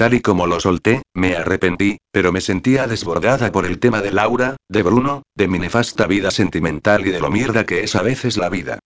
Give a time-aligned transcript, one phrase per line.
[0.00, 4.10] Tal y como lo solté, me arrepentí, pero me sentía desbordada por el tema de
[4.10, 8.00] Laura, de Bruno, de mi nefasta vida sentimental y de lo mierda que es a
[8.00, 8.78] veces la vida.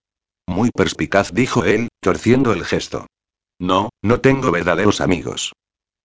[0.45, 3.07] Muy perspicaz dijo él, torciendo el gesto.
[3.61, 5.53] No, no tengo verdaderos amigos.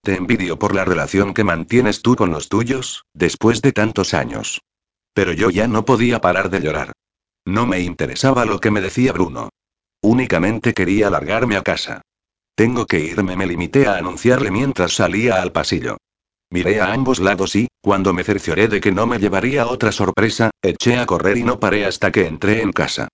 [0.00, 4.61] Te envidio por la relación que mantienes tú con los tuyos, después de tantos años.
[5.13, 6.92] Pero yo ya no podía parar de llorar.
[7.45, 9.49] No me interesaba lo que me decía Bruno.
[10.03, 12.03] Únicamente quería largarme a casa.
[12.61, 15.97] Tengo que irme, me limité a anunciarle mientras salía al pasillo.
[16.51, 20.51] Miré a ambos lados y, cuando me cercioré de que no me llevaría otra sorpresa,
[20.60, 23.09] eché a correr y no paré hasta que entré en casa.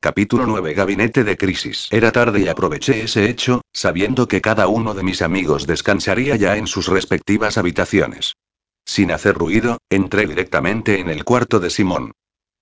[0.00, 1.86] Capítulo 9 Gabinete de crisis.
[1.92, 6.56] Era tarde y aproveché ese hecho, sabiendo que cada uno de mis amigos descansaría ya
[6.56, 8.32] en sus respectivas habitaciones.
[8.84, 12.10] Sin hacer ruido, entré directamente en el cuarto de Simón.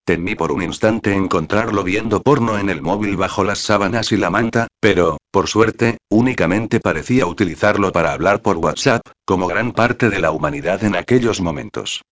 [0.06, 4.30] Temí por un instante encontrarlo viendo porno en el móvil bajo las sábanas y la
[4.30, 10.20] manta, pero, por suerte, únicamente parecía utilizarlo para hablar por WhatsApp, como gran parte de
[10.20, 12.02] la humanidad en aquellos momentos.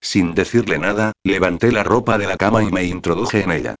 [0.00, 3.74] Sin decirle nada, levanté la ropa de la cama y me introduje en ella.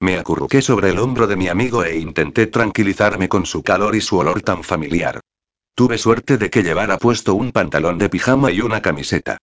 [0.00, 4.02] Me acurruqué sobre el hombro de mi amigo e intenté tranquilizarme con su calor y
[4.02, 5.20] su olor tan familiar.
[5.74, 9.38] Tuve suerte de que llevara puesto un pantalón de pijama y una camiseta.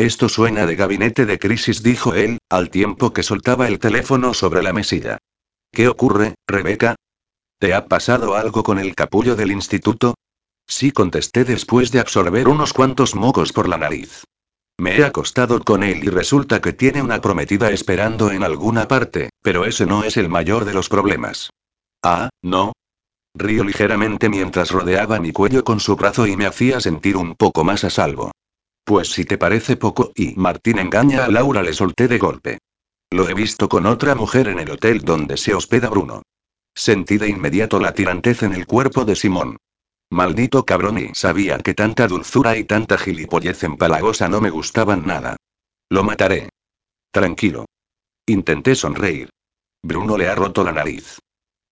[0.00, 4.62] Esto suena de gabinete de crisis, dijo él, al tiempo que soltaba el teléfono sobre
[4.62, 5.18] la mesilla.
[5.70, 6.96] ¿Qué ocurre, Rebeca?
[7.58, 10.14] ¿Te ha pasado algo con el capullo del instituto?
[10.66, 14.24] Sí, contesté después de absorber unos cuantos mocos por la nariz.
[14.78, 19.28] Me he acostado con él y resulta que tiene una prometida esperando en alguna parte,
[19.42, 21.50] pero ese no es el mayor de los problemas.
[22.02, 22.72] Ah, ¿no?
[23.34, 27.64] Río ligeramente mientras rodeaba mi cuello con su brazo y me hacía sentir un poco
[27.64, 28.32] más a salvo.
[28.84, 32.58] Pues si te parece poco, y Martín engaña a Laura, le solté de golpe.
[33.10, 36.22] Lo he visto con otra mujer en el hotel donde se hospeda Bruno.
[36.74, 39.56] Sentí de inmediato la tirantez en el cuerpo de Simón.
[40.10, 45.36] Maldito cabrón y sabía que tanta dulzura y tanta gilipollez empalagosa no me gustaban nada.
[45.88, 46.50] Lo mataré.
[47.12, 47.66] Tranquilo.
[48.26, 49.30] Intenté sonreír.
[49.82, 51.18] Bruno le ha roto la nariz.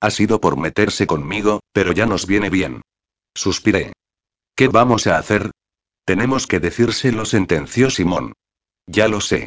[0.01, 2.83] Ha sido por meterse conmigo, pero ya nos viene bien.
[3.35, 3.93] Suspiré.
[4.57, 5.51] ¿Qué vamos a hacer?
[6.09, 8.33] Tenemos que decírselo, sentenció Simón.
[8.87, 9.47] Ya lo sé.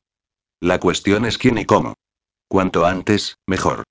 [0.60, 1.96] La cuestión es quién y cómo.
[2.48, 3.82] Cuanto antes, mejor.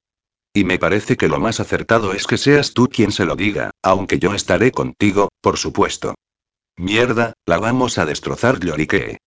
[0.55, 3.73] Y me parece que lo más acertado es que seas tú quien se lo diga,
[3.83, 6.15] aunque yo estaré contigo, por supuesto.
[6.77, 9.19] Mierda, la vamos a destrozar, lloriqué.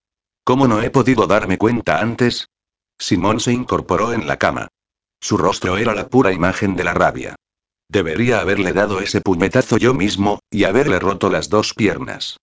[0.46, 2.48] ¿Cómo no he podido darme cuenta antes?
[2.98, 4.70] Simón se incorporó en la cama.
[5.20, 7.36] Su rostro era la pura imagen de la rabia.
[7.90, 12.38] Debería haberle dado ese puñetazo yo mismo, y haberle roto las dos piernas.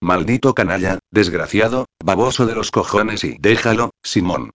[0.00, 4.50] Maldito canalla, desgraciado, baboso de los cojones y déjalo, Simón.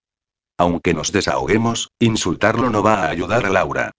[0.58, 3.92] Aunque nos desahoguemos, insultarlo no va a ayudar a Laura.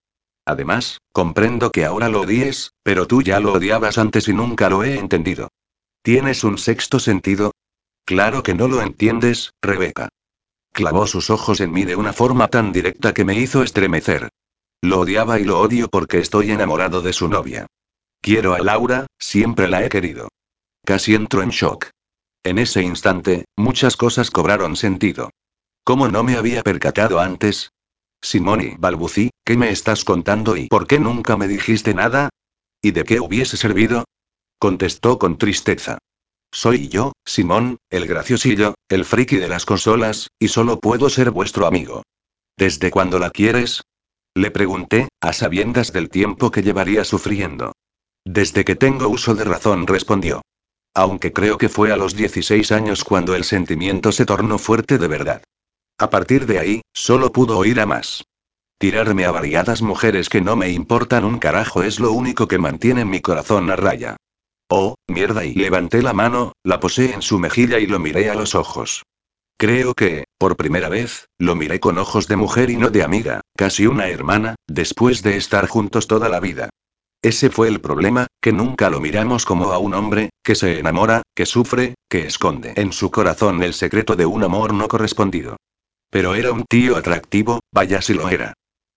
[0.45, 4.83] Además, comprendo que ahora lo odies, pero tú ya lo odiabas antes y nunca lo
[4.83, 5.49] he entendido.
[6.03, 7.51] ¿Tienes un sexto sentido?
[8.05, 10.09] Claro que no lo entiendes, Rebeca.
[10.73, 14.29] Clavó sus ojos en mí de una forma tan directa que me hizo estremecer.
[14.81, 17.67] Lo odiaba y lo odio porque estoy enamorado de su novia.
[18.21, 20.29] Quiero a Laura, siempre la he querido.
[20.85, 21.89] Casi entro en shock.
[22.43, 25.29] En ese instante, muchas cosas cobraron sentido.
[25.83, 27.71] ¿Cómo no me había percatado antes?
[28.21, 32.29] Simoni balbucí, ¿qué me estás contando y por qué nunca me dijiste nada?
[32.81, 34.05] ¿Y de qué hubiese servido?
[34.59, 35.97] Contestó con tristeza.
[36.51, 41.65] Soy yo, Simón, el graciosillo, el friki de las consolas, y solo puedo ser vuestro
[41.65, 42.03] amigo.
[42.57, 43.81] ¿Desde cuándo la quieres?
[44.35, 47.73] Le pregunté, a sabiendas del tiempo que llevaría sufriendo.
[48.25, 50.41] Desde que tengo uso de razón, respondió.
[50.93, 55.07] Aunque creo que fue a los 16 años cuando el sentimiento se tornó fuerte de
[55.07, 55.43] verdad.
[55.97, 58.25] A partir de ahí, solo pudo oír a más.
[58.77, 63.05] Tirarme a variadas mujeres que no me importan un carajo es lo único que mantiene
[63.05, 64.17] mi corazón a raya.
[64.69, 68.35] Oh, mierda, y levanté la mano, la posé en su mejilla y lo miré a
[68.35, 69.03] los ojos.
[69.57, 73.41] Creo que, por primera vez, lo miré con ojos de mujer y no de amiga,
[73.55, 76.71] casi una hermana, después de estar juntos toda la vida.
[77.21, 81.21] Ese fue el problema, que nunca lo miramos como a un hombre, que se enamora,
[81.35, 85.57] que sufre, que esconde en su corazón el secreto de un amor no correspondido.
[86.09, 88.53] Pero era un tío atractivo, vaya si lo era.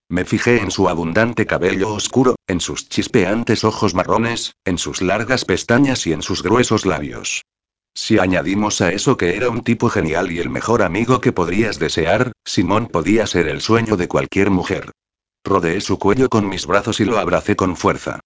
[0.09, 5.45] Me fijé en su abundante cabello oscuro, en sus chispeantes ojos marrones, en sus largas
[5.45, 7.43] pestañas y en sus gruesos labios.
[7.95, 11.79] Si añadimos a eso que era un tipo genial y el mejor amigo que podrías
[11.79, 14.91] desear, Simón podía ser el sueño de cualquier mujer.
[15.45, 18.21] Rodeé su cuello con mis brazos y lo abracé con fuerza.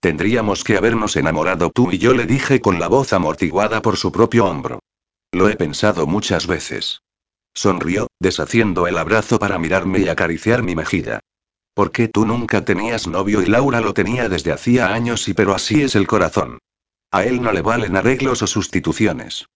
[0.00, 4.12] Tendríamos que habernos enamorado tú y yo, le dije con la voz amortiguada por su
[4.12, 4.78] propio hombro.
[5.32, 7.02] Lo he pensado muchas veces.
[7.52, 11.20] Sonrió, deshaciendo el abrazo para mirarme y acariciar mi mejilla.
[11.74, 15.54] ¿Por qué tú nunca tenías novio y Laura lo tenía desde hacía años y pero
[15.54, 16.58] así es el corazón?
[17.10, 19.46] A él no le valen arreglos o sustituciones.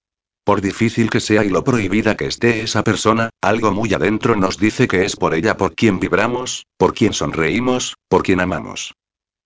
[0.45, 4.59] Por difícil que sea y lo prohibida que esté esa persona, algo muy adentro nos
[4.59, 8.93] dice que es por ella por quien vibramos, por quien sonreímos, por quien amamos.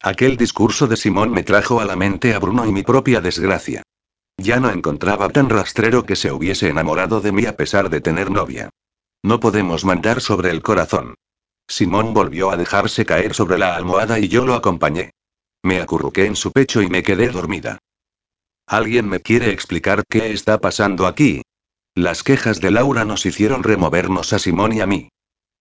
[0.03, 3.83] Aquel discurso de Simón me trajo a la mente a Bruno y mi propia desgracia.
[4.37, 8.31] Ya no encontraba tan rastrero que se hubiese enamorado de mí a pesar de tener
[8.31, 8.71] novia.
[9.23, 11.15] No podemos mandar sobre el corazón.
[11.69, 15.11] Simón volvió a dejarse caer sobre la almohada y yo lo acompañé.
[15.63, 17.79] Me acurruqué en su pecho y me quedé dormida.
[18.69, 21.41] ¿Alguien me quiere explicar qué está pasando aquí?
[21.95, 25.09] Las quejas de Laura nos hicieron removernos a Simón y a mí.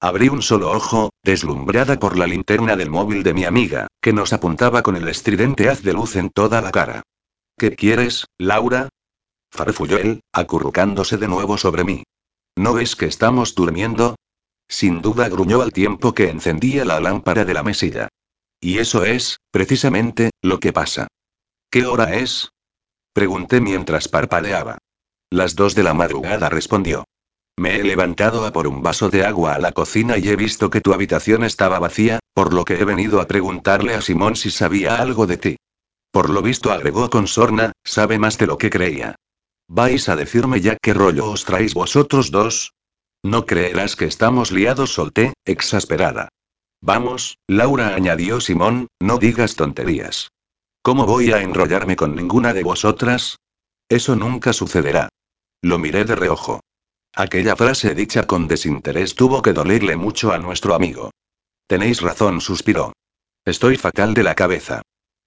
[0.02, 4.34] Abrí un solo ojo, deslumbrada por la linterna del móvil de mi amiga, que nos
[4.34, 7.04] apuntaba con el estridente haz de luz en toda la cara.
[7.58, 8.90] ¿Qué quieres, Laura?
[9.52, 12.04] farfulló él, acurrucándose de nuevo sobre mí.
[12.58, 14.18] ¿No ves que estamos durmiendo?
[14.68, 18.10] Sin duda gruñó al tiempo que encendía la lámpara de la mesilla.
[18.60, 21.08] Y eso es, precisamente, lo que pasa.
[21.72, 22.50] ¿Qué hora es?
[23.18, 24.78] Pregunté mientras parpadeaba.
[25.32, 27.06] Las dos de la madrugada respondió.
[27.58, 30.70] Me he levantado a por un vaso de agua a la cocina y he visto
[30.70, 34.52] que tu habitación estaba vacía, por lo que he venido a preguntarle a Simón si
[34.52, 35.56] sabía algo de ti.
[36.12, 39.16] Por lo visto agregó con sorna, sabe más de lo que creía.
[39.68, 42.76] ¿Vais a decirme ya qué rollo os traéis vosotros dos?
[43.24, 46.30] No creerás que estamos liados, solté, exasperada.
[46.82, 50.30] Vamos, Laura añadió Simón, no digas tonterías.
[50.88, 53.36] ¿Cómo voy a enrollarme con ninguna de vosotras?
[53.90, 55.10] Eso nunca sucederá.
[55.62, 56.62] Lo miré de reojo.
[57.14, 61.12] Aquella frase dicha con desinterés tuvo que dolerle mucho a nuestro amigo.
[61.68, 62.94] Tenéis razón, suspiró.
[63.44, 64.82] Estoy fatal de la cabeza.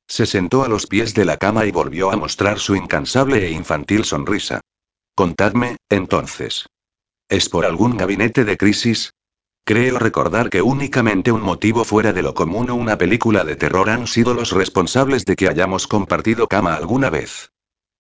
[0.09, 3.51] Se sentó a los pies de la cama y volvió a mostrar su incansable e
[3.51, 4.63] infantil sonrisa.
[5.15, 6.65] Contadme, entonces.
[7.29, 9.11] ¿Es por algún gabinete de crisis?
[9.65, 13.91] Creo recordar que únicamente un motivo fuera de lo común o una película de terror
[13.91, 17.53] han sido los responsables de que hayamos compartido cama alguna vez.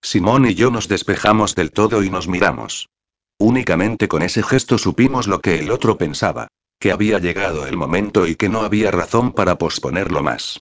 [0.02, 2.88] Simón y yo nos despejamos del todo y nos miramos.
[3.38, 6.48] Únicamente con ese gesto supimos lo que el otro pensaba,
[6.78, 10.60] que había llegado el momento y que no había razón para posponerlo más.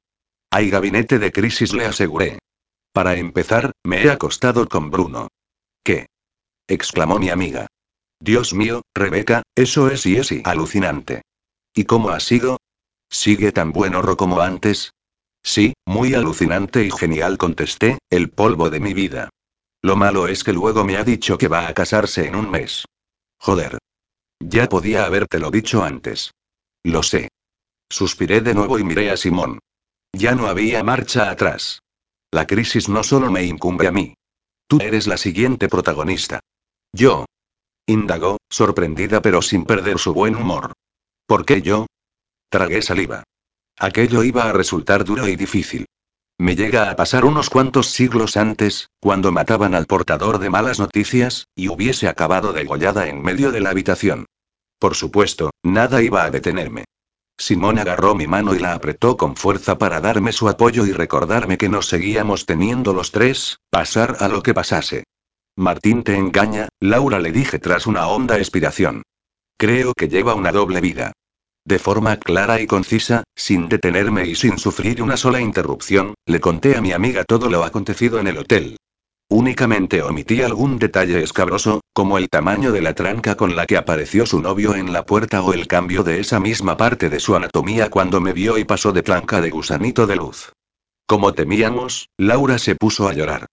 [0.52, 2.40] Hay gabinete de crisis, le aseguré.
[2.92, 5.30] Para empezar, me he acostado con Bruno.
[5.84, 6.08] ¿Qué?
[6.68, 7.68] exclamó mi amiga.
[8.20, 11.22] Dios mío, Rebeca, eso es y es y alucinante.
[11.74, 12.58] ¿Y cómo ha sido?
[13.10, 14.92] ¿Sigue tan buen horror como antes?
[15.42, 19.30] Sí, muy alucinante y genial, contesté, el polvo de mi vida.
[19.82, 22.86] Lo malo es que luego me ha dicho que va a casarse en un mes.
[23.40, 23.78] Joder.
[24.40, 26.32] Ya podía habértelo dicho antes.
[26.84, 27.30] Lo sé.
[27.90, 29.60] Suspiré de nuevo y miré a Simón.
[30.12, 31.82] Ya no había marcha atrás.
[32.32, 34.14] La crisis no solo me incumbe a mí.
[34.68, 36.42] Tú eres la siguiente protagonista.
[36.94, 37.26] Yo,
[37.90, 40.74] Indagó, sorprendida pero sin perder su buen humor.
[41.26, 41.88] ¿Por qué yo?
[42.48, 43.24] Tragué saliva.
[43.80, 45.88] Aquello iba a resultar duro y difícil.
[46.38, 51.48] Me llega a pasar unos cuantos siglos antes, cuando mataban al portador de malas noticias,
[51.56, 54.28] y hubiese acabado degollada en medio de la habitación.
[54.78, 56.86] Por supuesto, nada iba a detenerme.
[57.40, 61.58] Simón agarró mi mano y la apretó con fuerza para darme su apoyo y recordarme
[61.58, 65.06] que nos seguíamos teniendo los tres, pasar a lo que pasase.
[65.60, 69.04] Martín te engaña, Laura le dije tras una honda expiración.
[69.58, 71.12] Creo que lleva una doble vida.
[71.66, 76.78] De forma clara y concisa, sin detenerme y sin sufrir una sola interrupción, le conté
[76.78, 78.78] a mi amiga todo lo acontecido en el hotel.
[79.30, 84.26] Únicamente omití algún detalle escabroso, como el tamaño de la tranca con la que apareció
[84.26, 87.90] su novio en la puerta o el cambio de esa misma parte de su anatomía
[87.90, 90.54] cuando me vio y pasó de tranca de gusanito de luz.
[91.06, 93.48] Como temíamos, Laura se puso a llorar.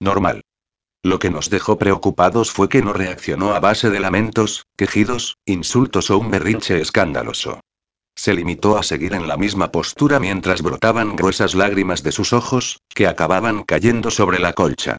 [0.00, 0.40] Normal.
[1.02, 6.10] Lo que nos dejó preocupados fue que no reaccionó a base de lamentos, quejidos, insultos
[6.10, 7.60] o un berrinche escandaloso.
[8.14, 12.80] Se limitó a seguir en la misma postura mientras brotaban gruesas lágrimas de sus ojos,
[12.94, 14.98] que acababan cayendo sobre la colcha.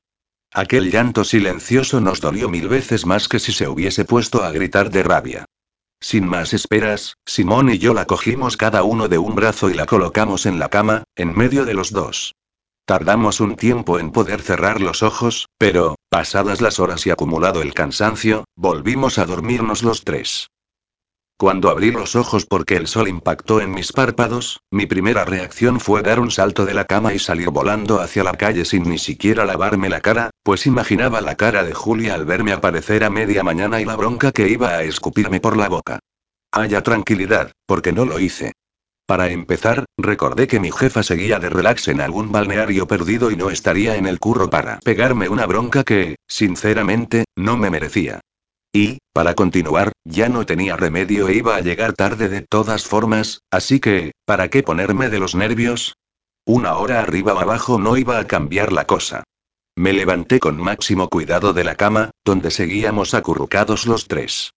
[0.51, 4.89] Aquel llanto silencioso nos dolió mil veces más que si se hubiese puesto a gritar
[4.89, 5.45] de rabia.
[5.99, 9.85] Sin más esperas, Simón y yo la cogimos cada uno de un brazo y la
[9.85, 12.33] colocamos en la cama, en medio de los dos.
[12.85, 17.73] Tardamos un tiempo en poder cerrar los ojos, pero, pasadas las horas y acumulado el
[17.73, 20.47] cansancio, volvimos a dormirnos los tres.
[21.41, 26.03] Cuando abrí los ojos porque el sol impactó en mis párpados, mi primera reacción fue
[26.03, 29.43] dar un salto de la cama y salir volando hacia la calle sin ni siquiera
[29.43, 33.81] lavarme la cara, pues imaginaba la cara de Julia al verme aparecer a media mañana
[33.81, 35.97] y la bronca que iba a escupirme por la boca.
[36.51, 38.53] Haya tranquilidad, porque no lo hice.
[39.05, 43.49] Para empezar, recordé que mi jefa seguía de relax en algún balneario perdido y no
[43.49, 48.21] estaría en el curro para pegarme una bronca que, sinceramente, no me merecía.
[48.73, 53.41] Y, para continuar, ya no tenía remedio e iba a llegar tarde de todas formas,
[53.51, 55.95] así que, ¿para qué ponerme de los nervios?
[56.45, 59.23] Una hora arriba o abajo no iba a cambiar la cosa.
[59.75, 64.51] Me levanté con máximo cuidado de la cama, donde seguíamos acurrucados los tres.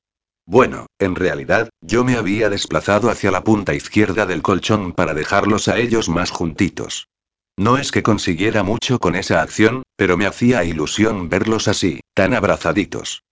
[0.46, 5.68] Bueno, en realidad, yo me había desplazado hacia la punta izquierda del colchón para dejarlos
[5.68, 7.08] a ellos más juntitos.
[7.56, 12.34] No es que consiguiera mucho con esa acción, pero me hacía ilusión verlos así, tan
[12.34, 13.22] abrazaditos.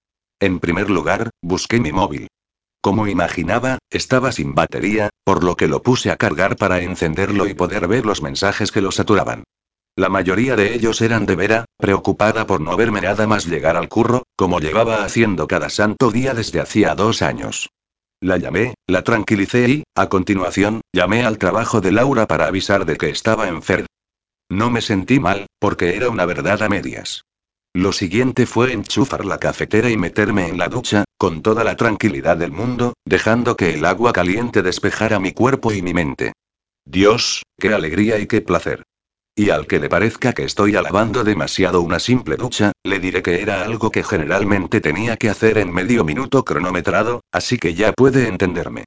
[0.41, 2.29] En primer lugar, busqué mi móvil.
[2.81, 7.55] Como imaginaba, estaba sin batería, por lo que lo puse a cargar para encenderlo y
[7.55, 9.45] poder ver los mensajes que lo saturaban.
[10.03, 13.89] La mayoría de ellos eran de Vera, preocupada por no verme nada más llegar al
[13.89, 17.71] curro, como llevaba haciendo cada santo día desde hacía dos años.
[18.21, 22.97] La llamé, la tranquilicé y, a continuación, llamé al trabajo de Laura para avisar de
[22.97, 23.87] que estaba enferma.
[24.51, 27.23] No me sentí mal, porque era una verdad a medias.
[27.73, 32.37] Lo siguiente fue enchufar la cafetera y meterme en la ducha, con toda la tranquilidad
[32.37, 36.33] del mundo, dejando que el agua caliente despejara mi cuerpo y mi mente.
[36.85, 38.83] Dios, qué alegría y qué placer.
[39.35, 43.41] Y al que le parezca que estoy alabando demasiado una simple ducha, le diré que
[43.41, 48.29] era algo que generalmente tenía que hacer en medio minuto cronometrado, así que ya puede
[48.29, 48.85] entenderme.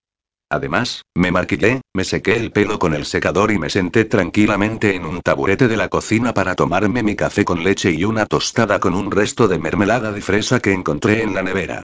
[0.52, 5.06] Además, me maquillé, me sequé el pelo con el secador y me senté tranquilamente en
[5.06, 8.94] un taburete de la cocina para tomarme mi café con leche y una tostada con
[8.94, 11.82] un resto de mermelada de fresa que encontré en la nevera.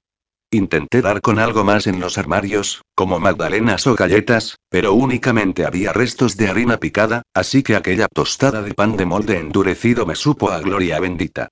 [0.53, 5.93] Intenté dar con algo más en los armarios, como magdalenas o galletas, pero únicamente había
[5.93, 10.51] restos de harina picada, así que aquella tostada de pan de molde endurecido me supo
[10.51, 11.48] a gloria bendita.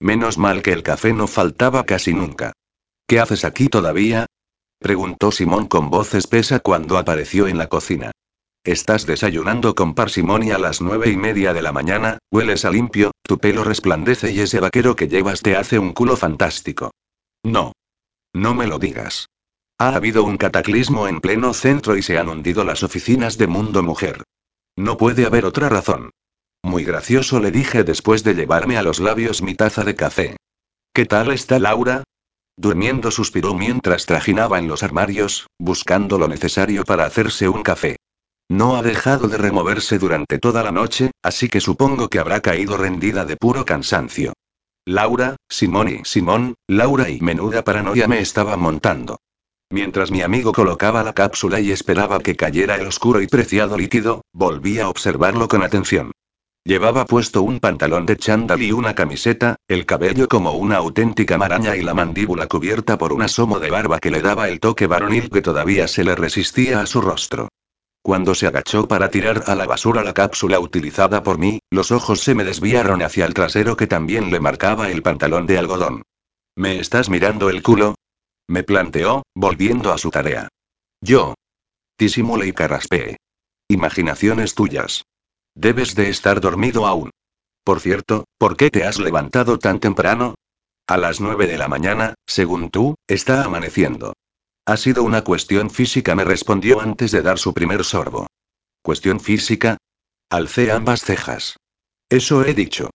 [0.00, 2.52] Menos mal que el café no faltaba casi nunca.
[3.06, 4.26] ¿Qué haces aquí todavía?
[4.80, 8.10] preguntó Simón con voz espesa cuando apareció en la cocina.
[8.64, 13.12] Estás desayunando con parsimonia a las nueve y media de la mañana, hueles a limpio,
[13.22, 16.90] tu pelo resplandece y ese vaquero que llevas te hace un culo fantástico.
[17.44, 17.72] No.
[18.32, 19.28] No me lo digas.
[19.78, 23.82] Ha habido un cataclismo en pleno centro y se han hundido las oficinas de Mundo
[23.82, 24.24] Mujer.
[24.76, 26.10] No puede haber otra razón.
[26.62, 30.36] Muy gracioso le dije después de llevarme a los labios mi taza de café.
[30.92, 32.04] ¿Qué tal está Laura?
[32.56, 37.96] Durmiendo suspiró mientras trajinaba en los armarios, buscando lo necesario para hacerse un café.
[38.50, 42.76] No ha dejado de removerse durante toda la noche, así que supongo que habrá caído
[42.76, 44.34] rendida de puro cansancio.
[44.86, 49.18] Laura, Simón y Simón, Laura y menuda paranoia me estaba montando.
[49.70, 54.22] Mientras mi amigo colocaba la cápsula y esperaba que cayera el oscuro y preciado líquido,
[54.32, 56.12] volví a observarlo con atención.
[56.64, 61.76] Llevaba puesto un pantalón de chándal y una camiseta, el cabello como una auténtica maraña
[61.76, 65.30] y la mandíbula cubierta por un asomo de barba que le daba el toque varonil
[65.30, 67.48] que todavía se le resistía a su rostro.
[68.02, 72.20] Cuando se agachó para tirar a la basura la cápsula utilizada por mí, los ojos
[72.20, 76.02] se me desviaron hacia el trasero que también le marcaba el pantalón de algodón.
[76.56, 77.96] ¿Me estás mirando el culo?
[78.48, 80.48] Me planteó, volviendo a su tarea.
[81.00, 81.34] Yo.
[81.98, 83.16] Disimulé y carraspeé.
[83.68, 85.04] Imaginaciones tuyas.
[85.54, 87.10] Debes de estar dormido aún.
[87.64, 90.34] Por cierto, ¿por qué te has levantado tan temprano?
[90.88, 94.14] A las nueve de la mañana, según tú, está amaneciendo.
[94.70, 98.28] Ha sido una cuestión física, me respondió antes de dar su primer sorbo.
[98.82, 99.78] ¿Cuestión física?
[100.30, 101.56] Alcé ambas cejas.
[102.08, 102.88] Eso he dicho.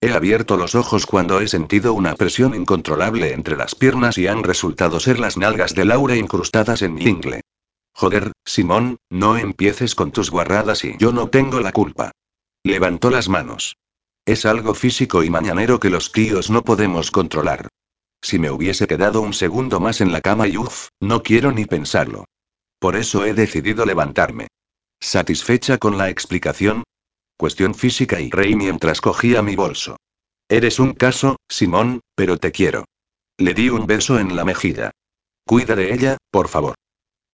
[0.00, 4.42] He abierto los ojos cuando he sentido una presión incontrolable entre las piernas y han
[4.42, 7.42] resultado ser las nalgas de Laura incrustadas en mi ingle.
[7.92, 12.10] Joder, Simón, no empieces con tus guarradas y yo no tengo la culpa.
[12.64, 13.76] Levantó las manos.
[14.24, 17.68] Es algo físico y mañanero que los tíos no podemos controlar.
[18.20, 21.64] Si me hubiese quedado un segundo más en la cama y uff, no quiero ni
[21.64, 22.24] pensarlo.
[22.78, 24.48] Por eso he decidido levantarme.
[25.00, 26.84] ¿Satisfecha con la explicación?
[27.36, 29.96] Cuestión física y reí mientras cogía mi bolso.
[30.48, 32.84] Eres un caso, Simón, pero te quiero.
[33.36, 34.90] Le di un beso en la mejilla.
[35.46, 36.74] Cuida de ella, por favor.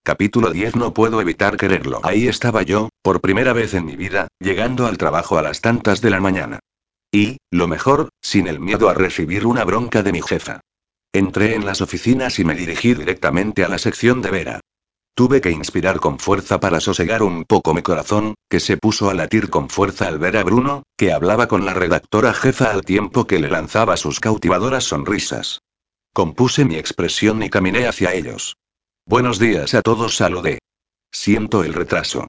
[0.03, 2.01] Capítulo 10 No puedo evitar quererlo.
[2.03, 6.03] Ahí estaba yo, por primera vez en mi vida, llegando al trabajo a las tantas
[6.03, 6.61] de la mañana.
[7.11, 10.61] Y, lo mejor, sin el miedo a recibir una bronca de mi jefa.
[11.15, 14.61] Entré en las oficinas y me dirigí directamente a la sección de Vera.
[15.15, 19.15] Tuve que inspirar con fuerza para sosegar un poco mi corazón, que se puso a
[19.15, 23.29] latir con fuerza al ver a Bruno, que hablaba con la redactora jefa al tiempo
[23.29, 25.61] que le lanzaba sus cautivadoras sonrisas.
[26.13, 28.57] Compuse mi expresión y caminé hacia ellos.
[29.07, 30.59] Buenos días a todos, saludé.
[31.13, 32.27] Siento el retraso.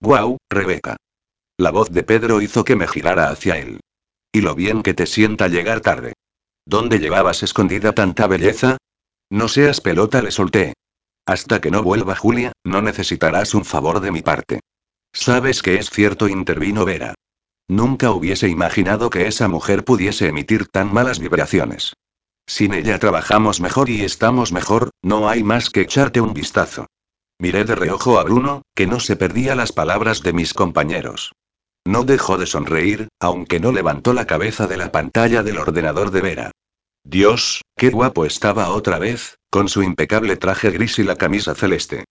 [0.00, 0.96] Guau, Rebeca.
[1.56, 3.78] La voz de Pedro hizo que me girara hacia él.
[4.32, 6.14] Y lo bien que te sienta llegar tarde.
[6.66, 8.78] ¿Dónde llevabas escondida tanta belleza?
[9.30, 10.74] No seas pelota, le solté.
[11.26, 14.60] Hasta que no vuelva Julia, no necesitarás un favor de mi parte.
[15.12, 17.14] Sabes que es cierto, intervino Vera.
[17.68, 21.94] Nunca hubiese imaginado que esa mujer pudiese emitir tan malas vibraciones.
[22.46, 26.86] Sin ella trabajamos mejor y estamos mejor, no hay más que echarte un vistazo.
[27.38, 31.32] Miré de reojo a Bruno, que no se perdía las palabras de mis compañeros.
[31.86, 36.20] No dejó de sonreír, aunque no levantó la cabeza de la pantalla del ordenador de
[36.22, 36.50] Vera.
[37.04, 42.04] Dios, qué guapo estaba otra vez, con su impecable traje gris y la camisa celeste.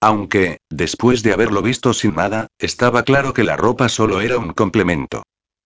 [0.00, 4.52] Aunque, después de haberlo visto sin nada, estaba claro que la ropa solo era un
[4.52, 5.24] complemento.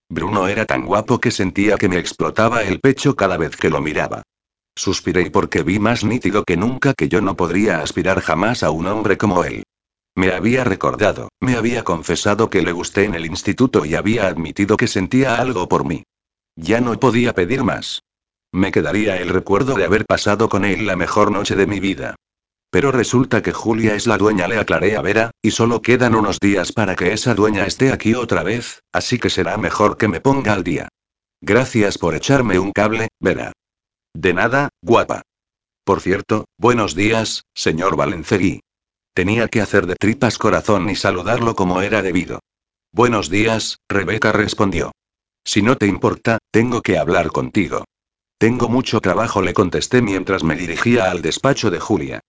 [0.08, 3.80] Bruno era tan guapo que sentía que me explotaba el pecho cada vez que lo
[3.80, 4.22] miraba.
[4.74, 8.86] Suspiré porque vi más nítido que nunca que yo no podría aspirar jamás a un
[8.88, 9.62] hombre como él.
[10.14, 14.76] Me había recordado, me había confesado que le gusté en el instituto y había admitido
[14.76, 16.04] que sentía algo por mí.
[16.56, 18.02] Ya no podía pedir más.
[18.52, 22.16] Me quedaría el recuerdo de haber pasado con él la mejor noche de mi vida.
[22.70, 26.38] Pero resulta que Julia es la dueña, le aclaré a Vera, y solo quedan unos
[26.40, 30.20] días para que esa dueña esté aquí otra vez, así que será mejor que me
[30.20, 30.88] ponga al día.
[31.40, 33.52] Gracias por echarme un cable, Vera.
[34.14, 35.22] De nada, guapa.
[35.84, 38.60] Por cierto, buenos días, señor Valencegui.
[39.14, 42.40] Tenía que hacer de tripas corazón y saludarlo como era debido.
[42.92, 44.92] Buenos días, Rebeca respondió.
[45.44, 47.84] Si no te importa, tengo que hablar contigo.
[48.38, 52.20] Tengo mucho trabajo, le contesté mientras me dirigía al despacho de Julia.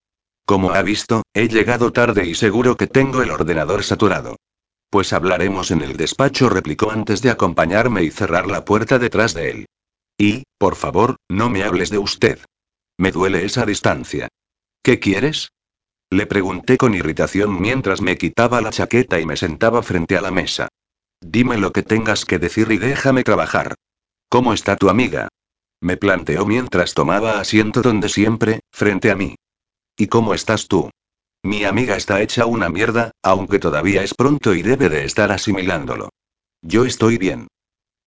[0.45, 4.35] Como ha visto, he llegado tarde y seguro que tengo el ordenador saturado.
[4.89, 9.49] Pues hablaremos en el despacho, replicó antes de acompañarme y cerrar la puerta detrás de
[9.49, 9.65] él.
[10.17, 12.39] Y, por favor, no me hables de usted.
[12.97, 14.27] Me duele esa distancia.
[14.83, 15.49] ¿Qué quieres?
[16.13, 20.29] Le pregunté con irritación mientras me quitaba la chaqueta y me sentaba frente a la
[20.29, 20.67] mesa.
[21.19, 23.73] Dime lo que tengas que decir y déjame trabajar.
[24.29, 25.29] ¿Cómo está tu amiga?
[25.81, 29.33] Me planteó mientras tomaba asiento donde siempre, frente a mí.
[29.97, 30.91] ¿Y cómo estás tú?
[31.41, 36.09] Mi amiga está hecha una mierda, aunque todavía es pronto y debe de estar asimilándolo.
[36.61, 37.47] Yo estoy bien.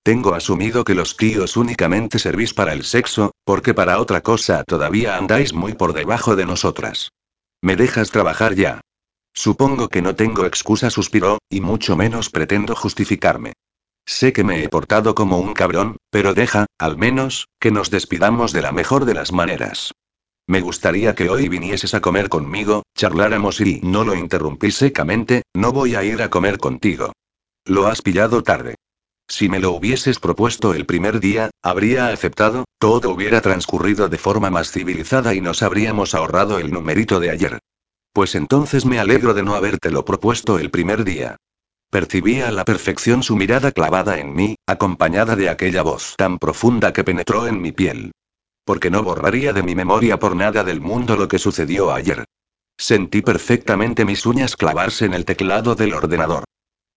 [0.04, 5.16] Tengo asumido que los tíos únicamente servís para el sexo, porque para otra cosa todavía
[5.16, 7.10] andáis muy por debajo de nosotras.
[7.62, 8.80] ¿Me dejas trabajar ya?
[9.34, 13.52] Supongo que no tengo excusa, suspiró, y mucho menos pretendo justificarme.
[14.06, 18.52] Sé que me he portado como un cabrón, pero deja, al menos, que nos despidamos
[18.52, 19.92] de la mejor de las maneras.
[20.46, 25.72] Me gustaría que hoy vinieses a comer conmigo, charláramos y no lo interrumpí secamente, no
[25.72, 27.12] voy a ir a comer contigo.
[27.64, 28.76] Lo has pillado tarde.
[29.28, 34.50] Si me lo hubieses propuesto el primer día, habría aceptado, todo hubiera transcurrido de forma
[34.50, 37.58] más civilizada y nos habríamos ahorrado el numerito de ayer.
[38.12, 41.36] Pues entonces me alegro de no habértelo propuesto el primer día.
[41.90, 46.92] Percibía a la perfección su mirada clavada en mí, acompañada de aquella voz tan profunda
[46.92, 48.12] que penetró en mi piel
[48.66, 52.24] porque no borraría de mi memoria por nada del mundo lo que sucedió ayer.
[52.76, 56.44] Sentí perfectamente mis uñas clavarse en el teclado del ordenador.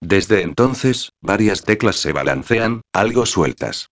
[0.01, 3.89] Desde entonces, varias teclas se balancean, algo sueltas.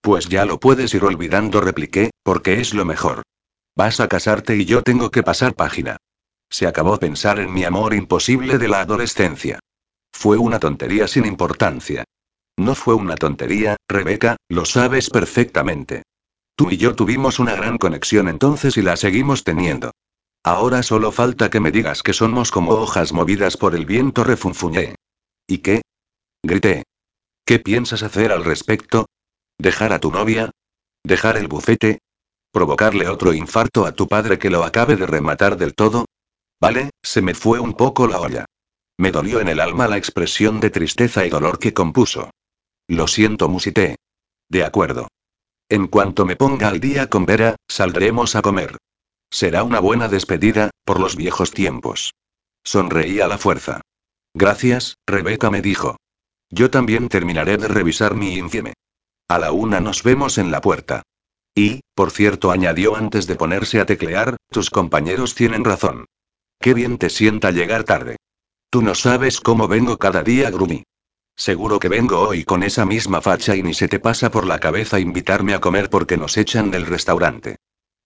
[0.00, 3.22] Pues ya lo puedes ir olvidando, repliqué, porque es lo mejor.
[3.76, 5.96] Vas a casarte y yo tengo que pasar página.
[6.50, 9.58] Se acabó pensar en mi amor imposible de la adolescencia.
[10.12, 12.04] Fue una tontería sin importancia.
[12.58, 16.02] No fue una tontería, Rebeca, lo sabes perfectamente.
[16.56, 19.92] Tú y yo tuvimos una gran conexión entonces y la seguimos teniendo.
[20.44, 24.96] Ahora solo falta que me digas que somos como hojas movidas por el viento, refunfuñé.
[25.46, 25.82] ¿Y qué?
[26.42, 26.84] Grité.
[27.44, 29.06] ¿Qué piensas hacer al respecto?
[29.58, 30.50] ¿Dejar a tu novia?
[31.04, 31.98] ¿Dejar el bufete?
[32.52, 36.06] ¿Provocarle otro infarto a tu padre que lo acabe de rematar del todo?
[36.60, 38.44] Vale, se me fue un poco la olla.
[38.98, 42.30] Me dolió en el alma la expresión de tristeza y dolor que compuso.
[42.88, 43.96] Lo siento, musité.
[44.48, 45.08] De acuerdo.
[45.68, 48.76] En cuanto me ponga al día con Vera, saldremos a comer.
[49.30, 52.12] Será una buena despedida, por los viejos tiempos.
[52.62, 53.80] Sonreí a la fuerza.
[54.34, 55.96] Gracias, Rebeca me dijo.
[56.50, 58.74] Yo también terminaré de revisar mi infieme.
[59.28, 61.02] A la una nos vemos en la puerta.
[61.54, 66.06] Y, por cierto, añadió antes de ponerse a teclear, tus compañeros tienen razón.
[66.58, 68.16] Qué bien te sienta llegar tarde.
[68.70, 70.84] Tú no sabes cómo vengo cada día, Grumi.
[71.36, 74.60] Seguro que vengo hoy con esa misma facha y ni se te pasa por la
[74.60, 77.56] cabeza invitarme a comer porque nos echan del restaurante.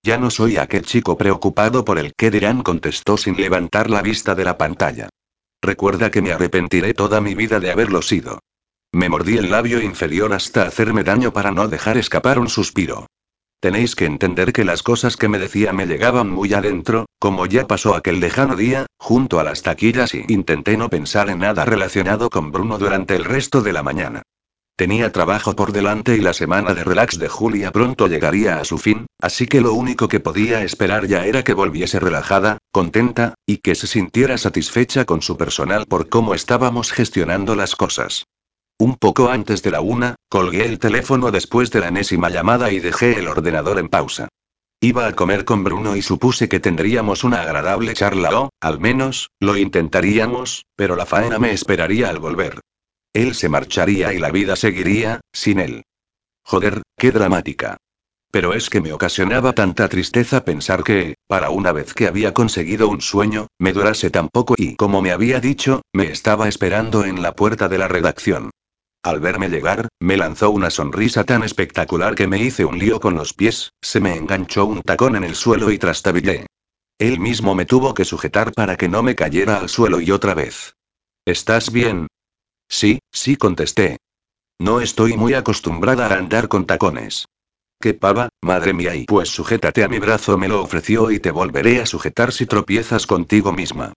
[0.03, 4.35] Ya no soy aquel chico preocupado por el que dirán, contestó sin levantar la vista
[4.35, 5.09] de la pantalla.
[5.63, 8.41] Recuerda que me arrepentiré toda mi vida de haberlo sido.
[8.93, 13.07] Me mordí el labio inferior hasta hacerme daño para no dejar escapar un suspiro.
[13.61, 17.67] Tenéis que entender que las cosas que me decía me llegaban muy adentro, como ya
[17.67, 22.31] pasó aquel lejano día, junto a las taquillas y intenté no pensar en nada relacionado
[22.31, 24.23] con Bruno durante el resto de la mañana.
[24.77, 28.77] Tenía trabajo por delante y la semana de relax de Julia pronto llegaría a su
[28.77, 33.57] fin, así que lo único que podía esperar ya era que volviese relajada, contenta, y
[33.59, 38.27] que se sintiera satisfecha con su personal por cómo estábamos gestionando las cosas.
[38.79, 42.79] Un poco antes de la una, colgué el teléfono después de la enésima llamada y
[42.79, 44.29] dejé el ordenador en pausa.
[44.83, 49.31] Iba a comer con Bruno y supuse que tendríamos una agradable charla o, al menos,
[49.41, 52.61] lo intentaríamos, pero la faena me esperaría al volver.
[53.17, 55.85] Él se marcharía y la vida seguiría, sin él.
[56.45, 57.79] Joder, qué dramática.
[58.31, 62.91] Pero es que me ocasionaba tanta tristeza pensar que, para una vez que había conseguido
[62.91, 67.23] un sueño, me durase tan poco y como me había dicho, me estaba esperando en
[67.23, 68.51] la puerta de la redacción.
[69.03, 73.15] Al verme llegar, me lanzó una sonrisa tan espectacular que me hice un lío con
[73.15, 76.45] los pies, se me enganchó un tacón en el suelo y trastabillé.
[76.99, 80.35] Él mismo me tuvo que sujetar para que no me cayera al suelo y otra
[80.35, 80.75] vez.
[81.25, 82.09] ¿Estás bien?
[82.69, 83.99] Sí, sí contesté.
[84.59, 87.27] No estoy muy acostumbrada a andar con tacones.
[87.81, 88.95] ¡Qué pava, madre mía!
[88.95, 92.47] Y pues sujétate a mi brazo, me lo ofreció y te volveré a sujetar si
[92.47, 93.93] tropiezas contigo misma.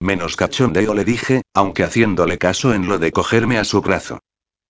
[0.00, 4.18] Menos cachondeo le dije, aunque haciéndole caso en lo de cogerme a su brazo.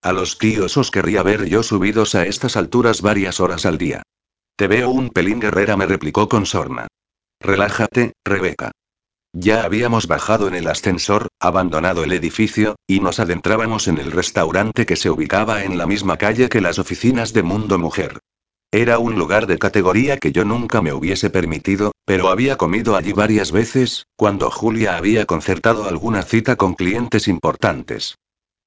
[0.03, 4.03] A los tíos os querría ver yo subidos a estas alturas varias horas al día.
[4.57, 6.89] Te veo un pelín guerrera, me replicó con sorna.
[7.41, 8.73] Relájate, Rebeca.
[9.33, 14.87] Ya habíamos bajado en el ascensor, abandonado el edificio, y nos adentrábamos en el restaurante
[14.87, 18.19] que se ubicaba en la misma calle que las oficinas de Mundo Mujer.
[18.73, 23.13] Era un lugar de categoría que yo nunca me hubiese permitido, pero había comido allí
[23.13, 28.17] varias veces, cuando Julia había concertado alguna cita con clientes importantes.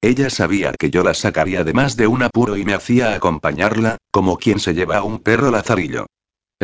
[0.00, 3.98] Ella sabía que yo la sacaría de más de un apuro y me hacía acompañarla,
[4.10, 6.06] como quien se lleva a un perro lazarillo.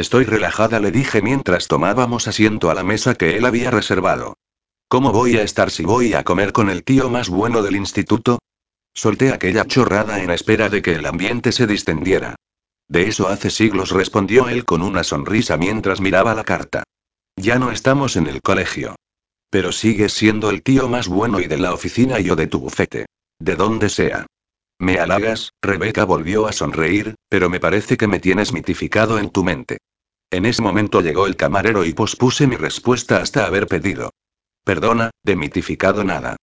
[0.01, 4.39] Estoy relajada, le dije mientras tomábamos asiento a la mesa que él había reservado.
[4.89, 8.39] ¿Cómo voy a estar si voy a comer con el tío más bueno del instituto?
[8.95, 12.37] Solté aquella chorrada en espera de que el ambiente se distendiera.
[12.89, 16.83] De eso hace siglos, respondió él con una sonrisa mientras miraba la carta.
[17.37, 18.97] Ya no estamos en el colegio.
[19.51, 22.61] Pero sigues siendo el tío más bueno y de la oficina y yo de tu
[22.61, 23.05] bufete.
[23.39, 24.25] De donde sea.
[24.79, 29.45] Me halagas, Rebeca volvió a sonreír, pero me parece que me tienes mitificado en tu
[29.45, 29.77] mente.
[30.31, 34.11] En ese momento llegó el camarero y pospuse mi respuesta hasta haber pedido.
[34.65, 36.37] Perdona, de mitificado nada.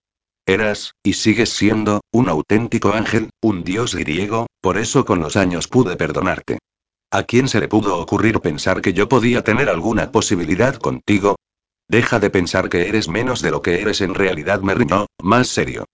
[0.45, 5.67] Eras, y sigues siendo, un auténtico ángel, un dios griego, por eso con los años
[5.67, 6.59] pude perdonarte.
[7.11, 11.37] ¿A quién se le pudo ocurrir pensar que yo podía tener alguna posibilidad contigo?
[11.87, 15.47] Deja de pensar que eres menos de lo que eres en realidad, me riñó, más
[15.47, 15.85] serio.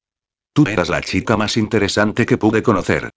[0.53, 3.11] Tú eras la chica más interesante que pude conocer.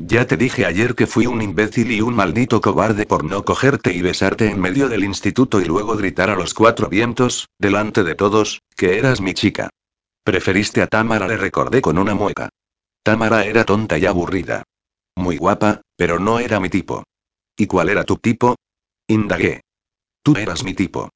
[0.00, 3.92] Ya te dije ayer que fui un imbécil y un maldito cobarde por no cogerte
[3.92, 8.14] y besarte en medio del instituto y luego gritar a los cuatro vientos, delante de
[8.14, 9.70] todos, que eras mi chica.
[10.22, 12.48] Preferiste a Tamara, le recordé con una mueca.
[13.02, 14.62] Tamara era tonta y aburrida.
[15.16, 17.02] Muy guapa, pero no era mi tipo.
[17.56, 18.54] ¿Y cuál era tu tipo?
[19.08, 19.62] Indagué.
[20.22, 21.10] Tú eras mi tipo.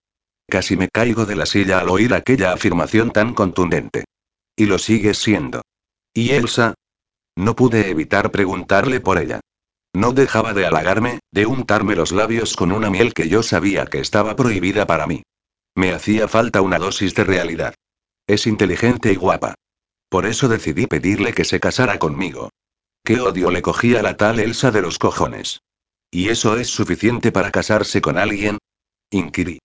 [0.49, 4.05] Casi me caigo de la silla al oír aquella afirmación tan contundente.
[4.57, 5.63] Y lo sigues siendo.
[6.13, 6.75] ¿Y Elsa?
[7.37, 9.41] No pude evitar preguntarle por ella.
[9.95, 14.01] No dejaba de halagarme, de untarme los labios con una miel que yo sabía que
[14.01, 15.23] estaba prohibida para mí.
[15.75, 17.75] Me hacía falta una dosis de realidad.
[18.27, 19.55] Es inteligente y guapa.
[20.09, 22.51] Por eso decidí pedirle que se casara conmigo.
[23.05, 25.61] Qué odio le cogía la tal Elsa de los cojones.
[26.11, 28.59] ¿Y eso es suficiente para casarse con alguien?
[29.11, 29.59] Inquirí.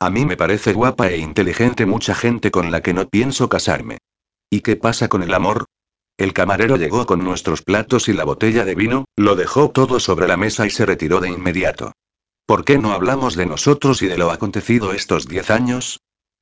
[0.00, 3.98] A mí me parece guapa e inteligente mucha gente con la que no pienso casarme.
[4.50, 5.66] ¿Y qué pasa con el amor?
[6.16, 10.28] El camarero llegó con nuestros platos y la botella de vino, lo dejó todo sobre
[10.28, 11.92] la mesa y se retiró de inmediato.
[12.46, 16.00] ¿Por qué no hablamos de nosotros y de lo acontecido estos diez años?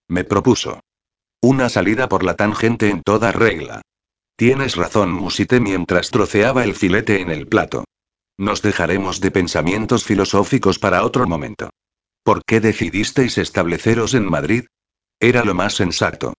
[0.09, 0.81] Me propuso.
[1.41, 3.83] Una salida por la tangente en toda regla.
[4.37, 7.85] Tienes razón, musité mientras troceaba el filete en el plato.
[8.39, 11.71] Nos dejaremos de pensamientos filosóficos para otro momento.
[12.23, 14.65] ¿Por qué decidisteis estableceros en Madrid?
[15.21, 16.35] Era lo más sensato.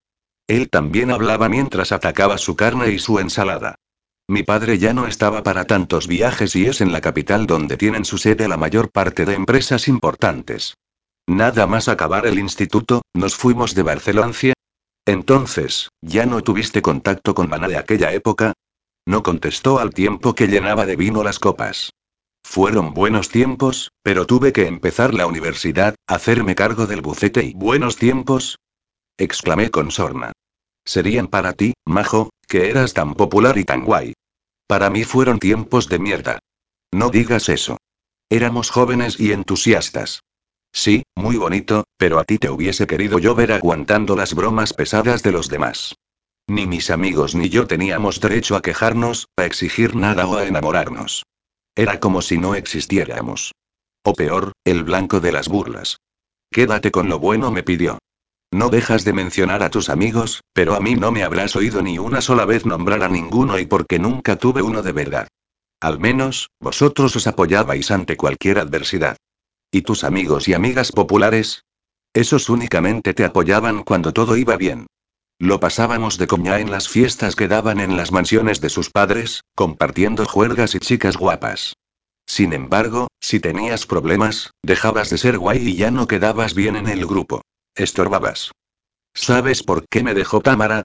[0.52, 3.76] Él también hablaba mientras atacaba su carne y su ensalada.
[4.28, 8.04] Mi padre ya no estaba para tantos viajes y es en la capital donde tienen
[8.04, 10.76] su sede la mayor parte de empresas importantes.
[11.26, 14.34] Nada más acabar el instituto, nos fuimos de Barcelona.
[15.06, 18.52] Entonces, ¿ya no tuviste contacto con Mana de aquella época?
[19.06, 21.92] No contestó al tiempo que llenaba de vino las copas.
[22.44, 27.96] Fueron buenos tiempos, pero tuve que empezar la universidad, hacerme cargo del bucete y buenos
[27.96, 28.58] tiempos,
[29.18, 30.34] exclamé con sorna.
[30.86, 34.14] Serían para ti, majo, que eras tan popular y tan guay.
[34.68, 36.40] Para mí fueron tiempos de mierda.
[36.92, 37.78] No digas eso.
[38.30, 40.22] Éramos jóvenes y entusiastas.
[40.74, 45.22] Sí, muy bonito, pero a ti te hubiese querido yo ver aguantando las bromas pesadas
[45.24, 45.96] de los demás.
[46.48, 51.24] Ni mis amigos ni yo teníamos derecho a quejarnos, a exigir nada o a enamorarnos.
[51.76, 53.54] Era como si no existiéramos.
[54.04, 55.98] O peor, el blanco de las burlas.
[56.52, 58.00] Quédate con lo bueno, me pidió.
[58.54, 61.98] No dejas de mencionar a tus amigos, pero a mí no me habrás oído ni
[61.98, 65.28] una sola vez nombrar a ninguno y porque nunca tuve uno de verdad.
[65.80, 69.16] Al menos, vosotros os apoyabais ante cualquier adversidad.
[69.72, 71.64] ¿Y tus amigos y amigas populares?
[72.14, 74.88] Esos únicamente te apoyaban cuando todo iba bien.
[75.40, 79.42] Lo pasábamos de coña en las fiestas que daban en las mansiones de sus padres,
[79.56, 81.74] compartiendo juergas y chicas guapas.
[82.28, 86.90] Sin embargo, si tenías problemas, dejabas de ser guay y ya no quedabas bien en
[86.90, 87.42] el grupo.
[87.76, 88.52] Estorbabas.
[89.14, 90.84] ¿Sabes por qué me dejó Tamara?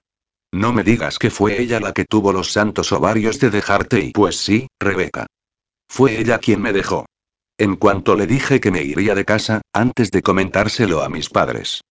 [0.53, 4.11] No me digas que fue ella la que tuvo los santos ovarios de dejarte y
[4.11, 5.27] pues sí, Rebeca.
[5.89, 7.05] Fue ella quien me dejó.
[7.57, 11.81] En cuanto le dije que me iría de casa, antes de comentárselo a mis padres.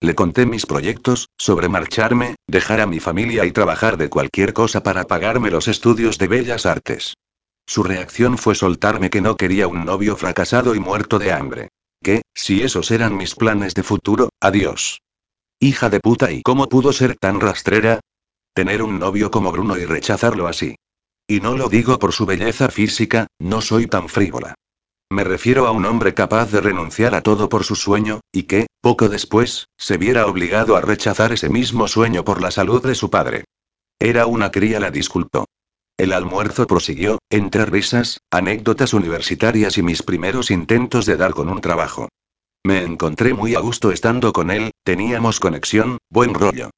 [0.00, 4.82] Le conté mis proyectos, sobre marcharme, dejar a mi familia y trabajar de cualquier cosa
[4.82, 7.14] para pagarme los estudios de bellas artes.
[7.66, 11.70] Su reacción fue soltarme que no quería un novio fracasado y muerto de hambre.
[12.04, 15.00] Que, si esos eran mis planes de futuro, adiós.
[15.58, 18.00] Hija de puta, ¿y cómo pudo ser tan rastrera?
[18.52, 20.76] Tener un novio como Bruno y rechazarlo así.
[21.26, 24.54] Y no lo digo por su belleza física, no soy tan frívola.
[25.10, 28.66] Me refiero a un hombre capaz de renunciar a todo por su sueño, y que,
[28.82, 33.08] poco después, se viera obligado a rechazar ese mismo sueño por la salud de su
[33.08, 33.44] padre.
[33.98, 35.46] Era una cría, la disculpó.
[35.96, 41.60] El almuerzo prosiguió, entre risas, anécdotas universitarias y mis primeros intentos de dar con un
[41.60, 42.08] trabajo.
[42.64, 46.70] Me encontré muy a gusto estando con él, teníamos conexión, buen rollo.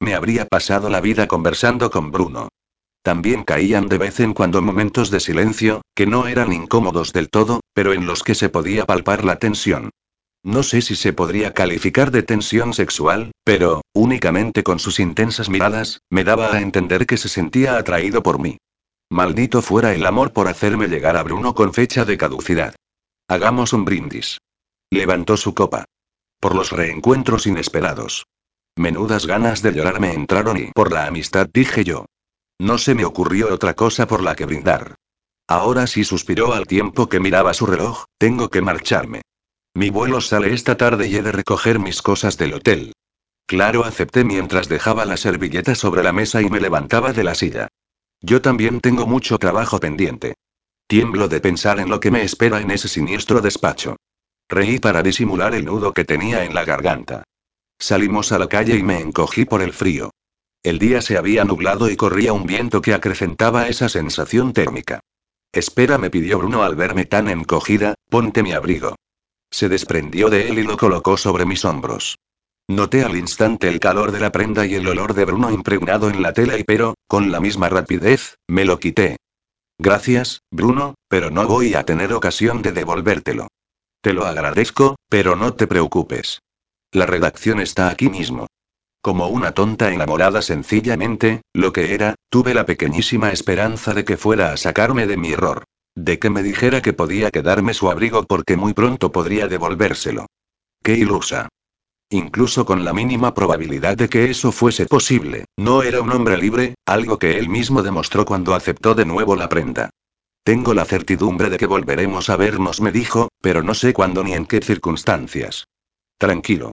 [0.00, 2.48] Me habría pasado la vida conversando con Bruno.
[3.02, 7.60] También caían de vez en cuando momentos de silencio, que no eran incómodos del todo,
[7.74, 9.90] pero en los que se podía palpar la tensión.
[10.44, 16.00] No sé si se podría calificar de tensión sexual, pero, únicamente con sus intensas miradas,
[16.10, 18.58] me daba a entender que se sentía atraído por mí.
[19.08, 22.74] Maldito fuera el amor por hacerme llegar a Bruno con fecha de caducidad.
[23.28, 24.38] Hagamos un brindis.
[24.90, 25.84] Levantó su copa.
[26.40, 28.26] Por los reencuentros inesperados.
[28.76, 32.06] Menudas ganas de llorar me entraron y por la amistad dije yo.
[32.58, 34.96] No se me ocurrió otra cosa por la que brindar.
[35.46, 39.22] Ahora sí suspiró al tiempo que miraba su reloj, tengo que marcharme.
[39.74, 42.92] Mi vuelo sale esta tarde y he de recoger mis cosas del hotel.
[43.46, 47.68] Claro, acepté mientras dejaba la servilleta sobre la mesa y me levantaba de la silla.
[48.20, 50.34] Yo también tengo mucho trabajo pendiente.
[50.86, 53.96] Tiemblo de pensar en lo que me espera en ese siniestro despacho.
[54.48, 57.24] Reí para disimular el nudo que tenía en la garganta.
[57.78, 60.10] Salimos a la calle y me encogí por el frío.
[60.62, 65.00] El día se había nublado y corría un viento que acrecentaba esa sensación térmica.
[65.50, 68.96] Espera, me pidió Bruno al verme tan encogida, ponte mi abrigo.
[69.52, 72.16] Se desprendió de él y lo colocó sobre mis hombros.
[72.68, 76.22] Noté al instante el calor de la prenda y el olor de Bruno impregnado en
[76.22, 79.18] la tela y pero, con la misma rapidez, me lo quité.
[79.78, 83.48] Gracias, Bruno, pero no voy a tener ocasión de devolvértelo.
[84.00, 86.40] Te lo agradezco, pero no te preocupes.
[86.90, 88.46] La redacción está aquí mismo.
[89.02, 94.52] Como una tonta enamorada sencillamente, lo que era, tuve la pequeñísima esperanza de que fuera
[94.52, 95.64] a sacarme de mi error.
[95.94, 100.26] De que me dijera que podía quedarme su abrigo porque muy pronto podría devolvérselo.
[100.82, 101.48] Qué ilusa.
[102.10, 106.74] Incluso con la mínima probabilidad de que eso fuese posible, no era un hombre libre,
[106.86, 109.90] algo que él mismo demostró cuando aceptó de nuevo la prenda.
[110.44, 114.34] Tengo la certidumbre de que volveremos a vernos, me dijo, pero no sé cuándo ni
[114.34, 115.64] en qué circunstancias.
[116.18, 116.72] Tranquilo.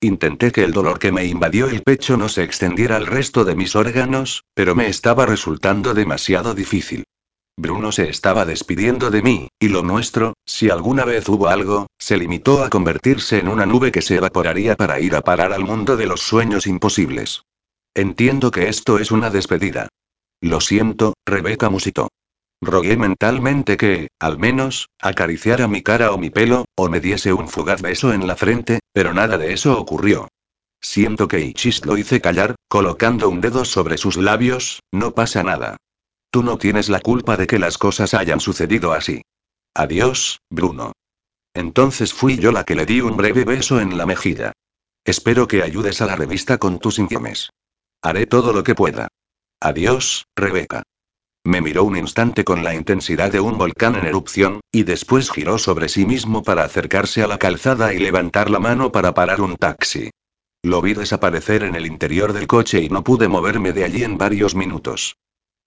[0.00, 3.54] Intenté que el dolor que me invadió el pecho no se extendiera al resto de
[3.54, 7.04] mis órganos, pero me estaba resultando demasiado difícil.
[7.60, 12.16] Bruno se estaba despidiendo de mí, y lo nuestro, si alguna vez hubo algo, se
[12.16, 15.98] limitó a convertirse en una nube que se evaporaría para ir a parar al mundo
[15.98, 17.42] de los sueños imposibles.
[17.94, 19.88] Entiendo que esto es una despedida.
[20.40, 22.08] Lo siento, Rebeca musitó.
[22.62, 27.48] Rogué mentalmente que, al menos, acariciara mi cara o mi pelo, o me diese un
[27.48, 30.28] fugaz beso en la frente, pero nada de eso ocurrió.
[30.80, 35.76] Siento que Ichis lo hice callar, colocando un dedo sobre sus labios, no pasa nada.
[36.30, 39.22] Tú no tienes la culpa de que las cosas hayan sucedido así.
[39.74, 40.92] Adiós, Bruno.
[41.54, 44.52] Entonces fui yo la que le di un breve beso en la mejilla.
[45.04, 47.50] Espero que ayudes a la revista con tus informes.
[48.02, 49.08] Haré todo lo que pueda.
[49.60, 50.84] Adiós, Rebeca.
[51.44, 55.58] Me miró un instante con la intensidad de un volcán en erupción, y después giró
[55.58, 59.56] sobre sí mismo para acercarse a la calzada y levantar la mano para parar un
[59.56, 60.10] taxi.
[60.62, 64.18] Lo vi desaparecer en el interior del coche y no pude moverme de allí en
[64.18, 65.16] varios minutos.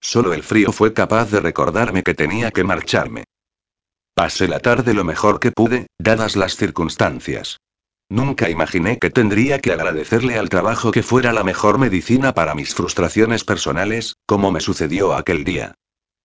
[0.04, 3.24] Solo el frío fue capaz de recordarme que tenía que marcharme.
[4.14, 7.56] Pasé la tarde lo mejor que pude, dadas las circunstancias.
[8.10, 12.74] Nunca imaginé que tendría que agradecerle al trabajo que fuera la mejor medicina para mis
[12.74, 15.74] frustraciones personales, como me sucedió aquel día.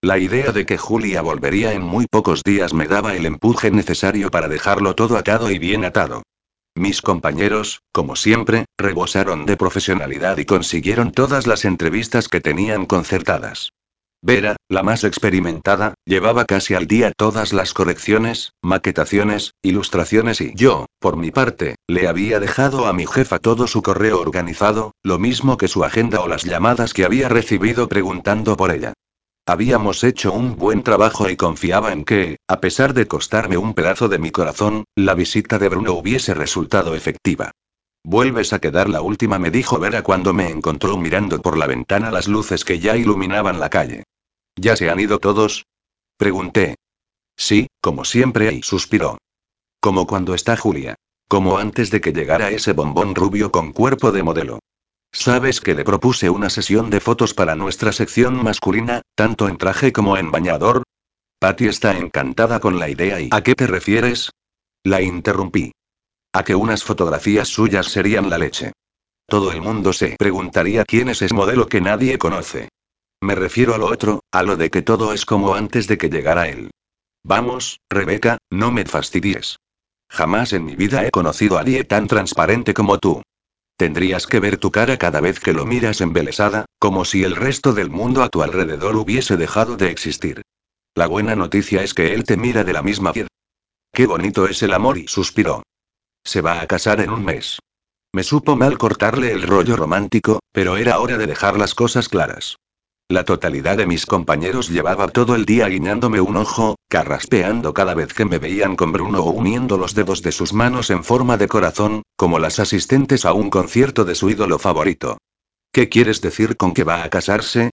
[0.01, 4.29] La idea de que Julia volvería en muy pocos días me daba el empuje necesario
[4.29, 6.23] para dejarlo todo atado y bien atado.
[6.79, 13.73] Mis compañeros, como siempre, rebosaron de profesionalidad y consiguieron todas las entrevistas que tenían concertadas.
[14.21, 20.85] Vera, la más experimentada, llevaba casi al día todas las correcciones, maquetaciones, ilustraciones y yo,
[20.99, 25.57] por mi parte, le había dejado a mi jefa todo su correo organizado, lo mismo
[25.57, 28.93] que su agenda o las llamadas que había recibido preguntando por ella.
[29.49, 34.07] Habíamos hecho un buen trabajo y confiaba en que, a pesar de costarme un pedazo
[34.07, 37.49] de mi corazón, la visita de Bruno hubiese resultado efectiva.
[38.03, 42.11] Vuelves a quedar la última, me dijo Vera cuando me encontró mirando por la ventana
[42.11, 44.03] las luces que ya iluminaban la calle.
[44.55, 45.65] ¿Ya se han ido todos?
[46.15, 46.75] Pregunté.
[47.35, 49.17] Sí, como siempre, y suspiró.
[49.79, 50.93] Como cuando está Julia.
[51.27, 54.59] Como antes de que llegara ese bombón rubio con cuerpo de modelo.
[55.11, 59.91] ¿Sabes que le propuse una sesión de fotos para nuestra sección masculina, tanto en traje
[59.91, 60.83] como en bañador?
[61.39, 64.31] Patty está encantada con la idea y ¿a qué te refieres?
[64.83, 65.71] La interrumpí.
[66.33, 68.73] A que unas fotografías suyas serían la leche.
[69.25, 72.69] Todo el mundo se preguntaría quién es ese modelo que nadie conoce.
[73.21, 76.09] Me refiero a lo otro, a lo de que todo es como antes de que
[76.09, 76.71] llegara él.
[77.23, 79.57] Vamos, Rebeca, no me fastidies.
[80.09, 83.21] Jamás en mi vida he conocido a alguien tan transparente como tú.
[83.79, 87.71] Tendrías que ver tu cara cada vez que lo miras embelesada, como si el resto
[87.71, 90.41] del mundo a tu alrededor hubiese dejado de existir.
[90.95, 93.29] La buena noticia es que él te mira de la misma piedra.
[93.93, 95.63] Qué bonito es el amor y suspiró.
[96.25, 97.59] Se va a casar en un mes.
[98.13, 102.57] Me supo mal cortarle el rollo romántico, pero era hora de dejar las cosas claras.
[103.11, 108.13] La totalidad de mis compañeros llevaba todo el día guiñándome un ojo, carraspeando cada vez
[108.13, 111.47] que me veían con Bruno o uniendo los dedos de sus manos en forma de
[111.47, 115.17] corazón, como las asistentes a un concierto de su ídolo favorito.
[115.73, 117.71] ¿Qué quieres decir con que va a casarse?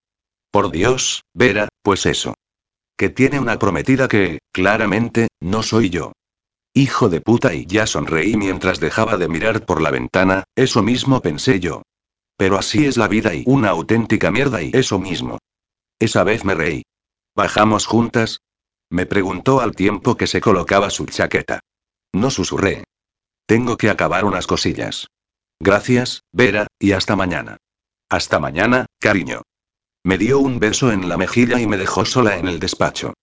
[0.51, 2.33] Por Dios, Vera, pues eso.
[2.96, 6.12] Que tiene una prometida que, claramente, no soy yo.
[6.72, 11.20] Hijo de puta y ya sonreí mientras dejaba de mirar por la ventana, eso mismo
[11.20, 11.83] pensé yo.
[12.37, 15.38] Pero así es la vida y una auténtica mierda y eso mismo.
[15.99, 16.83] Esa vez me reí.
[17.35, 18.40] ¿Bajamos juntas?
[18.90, 21.61] Me preguntó al tiempo que se colocaba su chaqueta.
[22.12, 22.85] No susurré.
[23.46, 25.09] Tengo que acabar unas cosillas.
[25.61, 27.57] Gracias, Vera, y hasta mañana.
[28.09, 29.42] Hasta mañana, cariño.
[30.05, 33.14] Me dio un beso en la mejilla y me dejó sola en el despacho.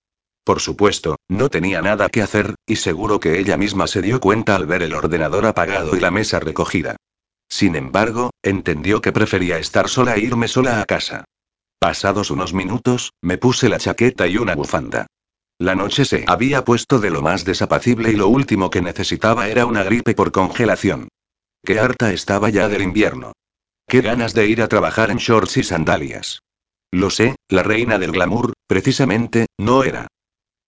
[0.44, 4.56] Por supuesto, no tenía nada que hacer, y seguro que ella misma se dio cuenta
[4.56, 6.98] al ver el ordenador apagado y la mesa recogida.
[7.54, 11.26] Sin embargo, entendió que prefería estar sola e irme sola a casa.
[11.78, 15.06] Pasados unos minutos, me puse la chaqueta y una bufanda.
[15.60, 19.68] La noche se había puesto de lo más desapacible y lo último que necesitaba era
[19.68, 21.10] una gripe por congelación.
[21.64, 23.34] Qué harta estaba ya del invierno.
[23.88, 26.40] Qué ganas de ir a trabajar en shorts y sandalias.
[26.92, 30.08] Lo sé, la reina del glamour, precisamente, no era.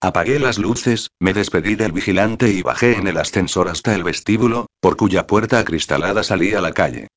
[0.06, 4.68] Apagué las luces, me despedí del vigilante y bajé en el ascensor hasta el vestíbulo,
[4.80, 7.08] por cuya puerta acristalada salí a la calle.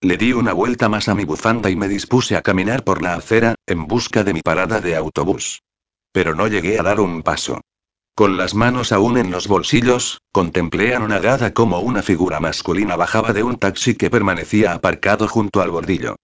[0.00, 3.14] Le di una vuelta más a mi bufanda y me dispuse a caminar por la
[3.14, 5.64] acera, en busca de mi parada de autobús.
[6.12, 7.62] Pero no llegué a dar un paso.
[8.14, 13.42] Con las manos aún en los bolsillos, contemplé anonadada como una figura masculina bajaba de
[13.42, 16.14] un taxi que permanecía aparcado junto al bordillo.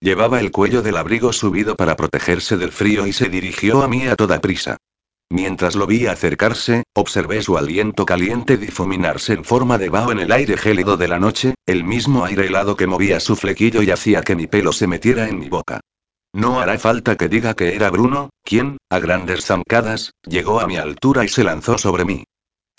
[0.00, 4.08] Llevaba el cuello del abrigo subido para protegerse del frío y se dirigió a mí
[4.08, 4.76] a toda prisa.
[5.30, 10.32] Mientras lo vi acercarse, observé su aliento caliente difuminarse en forma de vaho en el
[10.32, 14.22] aire gélido de la noche, el mismo aire helado que movía su flequillo y hacía
[14.22, 15.80] que mi pelo se metiera en mi boca.
[16.32, 20.78] No hará falta que diga que era Bruno, quien, a grandes zancadas, llegó a mi
[20.78, 22.24] altura y se lanzó sobre mí.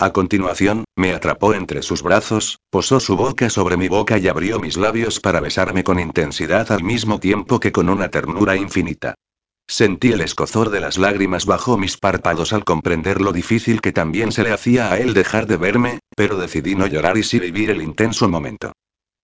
[0.00, 4.58] A continuación, me atrapó entre sus brazos, posó su boca sobre mi boca y abrió
[4.58, 9.14] mis labios para besarme con intensidad al mismo tiempo que con una ternura infinita.
[9.70, 14.32] Sentí el escozor de las lágrimas bajo mis párpados al comprender lo difícil que también
[14.32, 17.70] se le hacía a él dejar de verme, pero decidí no llorar y sí vivir
[17.70, 18.72] el intenso momento.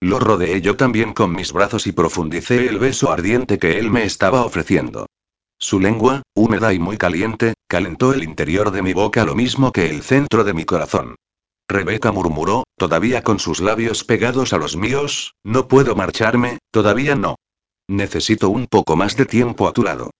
[0.00, 4.04] Lo rodeé yo también con mis brazos y profundicé el beso ardiente que él me
[4.04, 5.06] estaba ofreciendo.
[5.58, 9.90] Su lengua, húmeda y muy caliente, calentó el interior de mi boca lo mismo que
[9.90, 11.16] el centro de mi corazón.
[11.68, 17.34] Rebeca murmuró, todavía con sus labios pegados a los míos, no puedo marcharme, todavía no.
[17.88, 20.12] Necesito un poco más de tiempo a tu lado.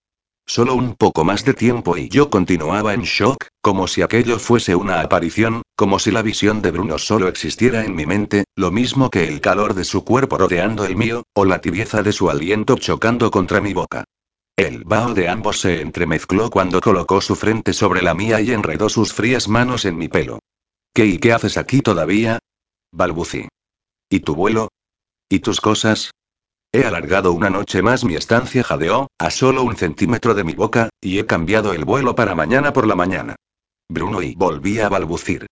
[0.49, 4.77] Solo un poco más de tiempo y yo continuaba en shock, como si aquello fuese
[4.77, 9.11] una aparición, como si la visión de Bruno solo existiera en mi mente, lo mismo
[9.11, 12.77] que el calor de su cuerpo rodeando el mío, o la tibieza de su aliento
[12.77, 14.05] chocando contra mi boca.
[14.57, 18.89] El vaho de ambos se entremezcló cuando colocó su frente sobre la mía y enredó
[18.89, 20.39] sus frías manos en mi pelo.
[20.95, 22.39] ¿Qué y qué haces aquí todavía?
[22.93, 23.49] balbucí.
[24.09, 24.69] ¿Y tu vuelo?
[25.29, 26.13] ¿Y tus cosas?
[26.73, 30.91] He alargado una noche más mi estancia jadeó, a solo un centímetro de mi boca,
[31.01, 33.37] y he cambiado el vuelo para mañana por la mañana.
[33.89, 35.47] Bruno y volví a balbucir.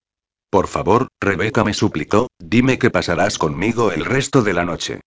[0.49, 5.01] Por favor, Rebeca me suplicó, dime que pasarás conmigo el resto de la noche.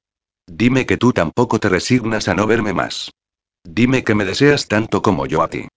[0.47, 3.11] Dime que tú tampoco te resignas a no verme más.
[3.65, 5.69] dime que me deseas tanto como yo a ti.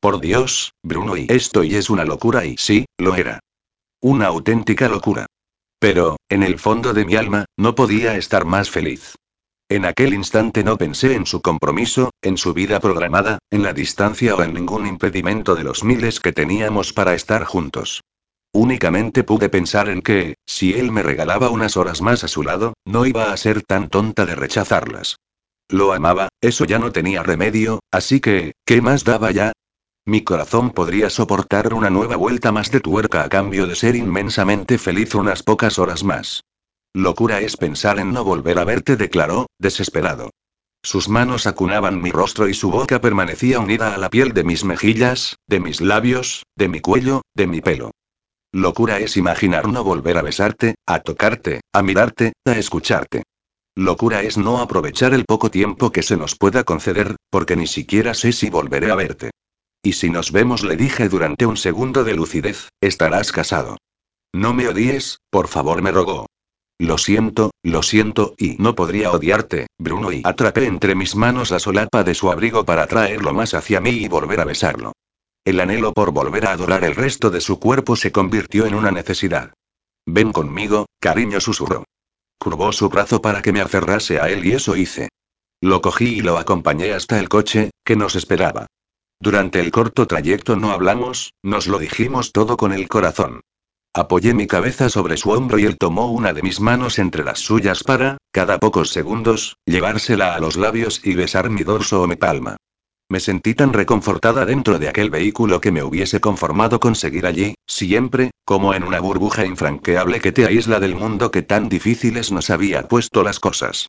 [0.00, 3.40] Por Dios, Bruno, y esto y es una locura y sí, lo era.
[4.00, 5.26] Una auténtica locura.
[5.78, 9.14] Pero, en el fondo de mi alma, no podía estar más feliz.
[9.68, 14.36] En aquel instante no pensé en su compromiso, en su vida programada, en la distancia
[14.36, 18.02] o en ningún impedimento de los miles que teníamos para estar juntos.
[18.52, 22.74] Únicamente pude pensar en que, si él me regalaba unas horas más a su lado,
[22.84, 25.16] no iba a ser tan tonta de rechazarlas.
[25.68, 29.52] Lo amaba, eso ya no tenía remedio, así que, ¿qué más daba ya?
[30.04, 34.78] Mi corazón podría soportar una nueva vuelta más de tuerca a cambio de ser inmensamente
[34.78, 36.44] feliz unas pocas horas más.
[36.96, 40.30] Locura es pensar en no volver a verte, declaró, desesperado.
[40.82, 44.64] Sus manos acunaban mi rostro y su boca permanecía unida a la piel de mis
[44.64, 47.90] mejillas, de mis labios, de mi cuello, de mi pelo.
[48.50, 53.24] Locura es imaginar no volver a besarte, a tocarte, a mirarte, a escucharte.
[53.74, 58.14] Locura es no aprovechar el poco tiempo que se nos pueda conceder, porque ni siquiera
[58.14, 59.32] sé si volveré a verte.
[59.82, 63.76] Y si nos vemos, le dije durante un segundo de lucidez, estarás casado.
[64.32, 66.26] No me odies, por favor, me rogó.
[66.78, 71.58] Lo siento, lo siento, y no podría odiarte, Bruno, y atrapé entre mis manos la
[71.58, 74.92] solapa de su abrigo para traerlo más hacia mí y volver a besarlo.
[75.44, 78.90] El anhelo por volver a adorar el resto de su cuerpo se convirtió en una
[78.90, 79.54] necesidad.
[80.04, 81.84] Ven conmigo, cariño, susurró.
[82.38, 85.08] Curvó su brazo para que me aferrase a él y eso hice.
[85.62, 88.66] Lo cogí y lo acompañé hasta el coche, que nos esperaba.
[89.18, 93.40] Durante el corto trayecto no hablamos, nos lo dijimos todo con el corazón.
[93.96, 97.38] Apoyé mi cabeza sobre su hombro y él tomó una de mis manos entre las
[97.38, 102.14] suyas para, cada pocos segundos, llevársela a los labios y besar mi dorso o mi
[102.14, 102.58] palma.
[103.08, 107.54] Me sentí tan reconfortada dentro de aquel vehículo que me hubiese conformado con seguir allí,
[107.66, 112.50] siempre, como en una burbuja infranqueable que te aísla del mundo que tan difíciles nos
[112.50, 113.88] había puesto las cosas.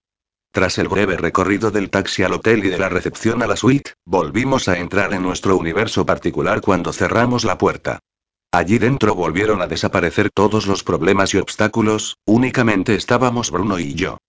[0.54, 3.92] Tras el breve recorrido del taxi al hotel y de la recepción a la suite,
[4.06, 8.00] volvimos a entrar en nuestro universo particular cuando cerramos la puerta.
[8.52, 14.20] Allí dentro volvieron a desaparecer todos los problemas y obstáculos, únicamente estábamos Bruno y yo.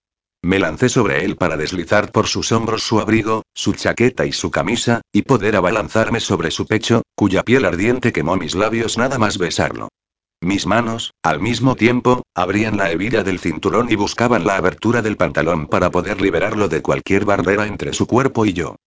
[0.41, 4.51] Me lancé sobre él para deslizar por sus hombros su abrigo, su chaqueta y su
[4.51, 9.37] camisa, y poder abalanzarme sobre su pecho, cuya piel ardiente quemó mis labios nada más
[9.37, 9.89] besarlo.
[10.41, 15.17] Mis manos, al mismo tiempo, abrían la hebilla del cinturón y buscaban la abertura del
[15.17, 18.77] pantalón para poder liberarlo de cualquier barrera entre su cuerpo y yo.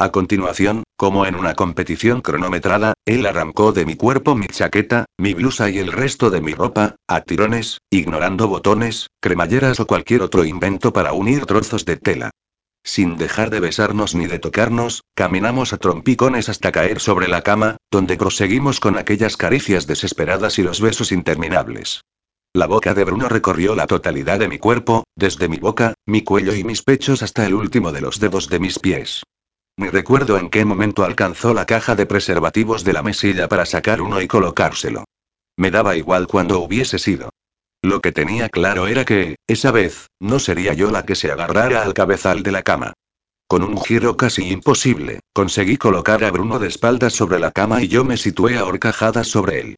[0.00, 5.34] A continuación, como en una competición cronometrada, él arrancó de mi cuerpo mi chaqueta, mi
[5.34, 10.44] blusa y el resto de mi ropa, a tirones, ignorando botones, cremalleras o cualquier otro
[10.44, 12.30] invento para unir trozos de tela.
[12.84, 17.76] Sin dejar de besarnos ni de tocarnos, caminamos a trompicones hasta caer sobre la cama,
[17.90, 22.02] donde proseguimos con aquellas caricias desesperadas y los besos interminables.
[22.54, 26.54] La boca de Bruno recorrió la totalidad de mi cuerpo, desde mi boca, mi cuello
[26.54, 29.24] y mis pechos hasta el último de los dedos de mis pies.
[29.78, 34.02] Ni recuerdo en qué momento alcanzó la caja de preservativos de la mesilla para sacar
[34.02, 35.04] uno y colocárselo.
[35.56, 37.30] Me daba igual cuando hubiese sido.
[37.80, 41.82] Lo que tenía claro era que, esa vez, no sería yo la que se agarrara
[41.82, 42.94] al cabezal de la cama.
[43.46, 47.86] Con un giro casi imposible, conseguí colocar a Bruno de espaldas sobre la cama y
[47.86, 49.76] yo me situé ahorcajada sobre él.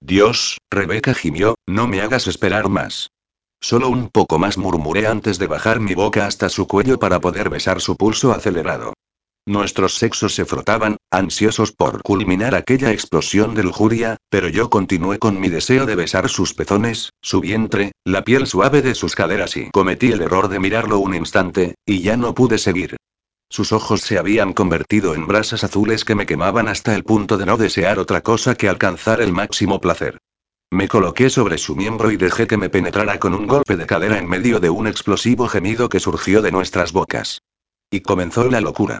[0.00, 3.10] Dios, Rebeca gimió, no me hagas esperar más.
[3.60, 7.50] Solo un poco más murmuré antes de bajar mi boca hasta su cuello para poder
[7.50, 8.94] besar su pulso acelerado.
[9.46, 15.40] Nuestros sexos se frotaban, ansiosos por culminar aquella explosión de lujuria, pero yo continué con
[15.40, 19.70] mi deseo de besar sus pezones, su vientre, la piel suave de sus caderas y
[19.70, 22.96] cometí el error de mirarlo un instante, y ya no pude seguir.
[23.48, 27.46] Sus ojos se habían convertido en brasas azules que me quemaban hasta el punto de
[27.46, 30.18] no desear otra cosa que alcanzar el máximo placer.
[30.70, 34.18] Me coloqué sobre su miembro y dejé que me penetrara con un golpe de cadera
[34.18, 37.42] en medio de un explosivo gemido que surgió de nuestras bocas.
[37.90, 39.00] Y comenzó la locura.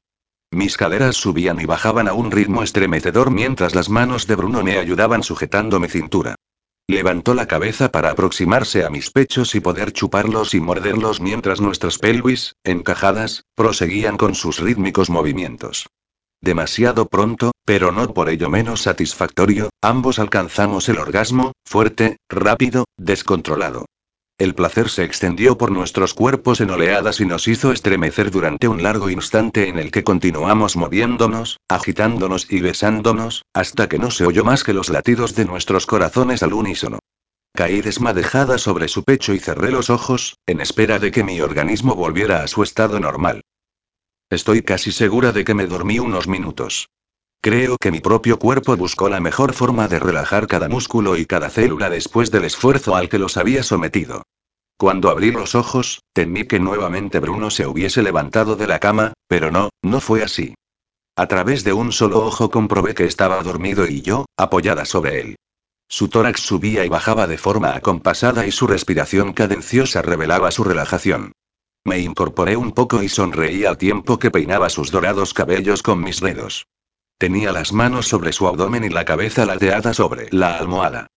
[0.52, 4.78] Mis caderas subían y bajaban a un ritmo estremecedor mientras las manos de Bruno me
[4.78, 6.34] ayudaban sujetando mi cintura.
[6.88, 11.98] Levantó la cabeza para aproximarse a mis pechos y poder chuparlos y morderlos mientras nuestras
[11.98, 15.86] pelvis, encajadas, proseguían con sus rítmicos movimientos.
[16.40, 23.86] Demasiado pronto, pero no por ello menos satisfactorio, ambos alcanzamos el orgasmo, fuerte, rápido, descontrolado.
[24.40, 28.82] El placer se extendió por nuestros cuerpos en oleadas y nos hizo estremecer durante un
[28.82, 34.42] largo instante en el que continuamos moviéndonos, agitándonos y besándonos, hasta que no se oyó
[34.42, 37.00] más que los latidos de nuestros corazones al unísono.
[37.54, 41.94] Caí desmadejada sobre su pecho y cerré los ojos, en espera de que mi organismo
[41.94, 43.42] volviera a su estado normal.
[44.30, 46.88] Estoy casi segura de que me dormí unos minutos.
[47.42, 51.48] Creo que mi propio cuerpo buscó la mejor forma de relajar cada músculo y cada
[51.48, 54.24] célula después del esfuerzo al que los había sometido.
[54.76, 59.50] Cuando abrí los ojos, temí que nuevamente Bruno se hubiese levantado de la cama, pero
[59.50, 60.54] no, no fue así.
[61.16, 65.36] A través de un solo ojo comprobé que estaba dormido y yo, apoyada sobre él.
[65.88, 71.32] Su tórax subía y bajaba de forma acompasada y su respiración cadenciosa revelaba su relajación.
[71.84, 76.20] Me incorporé un poco y sonreí al tiempo que peinaba sus dorados cabellos con mis
[76.20, 76.66] dedos.
[77.20, 81.08] Tenía las manos sobre su abdomen y la cabeza lateada sobre la almohada.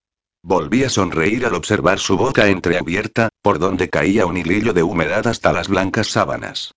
[0.43, 5.25] Volví a sonreír al observar su boca entreabierta, por donde caía un hilillo de humedad
[5.27, 6.73] hasta las blancas sábanas.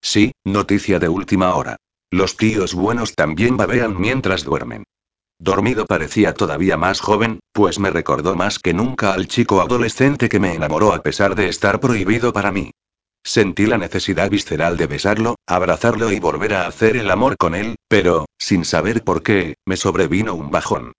[0.00, 1.76] Sí, noticia de última hora.
[2.10, 4.84] Los tíos buenos también babean mientras duermen.
[5.38, 10.40] Dormido parecía todavía más joven, pues me recordó más que nunca al chico adolescente que
[10.40, 12.70] me enamoró a pesar de estar prohibido para mí.
[13.22, 17.76] Sentí la necesidad visceral de besarlo, abrazarlo y volver a hacer el amor con él,
[17.88, 20.92] pero, sin saber por qué, me sobrevino un bajón.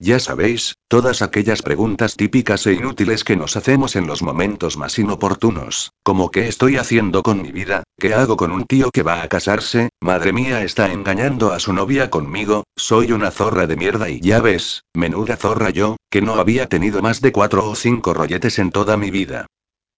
[0.00, 4.98] Ya sabéis, todas aquellas preguntas típicas e inútiles que nos hacemos en los momentos más
[4.98, 7.84] inoportunos, como ¿qué estoy haciendo con mi vida?
[7.98, 9.90] ¿Qué hago con un tío que va a casarse?
[10.00, 14.40] Madre mía, está engañando a su novia conmigo, soy una zorra de mierda y ya
[14.40, 18.72] ves, menuda zorra yo, que no había tenido más de cuatro o cinco rolletes en
[18.72, 19.46] toda mi vida.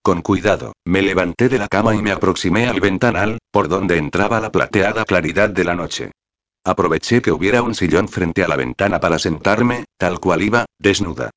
[0.07, 4.39] Con cuidado, me levanté de la cama y me aproximé al ventanal, por donde entraba
[4.39, 6.13] la plateada claridad de la noche.
[6.65, 11.31] Aproveché que hubiera un sillón frente a la ventana para sentarme, tal cual iba, desnuda.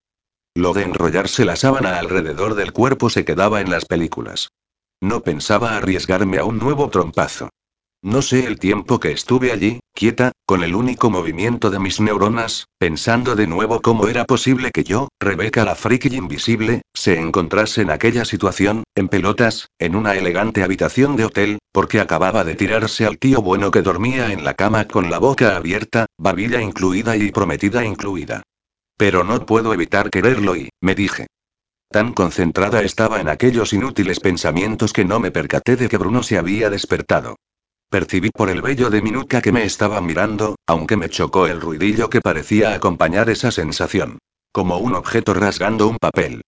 [0.53, 4.49] Lo de enrollarse la sábana alrededor del cuerpo se quedaba en las películas.
[5.01, 7.49] No pensaba arriesgarme a un nuevo trompazo.
[8.03, 12.69] No sé el tiempo que estuve allí, quieta, con el único movimiento de mis neuronas,
[12.77, 17.91] pensando de nuevo cómo era posible que yo, Rebeca la friki invisible, se encontrase en
[17.91, 23.17] aquella situación, en pelotas, en una elegante habitación de hotel, porque acababa de tirarse al
[23.17, 27.83] tío bueno que dormía en la cama con la boca abierta, babilla incluida y prometida
[27.83, 28.43] incluida.
[28.95, 31.27] Pero no puedo evitar quererlo y, me dije.
[31.91, 36.37] Tan concentrada estaba en aquellos inútiles pensamientos que no me percaté de que Bruno se
[36.37, 37.35] había despertado.
[37.89, 41.59] Percibí por el vello de mi nuca que me estaba mirando, aunque me chocó el
[41.59, 44.19] ruidillo que parecía acompañar esa sensación.
[44.51, 46.43] Como un objeto rasgando un papel.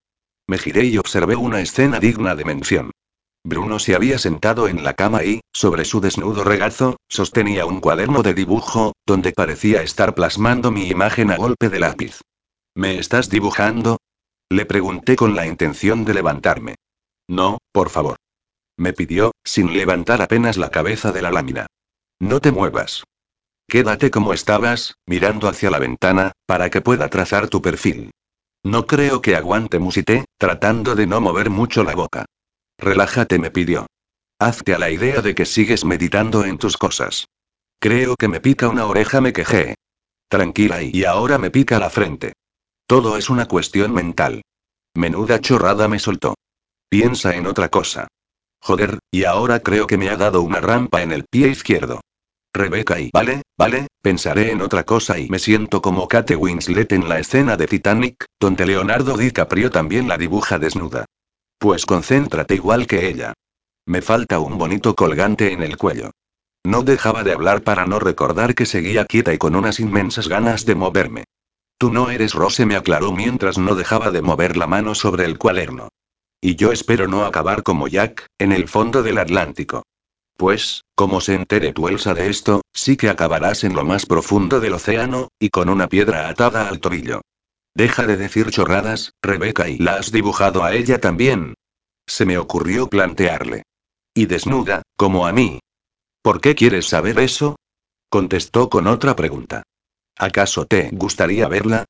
[0.46, 2.90] Me giré y observé una escena digna de mención.
[3.44, 8.22] Bruno se había sentado en la cama y, sobre su desnudo regazo, sostenía un cuaderno
[8.22, 12.20] de dibujo, donde parecía estar plasmando mi imagen a golpe de lápiz.
[12.76, 13.98] ¿Me estás dibujando?
[14.48, 16.76] Le pregunté con la intención de levantarme.
[17.28, 18.16] No, por favor.
[18.76, 21.66] Me pidió, sin levantar apenas la cabeza de la lámina.
[22.20, 23.04] No te muevas.
[23.68, 28.10] Quédate como estabas, mirando hacia la ventana, para que pueda trazar tu perfil.
[28.64, 32.26] No creo que aguante, musité, tratando de no mover mucho la boca.
[32.78, 33.86] Relájate, me pidió.
[34.38, 37.26] Hazte a la idea de que sigues meditando en tus cosas.
[37.80, 39.74] Creo que me pica una oreja, me quejé.
[40.28, 42.32] Tranquila y ahora me pica la frente.
[42.86, 44.42] Todo es una cuestión mental.
[44.94, 46.34] Menuda chorrada me soltó.
[46.88, 48.08] Piensa en otra cosa.
[48.62, 52.00] Joder, y ahora creo que me ha dado una rampa en el pie izquierdo.
[52.54, 57.08] Rebeca y vale, vale, pensaré en otra cosa y me siento como Kate Winslet en
[57.08, 61.06] la escena de Titanic, donde Leonardo DiCaprio también la dibuja desnuda.
[61.58, 63.32] Pues concéntrate igual que ella.
[63.86, 66.12] Me falta un bonito colgante en el cuello.
[66.64, 70.64] No dejaba de hablar para no recordar que seguía quieta y con unas inmensas ganas
[70.66, 71.24] de moverme.
[71.78, 75.36] Tú no eres Rose, me aclaró mientras no dejaba de mover la mano sobre el
[75.36, 75.88] cuaderno.
[76.44, 79.84] Y yo espero no acabar como Jack, en el fondo del Atlántico.
[80.36, 84.58] Pues, como se entere tu Elsa de esto, sí que acabarás en lo más profundo
[84.58, 87.20] del océano, y con una piedra atada al tobillo.
[87.74, 91.54] Deja de decir chorradas, Rebeca, y la has dibujado a ella también.
[92.08, 93.62] Se me ocurrió plantearle.
[94.12, 95.60] Y desnuda, como a mí.
[96.22, 97.54] ¿Por qué quieres saber eso?
[98.10, 99.62] Contestó con otra pregunta.
[100.18, 101.84] ¿Acaso te gustaría verla?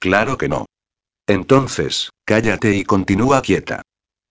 [0.00, 0.66] Claro que no.
[1.28, 3.82] Entonces, cállate y continúa quieta.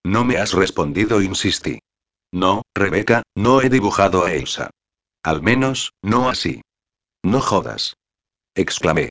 [0.04, 1.80] No me has respondido, insistí.
[2.32, 4.70] No, Rebeca, no he dibujado a Elsa.
[5.24, 6.62] Al menos, no así.
[7.24, 7.96] No jodas.
[8.56, 9.10] Exclamé.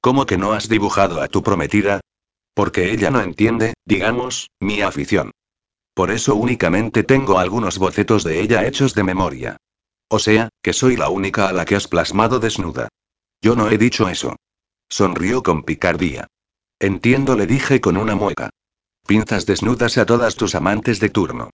[0.00, 2.00] ¿Cómo que no has dibujado a tu prometida?
[2.54, 5.32] Porque ella no entiende, digamos, mi afición.
[5.94, 9.56] Por eso únicamente tengo algunos bocetos de ella hechos de memoria.
[10.08, 12.88] O sea, que soy la única a la que has plasmado desnuda.
[13.42, 14.36] Yo no he dicho eso.
[14.88, 16.26] Sonrió con picardía.
[16.78, 18.50] Entiendo, le dije con una mueca.
[19.06, 21.50] Pinzas desnudas a todas tus amantes de turno.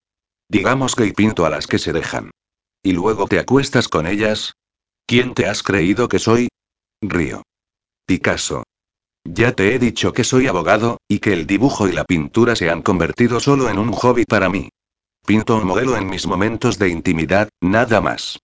[0.49, 2.31] Digamos que y pinto a las que se dejan.
[2.83, 4.55] ¿Y luego te acuestas con ellas?
[5.07, 6.49] ¿Quién te has creído que soy?
[7.01, 7.43] Río.
[8.07, 8.65] Picasso.
[9.25, 12.71] Ya te he dicho que soy abogado, y que el dibujo y la pintura se
[12.71, 14.69] han convertido solo en un hobby para mí.
[15.27, 18.39] Pinto un modelo en mis momentos de intimidad, nada más.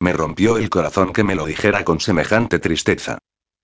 [0.00, 3.18] Me rompió el corazón que me lo dijera con semejante tristeza.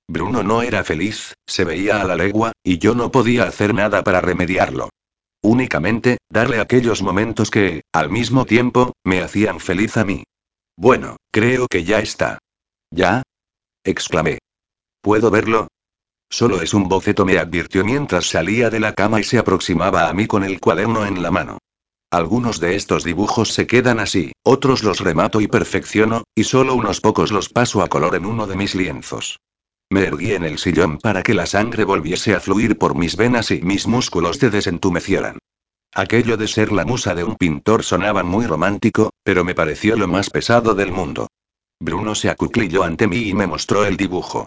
[0.09, 4.03] Bruno no era feliz, se veía a la legua, y yo no podía hacer nada
[4.03, 4.91] para remediarlo.
[5.43, 10.25] Únicamente, darle aquellos momentos que, al mismo tiempo, me hacían feliz a mí.
[10.77, 12.39] Bueno, creo que ya está.
[12.91, 13.23] ¿Ya?
[13.85, 14.39] exclamé.
[15.01, 15.69] ¿Puedo verlo?
[16.31, 20.15] Solo es un boceto, me advirtió mientras salía de la cama y se aproximaba a
[20.15, 21.59] mí con el cuaderno en la mano.
[22.11, 27.01] Algunos de estos dibujos se quedan así, otros los remato y perfecciono, y solo unos
[27.01, 29.39] pocos los paso a color en uno de mis lienzos.
[29.93, 33.51] Me erguí en el sillón para que la sangre volviese a fluir por mis venas
[33.51, 35.37] y mis músculos se desentumecieran.
[35.95, 40.09] Aquello de ser la musa de un pintor sonaba muy romántico, pero me pareció lo
[40.09, 41.29] más pesado del mundo.
[41.79, 44.47] Bruno se acuclilló ante mí y me mostró el dibujo.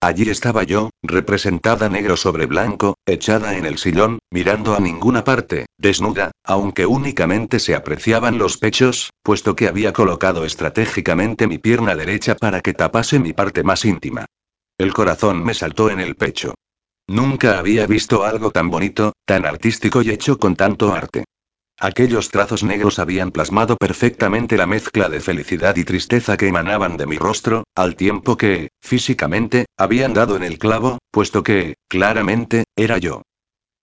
[0.00, 5.66] Allí estaba yo, representada negro sobre blanco, echada en el sillón, mirando a ninguna parte,
[5.76, 12.36] desnuda, aunque únicamente se apreciaban los pechos, puesto que había colocado estratégicamente mi pierna derecha
[12.36, 14.26] para que tapase mi parte más íntima.
[14.76, 16.54] El corazón me saltó en el pecho.
[17.06, 21.24] Nunca había visto algo tan bonito, tan artístico y hecho con tanto arte.
[21.78, 27.06] Aquellos trazos negros habían plasmado perfectamente la mezcla de felicidad y tristeza que emanaban de
[27.06, 32.98] mi rostro, al tiempo que, físicamente, habían dado en el clavo, puesto que, claramente, era
[32.98, 33.22] yo.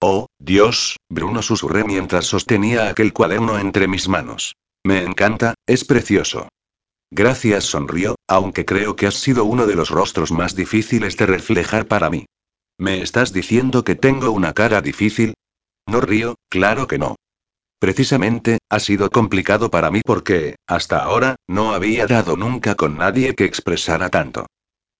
[0.01, 4.55] Oh, Dios, Bruno susurré mientras sostenía aquel cuaderno entre mis manos.
[4.83, 6.47] Me encanta, es precioso.
[7.13, 11.85] Gracias, sonrió, aunque creo que has sido uno de los rostros más difíciles de reflejar
[11.85, 12.25] para mí.
[12.77, 15.33] ¿Me estás diciendo que tengo una cara difícil?
[15.87, 17.17] No río, claro que no.
[17.79, 23.35] Precisamente, ha sido complicado para mí porque, hasta ahora, no había dado nunca con nadie
[23.35, 24.45] que expresara tanto.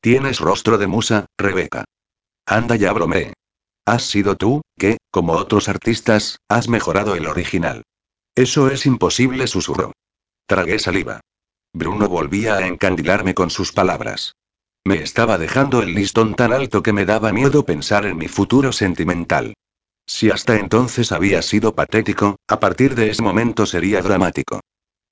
[0.02, 1.86] Tienes rostro de musa, Rebeca.
[2.46, 3.34] Anda ya bromeé.
[3.86, 7.84] Has sido tú, que, como otros artistas, has mejorado el original.
[8.36, 9.94] Eso es imposible, susurró.
[10.46, 11.22] Tragué saliva.
[11.74, 14.36] Bruno volvía a encandilarme con sus palabras.
[14.84, 18.72] Me estaba dejando el listón tan alto que me daba miedo pensar en mi futuro
[18.72, 19.54] sentimental.
[20.06, 24.60] Si hasta entonces había sido patético, a partir de ese momento sería dramático.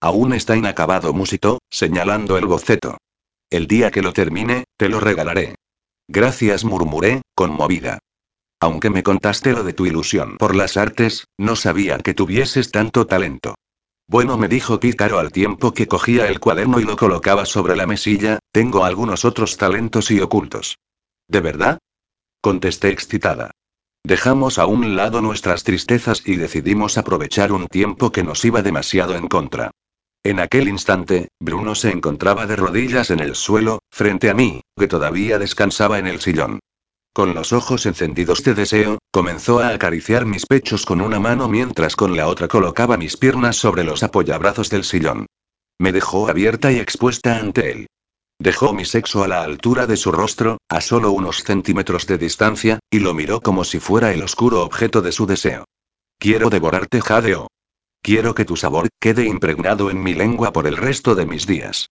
[0.02, 2.98] Aún está inacabado, musitó, señalando el boceto.
[3.50, 5.56] El día que lo termine, te lo regalaré.
[6.08, 8.00] Gracias, murmuré, conmovida.
[8.60, 13.08] Aunque me contaste lo de tu ilusión por las artes, no sabía que tuvieses tanto
[13.08, 13.56] talento.
[14.10, 17.86] Bueno, me dijo Pícaro al tiempo que cogía el cuaderno y lo colocaba sobre la
[17.86, 20.80] mesilla, tengo algunos otros talentos y ocultos.
[21.28, 21.78] ¿De verdad?
[22.42, 23.52] Contesté excitada.
[24.04, 29.16] Dejamos a un lado nuestras tristezas y decidimos aprovechar un tiempo que nos iba demasiado
[29.16, 29.70] en contra.
[30.24, 34.88] En aquel instante, Bruno se encontraba de rodillas en el suelo, frente a mí, que
[34.88, 36.60] todavía descansaba en el sillón.
[37.20, 41.98] Con los ojos encendidos de deseo, comenzó a acariciar mis pechos con una mano mientras
[41.98, 45.26] con la otra colocaba mis piernas sobre los apoyabrazos del sillón.
[45.78, 47.88] Me dejó abierta y expuesta ante él.
[48.40, 52.80] Dejó mi sexo a la altura de su rostro, a solo unos centímetros de distancia,
[52.90, 55.66] y lo miró como si fuera el oscuro objeto de su deseo.
[56.20, 57.48] Quiero devorarte, jadeó.
[58.02, 61.90] Quiero que tu sabor quede impregnado en mi lengua por el resto de mis días.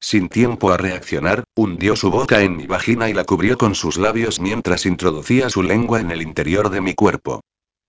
[0.00, 3.98] Sin tiempo a reaccionar, hundió su boca en mi vagina y la cubrió con sus
[3.98, 7.42] labios mientras introducía su lengua en el interior de mi cuerpo.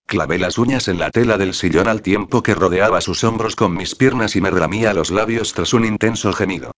[0.08, 3.74] Clavé las uñas en la tela del sillón al tiempo que rodeaba sus hombros con
[3.74, 6.74] mis piernas y me ramía los labios tras un intenso gemido.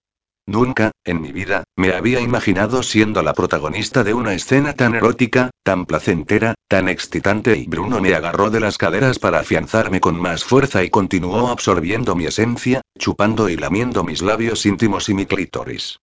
[0.46, 5.52] Nunca, en mi vida, me había imaginado siendo la protagonista de una escena tan erótica,
[5.64, 10.44] tan placentera, tan excitante y Bruno me agarró de las caderas para afianzarme con más
[10.44, 16.00] fuerza y continuó absorbiendo mi esencia, chupando y lamiendo mis labios íntimos y mi clítoris.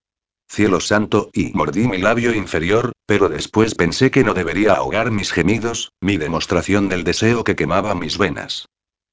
[0.49, 5.33] Cielo santo, y mordí mi labio inferior, pero después pensé que no debería ahogar mis
[5.33, 8.67] gemidos, mi demostración del deseo que quemaba mis venas.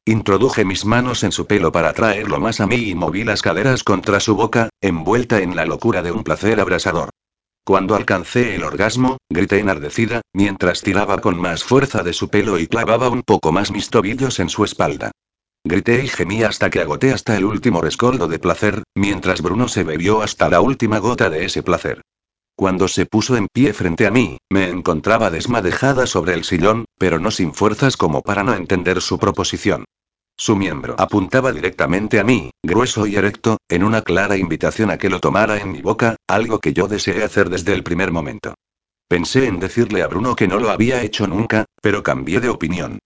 [0.08, 3.84] Introduje mis manos en su pelo para traerlo más a mí y moví las caderas
[3.84, 7.10] contra su boca, envuelta en la locura de un placer abrasador.
[7.66, 12.68] Cuando alcancé el orgasmo, grité enardecida, mientras tiraba con más fuerza de su pelo y
[12.68, 15.12] clavaba un poco más mis tobillos en su espalda.
[15.66, 19.84] Grité y gemí hasta que agoté hasta el último rescoldo de placer, mientras Bruno se
[19.84, 22.00] bebió hasta la última gota de ese placer.
[22.56, 27.20] Cuando se puso en pie frente a mí, me encontraba desmadejada sobre el sillón, pero
[27.20, 29.84] no sin fuerzas como para no entender su proposición.
[30.40, 35.10] Su miembro apuntaba directamente a mí, grueso y erecto, en una clara invitación a que
[35.10, 38.54] lo tomara en mi boca, algo que yo deseé hacer desde el primer momento.
[39.10, 43.00] Pensé en decirle a Bruno que no lo había hecho nunca, pero cambié de opinión.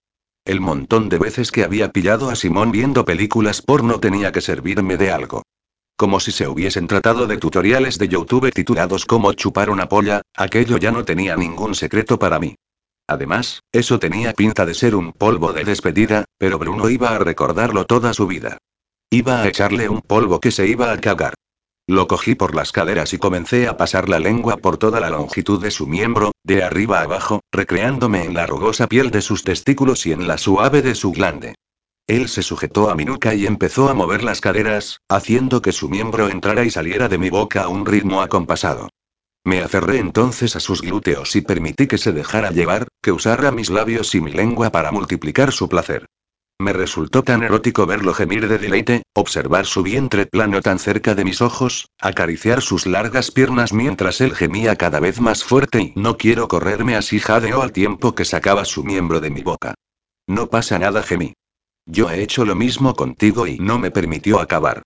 [0.43, 4.97] El montón de veces que había pillado a Simón viendo películas porno tenía que servirme
[4.97, 5.43] de algo.
[5.95, 10.77] Como si se hubiesen tratado de tutoriales de YouTube titulados Cómo chupar una polla, aquello
[10.77, 12.55] ya no tenía ningún secreto para mí.
[13.11, 17.85] Además, eso tenía pinta de ser un polvo de despedida, pero Bruno iba a recordarlo
[17.85, 18.57] toda su vida.
[19.09, 21.33] Iba a echarle un polvo que se iba a cagar.
[21.87, 25.61] Lo cogí por las caderas y comencé a pasar la lengua por toda la longitud
[25.61, 30.13] de su miembro, de arriba abajo, recreándome en la rugosa piel de sus testículos y
[30.13, 31.55] en la suave de su glande.
[32.07, 35.89] Él se sujetó a mi nuca y empezó a mover las caderas, haciendo que su
[35.89, 38.87] miembro entrara y saliera de mi boca a un ritmo acompasado.
[39.43, 43.69] Me aferré entonces a sus glúteos y permití que se dejara llevar, que usara mis
[43.69, 46.05] labios y mi lengua para multiplicar su placer.
[46.59, 51.25] Me resultó tan erótico verlo gemir de deleite, observar su vientre plano tan cerca de
[51.25, 56.17] mis ojos, acariciar sus largas piernas mientras él gemía cada vez más fuerte y no
[56.17, 59.73] quiero correrme así jadeó al tiempo que sacaba su miembro de mi boca.
[60.27, 61.33] No pasa nada, gemí.
[61.87, 64.83] Yo he hecho lo mismo contigo y no me permitió acabar.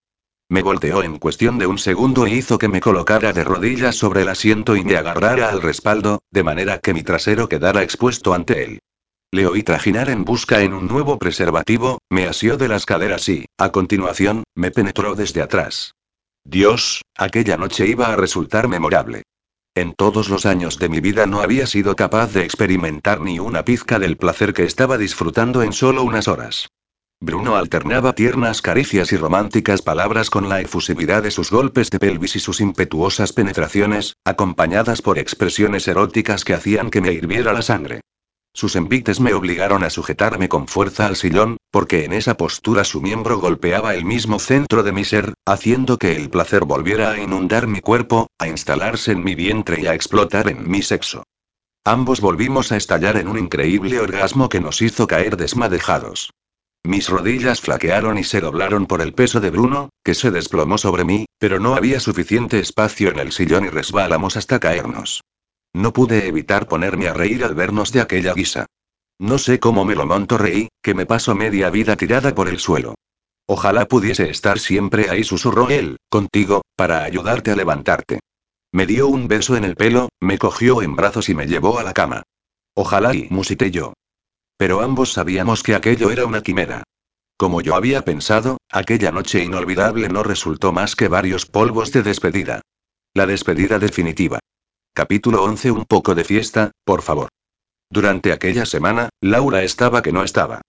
[0.48, 4.22] Me volteó en cuestión de un segundo e hizo que me colocara de rodillas sobre
[4.22, 8.64] el asiento y me agarrara al respaldo, de manera que mi trasero quedara expuesto ante
[8.64, 8.80] él.
[9.32, 13.46] Le oí trajinar en busca en un nuevo preservativo, me asió de las caderas y,
[13.58, 15.94] a continuación, me penetró desde atrás.
[16.44, 19.24] Dios, aquella noche iba a resultar memorable.
[19.74, 23.66] En todos los años de mi vida no había sido capaz de experimentar ni una
[23.66, 26.70] pizca del placer que estaba disfrutando en solo unas horas.
[27.22, 32.36] Bruno alternaba tiernas caricias y románticas palabras con la efusividad de sus golpes de pelvis
[32.36, 38.02] y sus impetuosas penetraciones, acompañadas por expresiones eróticas que hacían que me hirviera la sangre.
[38.54, 43.02] Sus envites me obligaron a sujetarme con fuerza al sillón, porque en esa postura su
[43.02, 47.68] miembro golpeaba el mismo centro de mi ser, haciendo que el placer volviera a inundar
[47.68, 51.24] mi cuerpo, a instalarse en mi vientre y a explotar en mi sexo.
[51.84, 56.30] Ambos volvimos a estallar en un increíble orgasmo que nos hizo caer desmadejados.
[56.86, 61.04] Mis rodillas flaquearon y se doblaron por el peso de Bruno, que se desplomó sobre
[61.04, 65.22] mí, pero no había suficiente espacio en el sillón y resbalamos hasta caernos.
[65.74, 68.68] No pude evitar ponerme a reír al vernos de aquella guisa.
[69.18, 72.60] No sé cómo me lo monto reí, que me paso media vida tirada por el
[72.60, 72.94] suelo.
[73.48, 78.20] Ojalá pudiese estar siempre ahí, susurró él, contigo, para ayudarte a levantarte.
[78.72, 81.84] Me dio un beso en el pelo, me cogió en brazos y me llevó a
[81.84, 82.22] la cama.
[82.76, 83.94] Ojalá y musité yo.
[84.58, 86.84] Pero ambos sabíamos que aquello era una quimera.
[87.38, 92.62] Como yo había pensado, aquella noche inolvidable no resultó más que varios polvos de despedida.
[93.14, 94.40] La despedida definitiva.
[94.94, 97.28] Capítulo 11 Un poco de fiesta, por favor.
[97.90, 100.62] Durante aquella semana, Laura estaba que no estaba.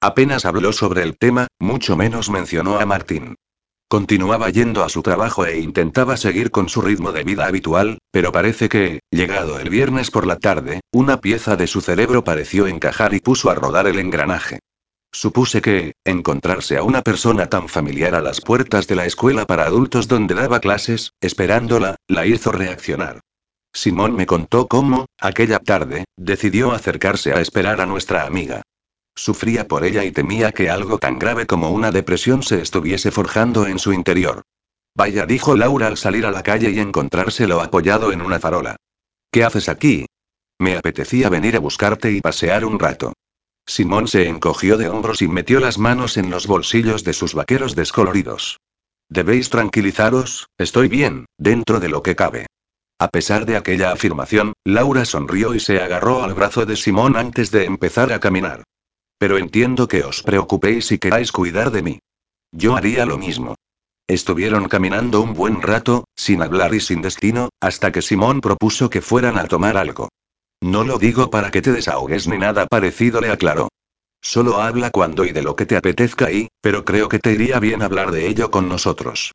[0.00, 3.34] Apenas habló sobre el tema, mucho menos mencionó a Martín.
[3.92, 8.32] Continuaba yendo a su trabajo e intentaba seguir con su ritmo de vida habitual, pero
[8.32, 13.12] parece que, llegado el viernes por la tarde, una pieza de su cerebro pareció encajar
[13.12, 14.60] y puso a rodar el engranaje.
[15.12, 19.64] Supuse que, encontrarse a una persona tan familiar a las puertas de la escuela para
[19.64, 23.20] adultos donde daba clases, esperándola, la hizo reaccionar.
[23.74, 28.62] Simón me contó cómo, aquella tarde, decidió acercarse a esperar a nuestra amiga.
[29.14, 33.66] Sufría por ella y temía que algo tan grave como una depresión se estuviese forjando
[33.66, 34.42] en su interior.
[34.94, 38.76] Vaya, dijo Laura al salir a la calle y encontrárselo apoyado en una farola.
[39.30, 40.06] ¿Qué haces aquí?
[40.58, 43.12] Me apetecía venir a buscarte y pasear un rato.
[43.66, 47.74] Simón se encogió de hombros y metió las manos en los bolsillos de sus vaqueros
[47.74, 48.58] descoloridos.
[49.08, 52.46] Debéis tranquilizaros, estoy bien, dentro de lo que cabe.
[52.98, 57.50] A pesar de aquella afirmación, Laura sonrió y se agarró al brazo de Simón antes
[57.50, 58.64] de empezar a caminar.
[59.22, 62.00] Pero entiendo que os preocupéis y queráis cuidar de mí.
[62.50, 63.54] Yo haría lo mismo.
[64.08, 69.00] Estuvieron caminando un buen rato, sin hablar y sin destino, hasta que Simón propuso que
[69.00, 70.08] fueran a tomar algo.
[70.60, 73.68] No lo digo para que te desahogues ni nada parecido, le aclaró.
[74.20, 77.60] Solo habla cuando y de lo que te apetezca y, pero creo que te iría
[77.60, 79.30] bien hablar de ello con nosotros.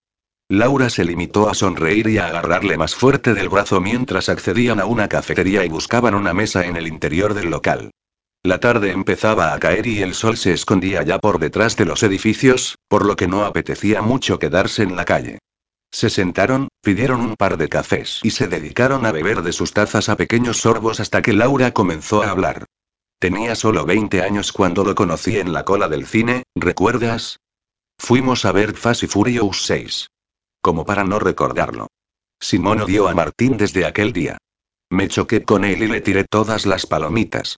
[0.50, 4.86] Laura se limitó a sonreír y a agarrarle más fuerte del brazo mientras accedían a
[4.86, 7.92] una cafetería y buscaban una mesa en el interior del local.
[8.44, 12.04] La tarde empezaba a caer y el sol se escondía ya por detrás de los
[12.04, 15.40] edificios, por lo que no apetecía mucho quedarse en la calle.
[15.92, 20.10] Se sentaron, pidieron un par de cafés y se dedicaron a beber de sus tazas
[20.10, 22.66] a pequeños sorbos hasta que Laura comenzó a hablar.
[23.20, 27.40] Tenía solo 20 años cuando lo conocí en la cola del cine, ¿recuerdas?
[27.98, 30.08] Fuimos a ver Fast y Furious 6
[30.68, 31.88] como para no recordarlo.
[32.42, 34.38] Simón odió a Martín desde aquel día.
[34.90, 37.56] Me choqué con él y le tiré todas las palomitas.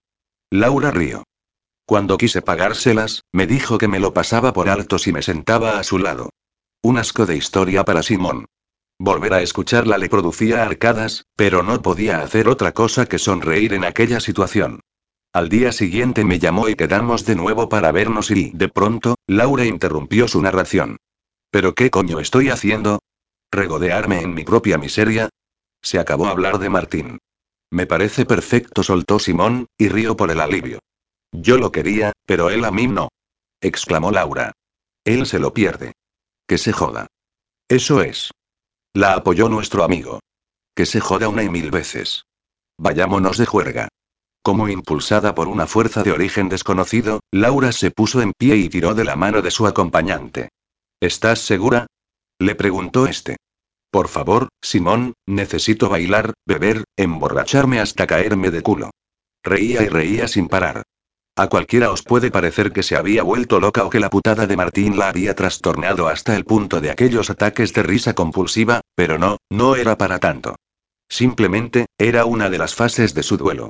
[0.51, 1.25] Laura rió.
[1.85, 5.83] Cuando quise pagárselas, me dijo que me lo pasaba por alto si me sentaba a
[5.83, 6.31] su lado.
[6.81, 8.45] Un asco de historia para Simón.
[8.97, 13.85] Volver a escucharla le producía arcadas, pero no podía hacer otra cosa que sonreír en
[13.85, 14.79] aquella situación.
[15.33, 19.65] Al día siguiente me llamó y quedamos de nuevo para vernos y, de pronto, Laura
[19.65, 20.97] interrumpió su narración.
[21.51, 22.99] ¿Pero qué coño estoy haciendo?
[23.51, 25.29] ¿Regodearme en mi propia miseria?
[25.83, 27.19] Se acabó hablar de Martín.
[27.71, 30.79] Me parece perfecto, soltó Simón, y río por el alivio.
[31.31, 33.09] Yo lo quería, pero él a mí no.
[33.61, 34.53] exclamó Laura.
[35.05, 35.93] Él se lo pierde.
[36.47, 37.07] Que se joda.
[37.67, 38.31] Eso es.
[38.93, 40.19] La apoyó nuestro amigo.
[40.75, 42.23] Que se joda una y mil veces.
[42.77, 43.89] Vayámonos de juerga.
[44.41, 48.95] Como impulsada por una fuerza de origen desconocido, Laura se puso en pie y tiró
[48.95, 50.49] de la mano de su acompañante.
[50.99, 51.87] ¿Estás segura?
[52.39, 53.37] Le preguntó este.
[53.91, 58.91] Por favor, Simón, necesito bailar, beber, emborracharme hasta caerme de culo.
[59.43, 60.83] Reía y reía sin parar.
[61.35, 64.57] A cualquiera os puede parecer que se había vuelto loca o que la putada de
[64.57, 69.37] Martín la había trastornado hasta el punto de aquellos ataques de risa compulsiva, pero no,
[69.49, 70.55] no era para tanto.
[71.07, 73.69] Simplemente, era una de las fases de su duelo.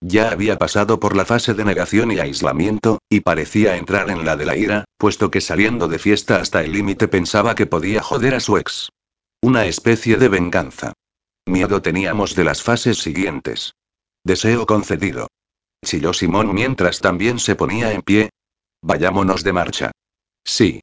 [0.00, 4.36] Ya había pasado por la fase de negación y aislamiento, y parecía entrar en la
[4.36, 8.36] de la ira, puesto que saliendo de fiesta hasta el límite pensaba que podía joder
[8.36, 8.90] a su ex.
[9.40, 10.94] Una especie de venganza.
[11.46, 13.72] Miedo teníamos de las fases siguientes.
[14.24, 15.28] Deseo concedido.
[15.84, 18.30] Chilló Simón mientras también se ponía en pie.
[18.82, 19.90] Vayámonos de marcha.
[20.44, 20.80] Sí.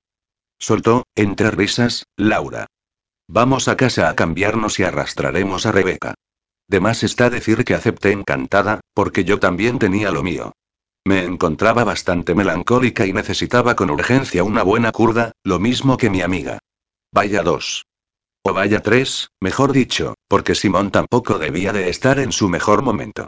[0.58, 2.68] Soltó, entre risas, Laura.
[3.28, 6.14] Vamos a casa a cambiarnos y arrastraremos a Rebeca.
[6.70, 10.54] De más está decir que acepté encantada, porque yo también tenía lo mío.
[11.04, 16.22] Me encontraba bastante melancólica y necesitaba con urgencia una buena curda, lo mismo que mi
[16.22, 16.60] amiga.
[17.12, 17.86] Vaya dos.
[18.48, 23.26] O vaya tres, mejor dicho, porque Simón tampoco debía de estar en su mejor momento.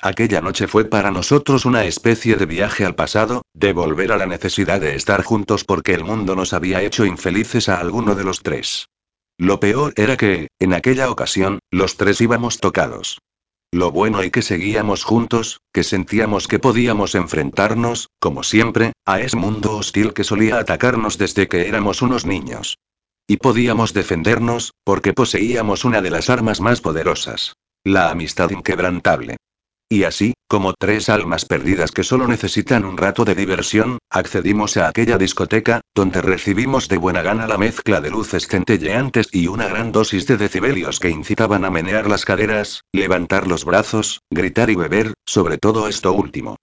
[0.00, 4.24] Aquella noche fue para nosotros una especie de viaje al pasado, de volver a la
[4.24, 8.42] necesidad de estar juntos porque el mundo nos había hecho infelices a alguno de los
[8.42, 8.86] tres.
[9.36, 13.18] Lo peor era que, en aquella ocasión, los tres íbamos tocados.
[13.70, 19.36] Lo bueno y que seguíamos juntos, que sentíamos que podíamos enfrentarnos, como siempre, a ese
[19.36, 22.78] mundo hostil que solía atacarnos desde que éramos unos niños.
[23.26, 27.54] Y podíamos defendernos, porque poseíamos una de las armas más poderosas.
[27.82, 29.36] La amistad inquebrantable.
[29.88, 34.88] Y así, como tres almas perdidas que solo necesitan un rato de diversión, accedimos a
[34.88, 39.92] aquella discoteca, donde recibimos de buena gana la mezcla de luces centelleantes y una gran
[39.92, 45.14] dosis de decibelios que incitaban a menear las caderas, levantar los brazos, gritar y beber,
[45.24, 46.56] sobre todo esto último.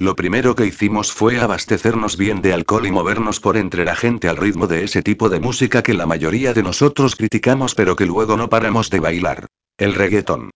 [0.00, 4.28] Lo primero que hicimos fue abastecernos bien de alcohol y movernos por entre la gente
[4.28, 8.04] al ritmo de ese tipo de música que la mayoría de nosotros criticamos pero que
[8.04, 9.46] luego no paramos de bailar.
[9.78, 10.50] El reggaetón.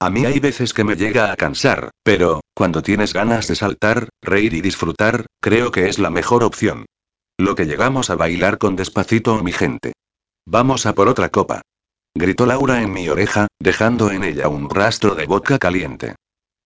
[0.00, 4.08] A mí hay veces que me llega a cansar, pero, cuando tienes ganas de saltar,
[4.20, 6.86] reír y disfrutar, creo que es la mejor opción.
[7.38, 9.92] Lo que llegamos a bailar con despacito mi gente.
[10.44, 11.62] Vamos a por otra copa.
[12.16, 16.16] Gritó Laura en mi oreja, dejando en ella un rastro de vodka caliente.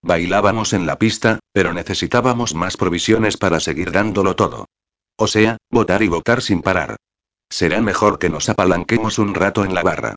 [0.02, 4.66] Bailábamos en la pista, pero necesitábamos más provisiones para seguir dándolo todo.
[5.18, 6.96] O sea, votar y votar sin parar.
[7.50, 10.14] Será mejor que nos apalanquemos un rato en la barra.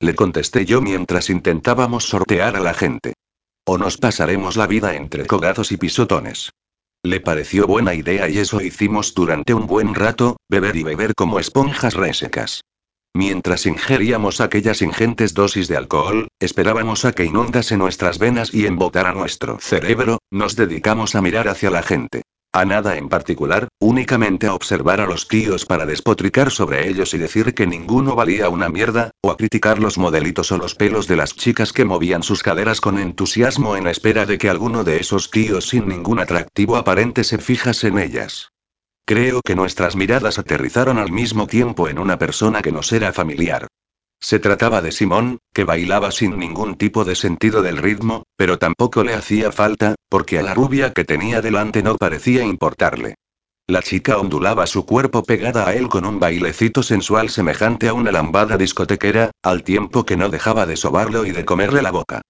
[0.00, 3.14] Le contesté yo mientras intentábamos sortear a la gente.
[3.66, 6.50] O nos pasaremos la vida entre cogazos y pisotones.
[7.02, 11.38] Le pareció buena idea y eso hicimos durante un buen rato, beber y beber como
[11.38, 12.62] esponjas resecas.
[13.18, 19.12] Mientras ingeríamos aquellas ingentes dosis de alcohol, esperábamos a que inundase nuestras venas y embotara
[19.12, 22.22] nuestro cerebro, nos dedicamos a mirar hacia la gente.
[22.52, 27.18] A nada en particular, únicamente a observar a los tíos para despotricar sobre ellos y
[27.18, 31.16] decir que ninguno valía una mierda, o a criticar los modelitos o los pelos de
[31.16, 35.32] las chicas que movían sus caderas con entusiasmo en espera de que alguno de esos
[35.32, 38.52] tíos sin ningún atractivo aparente se fijase en ellas.
[39.08, 43.66] Creo que nuestras miradas aterrizaron al mismo tiempo en una persona que nos era familiar.
[44.20, 49.02] Se trataba de Simón, que bailaba sin ningún tipo de sentido del ritmo, pero tampoco
[49.04, 53.14] le hacía falta, porque a la rubia que tenía delante no parecía importarle.
[53.66, 58.12] La chica ondulaba su cuerpo pegada a él con un bailecito sensual semejante a una
[58.12, 62.20] lambada discotequera, al tiempo que no dejaba de sobarlo y de comerle la boca.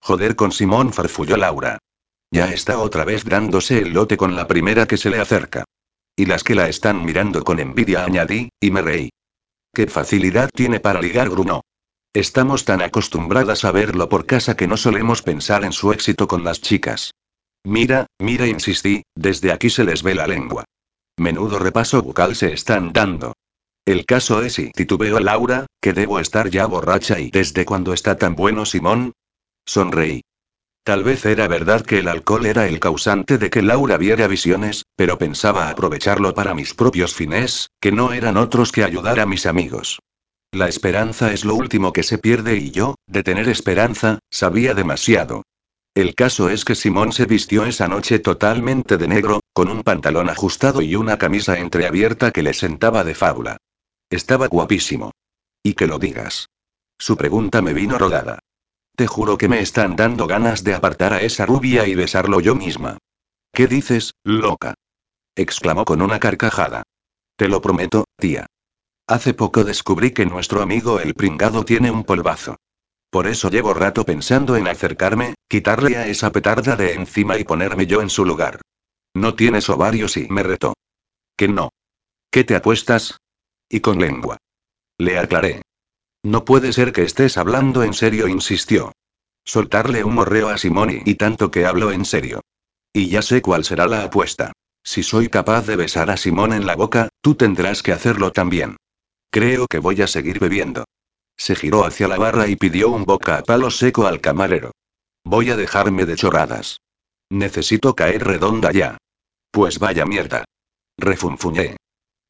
[0.00, 1.78] Joder con Simón farfulló Laura.
[2.32, 5.64] Ya está otra vez dándose el lote con la primera que se le acerca.
[6.16, 9.10] Y las que la están mirando con envidia añadí, y me reí.
[9.72, 11.62] ¿Qué facilidad tiene para ligar Bruno?
[12.12, 16.44] Estamos tan acostumbradas a verlo por casa que no solemos pensar en su éxito con
[16.44, 17.12] las chicas.
[17.64, 20.64] Mira, mira, insistí, desde aquí se les ve la lengua.
[21.16, 23.34] Menudo repaso bucal se están dando.
[23.84, 28.16] El caso es y titubeo Laura, que debo estar ya borracha y ¿desde cuándo está
[28.16, 29.12] tan bueno Simón?
[29.66, 30.22] Sonreí.
[30.84, 34.84] Tal vez era verdad que el alcohol era el causante de que Laura viera visiones,
[34.96, 39.46] pero pensaba aprovecharlo para mis propios fines, que no eran otros que ayudar a mis
[39.46, 40.00] amigos.
[40.52, 45.42] La esperanza es lo último que se pierde y yo, de tener esperanza, sabía demasiado.
[45.94, 50.28] El caso es que Simón se vistió esa noche totalmente de negro, con un pantalón
[50.28, 53.56] ajustado y una camisa entreabierta que le sentaba de fábula.
[54.10, 55.12] Estaba guapísimo.
[55.62, 56.50] Y que lo digas.
[56.98, 58.40] Su pregunta me vino rodada.
[58.96, 62.54] Te juro que me están dando ganas de apartar a esa rubia y besarlo yo
[62.54, 62.98] misma.
[63.52, 64.74] ¿Qué dices, loca?
[65.34, 66.84] exclamó con una carcajada.
[67.36, 68.46] Te lo prometo, tía.
[69.08, 72.56] Hace poco descubrí que nuestro amigo el pringado tiene un polvazo.
[73.10, 77.86] Por eso llevo rato pensando en acercarme, quitarle a esa petarda de encima y ponerme
[77.86, 78.60] yo en su lugar.
[79.12, 80.74] No tienes ovarios y me retó.
[81.36, 81.70] Que no.
[82.30, 83.18] ¿Qué te apuestas?
[83.68, 84.38] Y con lengua.
[84.98, 85.63] Le aclaré.
[86.24, 88.92] No puede ser que estés hablando en serio, insistió.
[89.44, 92.40] Soltarle un morreo a Simoni y tanto que hablo en serio.
[92.94, 94.52] Y ya sé cuál será la apuesta.
[94.82, 98.78] Si soy capaz de besar a Simón en la boca, tú tendrás que hacerlo también.
[99.30, 100.84] Creo que voy a seguir bebiendo.
[101.36, 104.70] Se giró hacia la barra y pidió un boca a palo seco al camarero.
[105.24, 106.78] Voy a dejarme de chorradas.
[107.28, 108.96] Necesito caer redonda ya.
[109.50, 110.46] Pues vaya mierda.
[110.96, 111.76] Refunfuñé.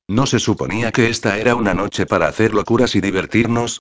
[0.08, 3.80] ¿No se suponía que esta era una noche para hacer locuras y divertirnos?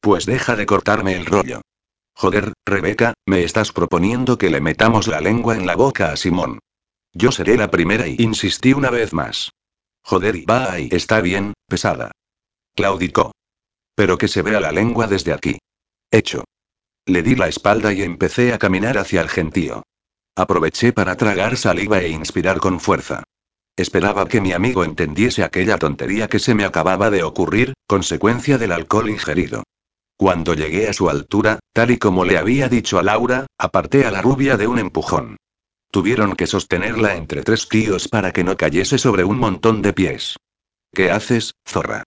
[0.00, 1.62] Pues deja de cortarme el rollo.
[2.14, 6.58] Joder, Rebeca, me estás proponiendo que le metamos la lengua en la boca a Simón.
[7.14, 9.50] Yo seré la primera y insistí una vez más.
[10.02, 12.10] Joder, y va ahí, está bien, pesada.
[12.74, 13.32] Claudicó.
[13.94, 15.58] Pero que se vea la lengua desde aquí.
[16.10, 16.44] Hecho.
[17.06, 19.82] Le di la espalda y empecé a caminar hacia el gentío.
[20.36, 23.22] Aproveché para tragar saliva e inspirar con fuerza.
[23.76, 28.72] Esperaba que mi amigo entendiese aquella tontería que se me acababa de ocurrir, consecuencia del
[28.72, 29.62] alcohol ingerido.
[30.16, 34.10] Cuando llegué a su altura, tal y como le había dicho a Laura, aparté a
[34.10, 35.36] la rubia de un empujón.
[35.90, 40.36] Tuvieron que sostenerla entre tres tíos para que no cayese sobre un montón de pies.
[40.94, 42.04] ¿Qué haces, zorra?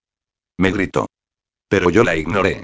[0.57, 1.07] Me gritó.
[1.67, 2.63] Pero yo la ignoré.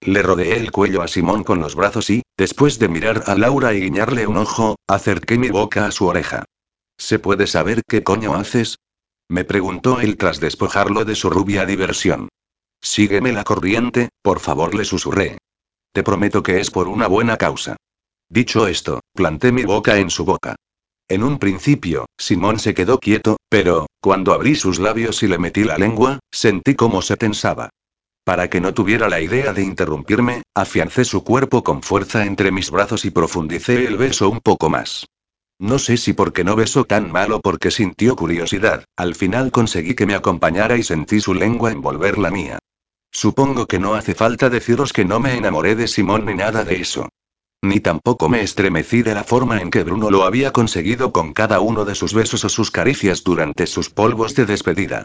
[0.00, 3.74] Le rodeé el cuello a Simón con los brazos y, después de mirar a Laura
[3.74, 6.44] y guiñarle un ojo, acerqué mi boca a su oreja.
[7.00, 8.78] ¿Se puede saber qué coño haces?
[9.26, 12.28] Me preguntó él tras despojarlo de su rubia diversión.
[12.82, 15.38] Sígueme la corriente, por favor, le susurré.
[15.94, 17.76] Te prometo que es por una buena causa.
[18.28, 20.56] Dicho esto, planté mi boca en su boca.
[21.08, 25.64] En un principio, Simón se quedó quieto, pero, cuando abrí sus labios y le metí
[25.64, 27.70] la lengua, sentí cómo se tensaba.
[28.24, 32.70] Para que no tuviera la idea de interrumpirme, afiancé su cuerpo con fuerza entre mis
[32.70, 35.06] brazos y profundicé el beso un poco más.
[35.60, 39.94] No sé si porque no besó tan mal o porque sintió curiosidad, al final conseguí
[39.94, 42.58] que me acompañara y sentí su lengua envolver la mía.
[43.12, 46.80] Supongo que no hace falta deciros que no me enamoré de Simón ni nada de
[46.80, 47.10] eso.
[47.60, 51.60] Ni tampoco me estremecí de la forma en que Bruno lo había conseguido con cada
[51.60, 55.04] uno de sus besos o sus caricias durante sus polvos de despedida.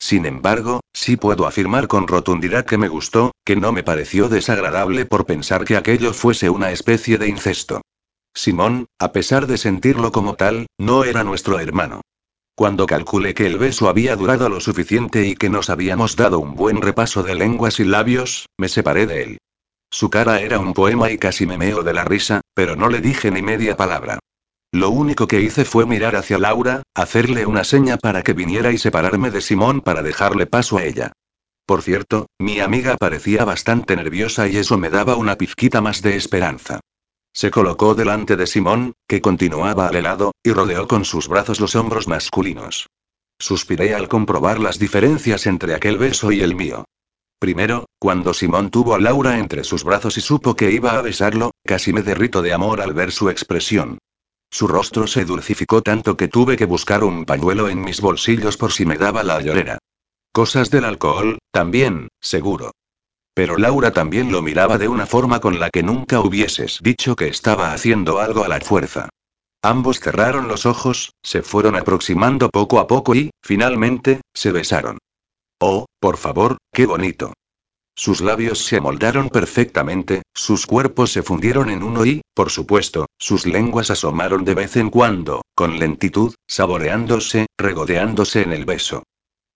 [0.00, 5.06] Sin embargo, sí puedo afirmar con rotundidad que me gustó, que no me pareció desagradable
[5.06, 7.82] por pensar que aquello fuese una especie de incesto.
[8.34, 12.00] Simón, a pesar de sentirlo como tal, no era nuestro hermano.
[12.54, 16.54] Cuando calculé que el beso había durado lo suficiente y que nos habíamos dado un
[16.54, 19.38] buen repaso de lenguas y labios, me separé de él.
[19.90, 23.00] Su cara era un poema y casi me meo de la risa, pero no le
[23.00, 24.18] dije ni media palabra.
[24.70, 28.78] Lo único que hice fue mirar hacia Laura, hacerle una seña para que viniera y
[28.78, 31.12] separarme de Simón para dejarle paso a ella.
[31.66, 36.16] Por cierto, mi amiga parecía bastante nerviosa y eso me daba una pizquita más de
[36.16, 36.80] esperanza.
[37.32, 41.74] Se colocó delante de Simón, que continuaba al helado, y rodeó con sus brazos los
[41.74, 42.88] hombros masculinos.
[43.38, 46.84] Suspiré al comprobar las diferencias entre aquel beso y el mío.
[47.38, 51.50] Primero, cuando Simón tuvo a Laura entre sus brazos y supo que iba a besarlo,
[51.64, 53.98] casi me derrito de amor al ver su expresión.
[54.48, 58.70] Su rostro se dulcificó tanto que tuve que buscar un pañuelo en mis bolsillos por
[58.70, 59.78] si me daba la llorera.
[60.30, 62.70] Cosas del alcohol, también, seguro.
[63.34, 67.28] Pero Laura también lo miraba de una forma con la que nunca hubieses dicho que
[67.28, 69.08] estaba haciendo algo a la fuerza.
[69.62, 74.98] Ambos cerraron los ojos, se fueron aproximando poco a poco y, finalmente, se besaron.
[75.60, 77.32] Oh, por favor, qué bonito.
[77.94, 83.46] Sus labios se amoldaron perfectamente, sus cuerpos se fundieron en uno y, por supuesto, sus
[83.46, 89.04] lenguas asomaron de vez en cuando, con lentitud, saboreándose, regodeándose en el beso.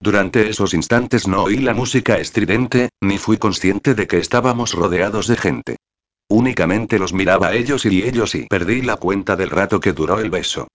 [0.01, 5.27] Durante esos instantes no oí la música estridente, ni fui consciente de que estábamos rodeados
[5.27, 5.77] de gente.
[6.29, 10.19] Únicamente los miraba a ellos y ellos y perdí la cuenta del rato que duró
[10.19, 10.69] el beso.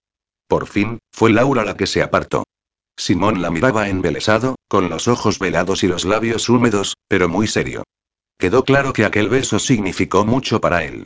[0.48, 2.44] Por fin, fue Laura la que se apartó.
[2.98, 7.84] Simón la miraba embelesado, con los ojos velados y los labios húmedos, pero muy serio.
[8.38, 11.06] Quedó claro que aquel beso significó mucho para él.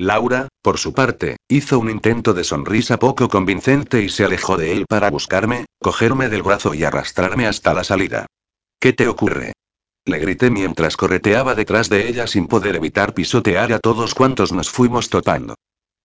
[0.00, 4.72] Laura, por su parte, hizo un intento de sonrisa poco convincente y se alejó de
[4.72, 8.24] él para buscarme, cogerme del brazo y arrastrarme hasta la salida.
[8.80, 9.52] ¿Qué te ocurre?
[10.06, 14.70] Le grité mientras correteaba detrás de ella sin poder evitar pisotear a todos cuantos nos
[14.70, 15.56] fuimos topando.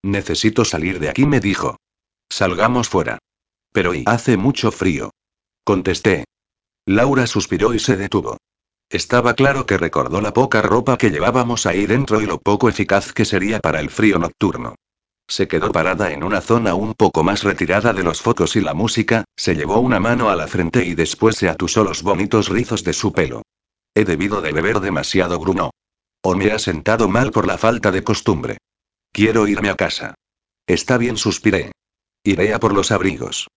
[0.03, 1.77] Necesito salir de aquí, me dijo.
[2.29, 3.19] Salgamos fuera.
[3.71, 5.11] Pero y hace mucho frío.
[5.63, 6.25] Contesté.
[6.85, 8.35] Laura suspiró y se detuvo.
[8.89, 13.13] Estaba claro que recordó la poca ropa que llevábamos ahí dentro y lo poco eficaz
[13.13, 14.75] que sería para el frío nocturno.
[15.27, 18.75] Se quedó parada en una zona un poco más retirada de los focos y la
[18.75, 22.83] música, se llevó una mano a la frente y después se atusó los bonitos rizos
[22.83, 23.41] de su pelo.
[23.95, 25.71] He debido de beber demasiado, Bruno.
[26.21, 28.57] O me ha sentado mal por la falta de costumbre.
[29.11, 30.13] Quiero irme a casa.
[30.67, 31.71] Está bien, suspiré.
[32.23, 33.47] Iré a por los abrigos.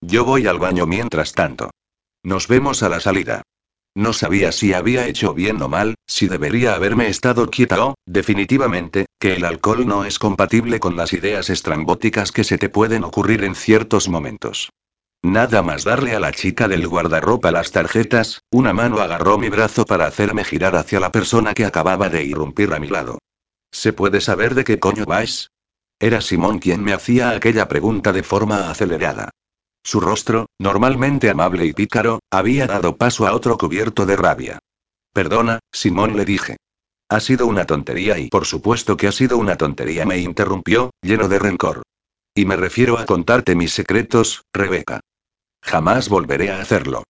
[0.00, 1.70] Yo voy al baño mientras tanto.
[2.22, 3.42] Nos vemos a la salida.
[3.96, 9.06] No sabía si había hecho bien o mal, si debería haberme estado quieta o, definitivamente,
[9.18, 13.42] que el alcohol no es compatible con las ideas estrambóticas que se te pueden ocurrir
[13.42, 14.68] en ciertos momentos.
[15.22, 19.86] Nada más darle a la chica del guardarropa las tarjetas, una mano agarró mi brazo
[19.86, 23.18] para hacerme girar hacia la persona que acababa de irrumpir a mi lado.
[23.72, 25.48] ¿Se puede saber de qué coño vais?
[25.98, 29.30] Era Simón quien me hacía aquella pregunta de forma acelerada.
[29.86, 34.58] Su rostro, normalmente amable y pícaro, había dado paso a otro cubierto de rabia.
[35.12, 36.56] Perdona, Simón le dije.
[37.08, 41.28] Ha sido una tontería y por supuesto que ha sido una tontería, me interrumpió, lleno
[41.28, 41.82] de rencor.
[42.34, 44.98] Y me refiero a contarte mis secretos, Rebeca.
[45.62, 47.04] Jamás volveré a hacerlo.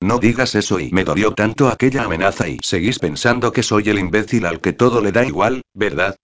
[0.00, 3.98] No digas eso y me dolió tanto aquella amenaza y seguís pensando que soy el
[3.98, 6.14] imbécil al que todo le da igual, ¿verdad?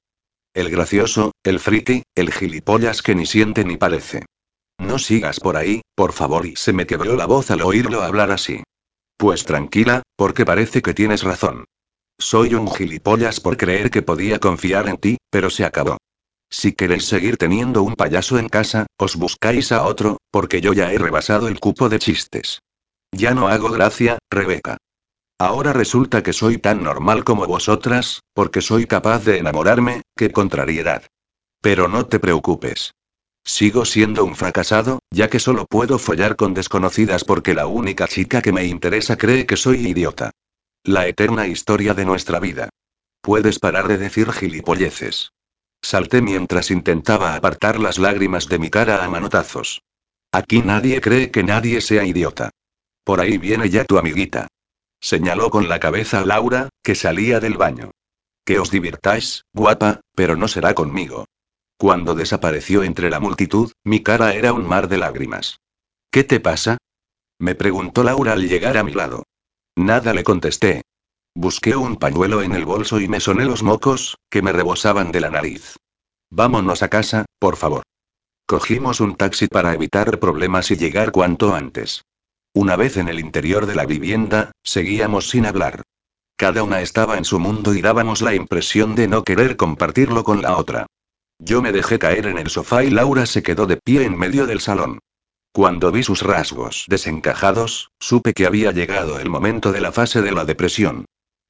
[0.55, 4.25] El gracioso, el friki, el gilipollas que ni siente ni parece.
[4.79, 6.47] No sigas por ahí, por favor.
[6.47, 8.63] Y se me quebró la voz al oírlo hablar así.
[9.17, 11.65] Pues tranquila, porque parece que tienes razón.
[12.19, 15.99] Soy un gilipollas por creer que podía confiar en ti, pero se acabó.
[16.51, 20.93] Si queréis seguir teniendo un payaso en casa, os buscáis a otro, porque yo ya
[20.93, 22.61] he rebasado el cupo de chistes.
[23.13, 24.77] Ya no hago gracia, Rebeca.
[25.39, 31.07] Ahora resulta que soy tan normal como vosotras, porque soy capaz de enamorarme, qué contrariedad.
[31.61, 32.93] Pero no te preocupes.
[33.47, 38.43] Sigo siendo un fracasado, ya que solo puedo follar con desconocidas porque la única chica
[38.43, 40.33] que me interesa cree que soy idiota.
[40.83, 42.71] La eterna historia de nuestra vida.
[43.23, 45.31] Puedes parar de decir gilipolleces.
[45.81, 49.81] Salté mientras intentaba apartar las lágrimas de mi cara a manotazos.
[50.33, 52.51] Aquí nadie cree que nadie sea idiota.
[53.05, 54.49] Por ahí viene ya tu amiguita.
[55.01, 57.93] Señaló con la cabeza a Laura, que salía del baño.
[58.45, 61.27] Que os divirtáis, guapa, pero no será conmigo.
[61.79, 65.61] Cuando desapareció entre la multitud, mi cara era un mar de lágrimas.
[66.11, 66.79] ¿Qué te pasa?
[67.39, 69.25] Me preguntó Laura al llegar a mi lado.
[69.77, 70.83] Nada le contesté.
[71.35, 75.21] Busqué un pañuelo en el bolso y me soné los mocos, que me rebosaban de
[75.21, 75.77] la nariz.
[76.31, 77.83] Vámonos a casa, por favor.
[78.47, 82.05] Cogimos un taxi para evitar problemas y llegar cuanto antes.
[82.55, 85.83] Una vez en el interior de la vivienda, seguíamos sin hablar.
[86.37, 90.41] Cada una estaba en su mundo y dábamos la impresión de no querer compartirlo con
[90.41, 90.87] la otra.
[91.39, 94.47] Yo me dejé caer en el sofá y Laura se quedó de pie en medio
[94.47, 95.01] del salón.
[95.53, 100.33] Cuando vi sus rasgos desencajados, supe que había llegado el momento de la fase de
[100.33, 101.07] la depresión.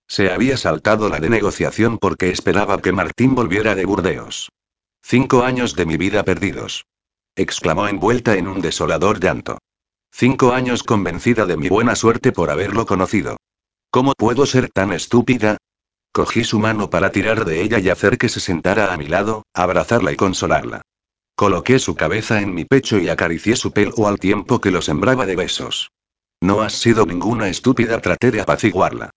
[0.09, 4.51] Se había saltado la de negociación porque esperaba que Martín volviera de Burdeos.
[5.03, 6.87] Cinco años de mi vida perdidos.
[7.35, 9.59] exclamó envuelta en un desolador llanto.
[10.13, 13.37] Cinco años convencida de mi buena suerte por haberlo conocido.
[13.91, 15.59] ¿Cómo puedo ser tan estúpida?
[16.17, 19.43] Cogí su mano para tirar de ella y hacer que se sentara a mi lado,
[19.53, 20.81] abrazarla y consolarla.
[21.35, 25.27] Coloqué su cabeza en mi pecho y acaricié su pelo al tiempo que lo sembraba
[25.27, 25.91] de besos.
[26.41, 29.11] No has sido ninguna estúpida, traté de apaciguarla.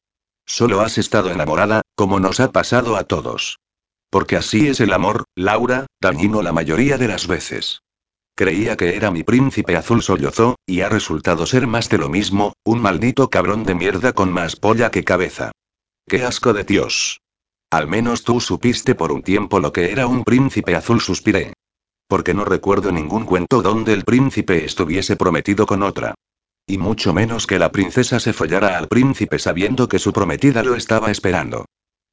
[0.45, 3.59] Solo has estado enamorada, como nos ha pasado a todos.
[4.09, 7.79] Porque así es el amor, Laura, dañino la mayoría de las veces.
[8.35, 12.51] Creía que era mi príncipe azul sollozó, y ha resultado ser más de lo mismo,
[12.65, 15.53] un maldito cabrón de mierda con más polla que cabeza.
[16.09, 17.21] ¡Qué asco de Dios!
[17.69, 21.53] Al menos tú supiste por un tiempo lo que era un príncipe azul, suspiré.
[22.07, 26.15] Porque no recuerdo ningún cuento donde el príncipe estuviese prometido con otra.
[26.65, 30.73] Y mucho menos que la princesa se follara al príncipe sabiendo que su prometida lo
[30.73, 31.65] estaba esperando.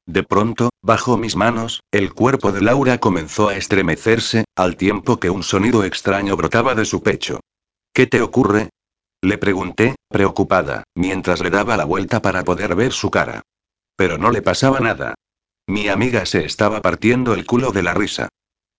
[0.05, 5.31] De pronto, bajo mis manos, el cuerpo de Laura comenzó a estremecerse, al tiempo que
[5.31, 7.39] un sonido extraño brotaba de su pecho.
[7.93, 8.69] ¿Qué te ocurre?
[9.23, 13.41] Le pregunté, preocupada, mientras le daba la vuelta para poder ver su cara.
[13.97, 15.15] Pero no le pasaba nada.
[15.67, 18.29] Mi amiga se estaba partiendo el culo de la risa.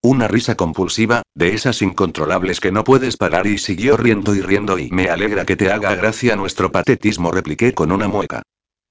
[0.00, 4.78] Una risa compulsiva, de esas incontrolables que no puedes parar y siguió riendo y riendo
[4.78, 8.42] y me alegra que te haga gracia nuestro patetismo, repliqué con una mueca.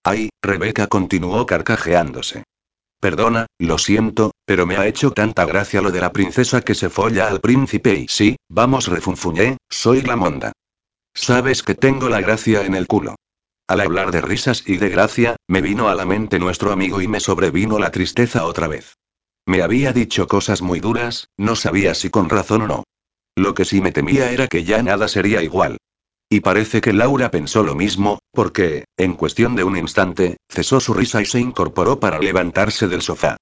[0.04, 2.44] Ay, Rebeca continuó carcajeándose.
[3.00, 6.90] Perdona, lo siento, pero me ha hecho tanta gracia lo de la princesa que se
[6.90, 10.52] folla al príncipe y sí, vamos refunfuñé, soy la monda.
[11.14, 13.16] Sabes que tengo la gracia en el culo.
[13.68, 17.10] Al hablar de risas y de gracia, me vino a la mente nuestro amigo y
[17.10, 18.96] me sobrevino la tristeza otra vez.
[19.46, 22.84] Me había dicho cosas muy duras, no sabía si con razón o no.
[23.36, 25.78] Lo que sí me temía era que ya nada sería igual.
[26.30, 30.94] Y parece que Laura pensó lo mismo, porque, en cuestión de un instante, cesó su
[30.94, 33.36] risa y se incorporó para levantarse del sofá.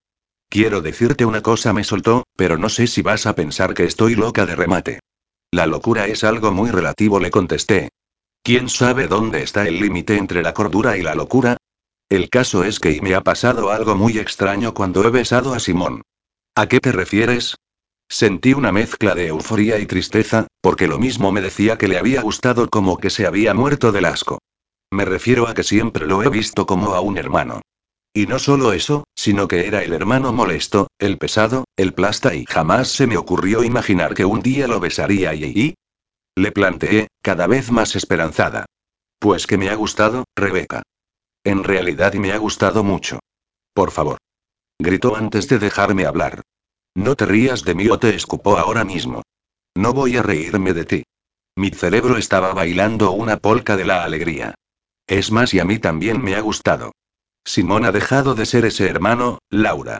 [0.50, 4.16] Quiero decirte una cosa, me soltó, pero no sé si vas a pensar que estoy
[4.16, 5.00] loca de remate.
[5.52, 7.90] La locura es algo muy relativo, le contesté,
[8.46, 11.58] ¿Quién sabe dónde está el límite entre la cordura y la locura?
[12.10, 16.04] El caso es que me ha pasado algo muy extraño cuando he besado a Simón.
[16.54, 17.56] ¿A qué te refieres?
[18.08, 22.22] Sentí una mezcla de euforía y tristeza, porque lo mismo me decía que le había
[22.22, 24.38] gustado como que se había muerto del asco.
[24.92, 27.62] Me refiero a que siempre lo he visto como a un hermano.
[28.14, 32.46] Y no solo eso, sino que era el hermano molesto, el pesado, el plasta y
[32.46, 35.46] jamás se me ocurrió imaginar que un día lo besaría y...
[35.46, 35.76] y
[36.36, 38.66] le planteé, cada vez más esperanzada.
[39.20, 40.84] Pues que me ha gustado, Rebeca.
[41.44, 43.20] En realidad me ha gustado mucho.
[43.74, 44.18] Por favor.
[44.80, 46.42] Gritó antes de dejarme hablar.
[46.96, 49.22] No te rías de mí o te escupo ahora mismo.
[49.76, 51.04] No voy a reírme de ti.
[51.56, 54.56] Mi cerebro estaba bailando una polca de la alegría.
[55.08, 56.92] Es más, y a mí también me ha gustado.
[57.46, 60.00] Simón ha dejado de ser ese hermano, Laura.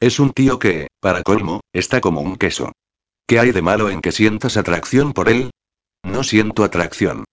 [0.00, 2.72] Es un tío que, para colmo, está como un queso.
[3.26, 5.50] ¿Qué hay de malo en que sientas atracción por él?
[6.04, 7.24] No siento atracción.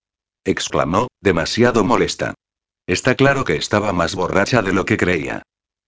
[0.45, 2.33] Exclamó, demasiado molesta.
[2.87, 5.43] Está claro que estaba más borracha de lo que creía.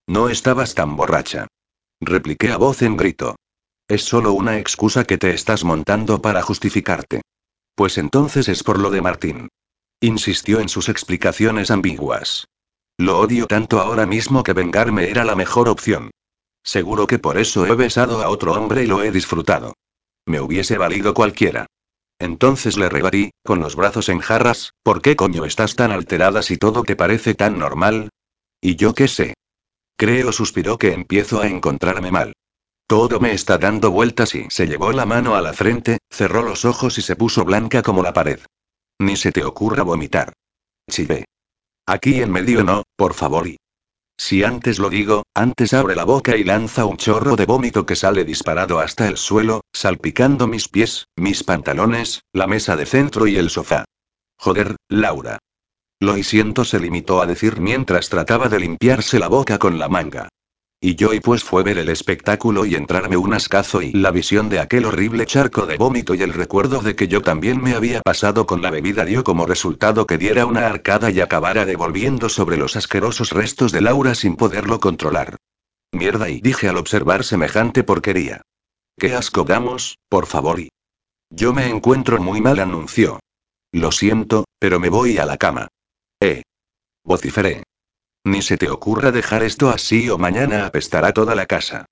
[0.06, 1.48] No estabas tan borracha.
[2.02, 3.38] Repliqué a voz en grito.
[3.88, 7.22] Es solo una excusa que te estás montando para justificarte.
[7.76, 9.48] Pues entonces es por lo de Martín.
[10.02, 12.48] Insistió en sus explicaciones ambiguas.
[12.98, 16.12] Lo odio tanto ahora mismo que vengarme era la mejor opción.
[16.64, 19.74] Seguro que por eso he besado a otro hombre y lo he disfrutado.
[20.26, 21.66] Me hubiese valido cualquiera.
[22.20, 26.58] Entonces le rebatí, con los brazos en jarras, ¿por qué coño estás tan alterada si
[26.58, 28.10] todo te parece tan normal?
[28.62, 29.34] ¿Y yo qué sé?
[29.98, 32.34] Creo, suspiró que empiezo a encontrarme mal.
[32.88, 36.66] Todo me está dando vueltas y se llevó la mano a la frente, cerró los
[36.66, 38.40] ojos y se puso blanca como la pared.
[39.00, 40.34] Ni se te ocurra vomitar.
[40.90, 41.26] Chillé.
[41.86, 43.58] Aquí en medio no, por favor y.
[44.18, 47.96] Si antes lo digo, antes abre la boca y lanza un chorro de vómito que
[47.96, 53.38] sale disparado hasta el suelo, salpicando mis pies, mis pantalones, la mesa de centro y
[53.38, 53.86] el sofá.
[54.38, 55.40] Joder, Laura.
[56.00, 59.88] Lo y siento se limitó a decir mientras trataba de limpiarse la boca con la
[59.88, 60.30] manga.
[60.86, 64.50] Y yo y pues fue ver el espectáculo y entrarme un ascazo y la visión
[64.50, 68.02] de aquel horrible charco de vómito y el recuerdo de que yo también me había
[68.02, 72.58] pasado con la bebida dio como resultado que diera una arcada y acabara devolviendo sobre
[72.58, 75.38] los asquerosos restos de Laura sin poderlo controlar.
[75.94, 78.42] Mierda y dije al observar semejante porquería.
[79.00, 80.68] Qué asco damos, por favor y.
[81.30, 83.22] Yo me encuentro muy mal anunció.
[83.72, 85.70] Lo siento, pero me voy a la cama.
[86.20, 86.42] Eh.
[87.06, 87.64] Vociferé.
[88.26, 91.86] Ni se te ocurra dejar esto así o mañana apestará toda la casa.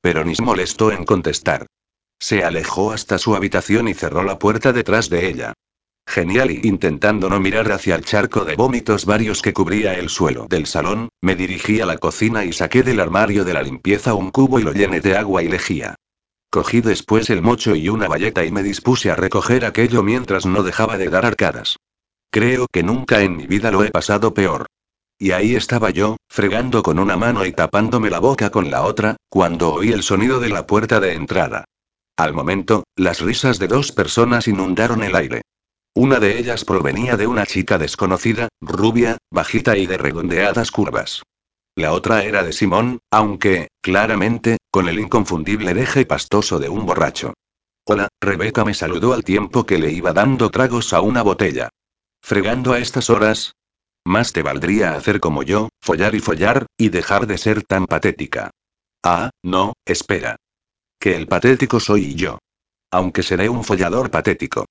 [0.00, 1.66] Pero ni se molestó en contestar.
[2.18, 5.52] Se alejó hasta su habitación y cerró la puerta detrás de ella.
[6.06, 10.46] Genial y intentando no mirar hacia el charco de vómitos varios que cubría el suelo
[10.48, 14.30] del salón, me dirigí a la cocina y saqué del armario de la limpieza un
[14.30, 15.96] cubo y lo llené de agua y lejía.
[16.50, 20.62] Cogí después el mocho y una bayeta y me dispuse a recoger aquello mientras no
[20.62, 21.76] dejaba de dar arcadas.
[22.30, 24.66] Creo que nunca en mi vida lo he pasado peor.
[25.18, 29.16] Y ahí estaba yo, fregando con una mano y tapándome la boca con la otra,
[29.28, 31.64] cuando oí el sonido de la puerta de entrada.
[32.16, 35.42] Al momento, las risas de dos personas inundaron el aire.
[35.94, 41.22] Una de ellas provenía de una chica desconocida, rubia, bajita y de redondeadas curvas.
[41.76, 47.34] La otra era de Simón, aunque, claramente, con el inconfundible deje pastoso de un borracho.
[47.86, 51.68] Hola, Rebeca me saludó al tiempo que le iba dando tragos a una botella.
[52.22, 53.52] Fregando a estas horas,
[54.04, 58.50] más te valdría hacer como yo, follar y follar, y dejar de ser tan patética.
[59.02, 60.36] Ah, no, espera.
[60.98, 62.38] Que el patético soy yo.
[62.90, 64.66] Aunque seré un follador patético.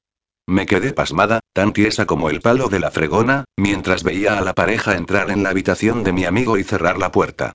[0.47, 4.53] Me quedé pasmada, tan tiesa como el palo de la fregona, mientras veía a la
[4.53, 7.53] pareja entrar en la habitación de mi amigo y cerrar la puerta.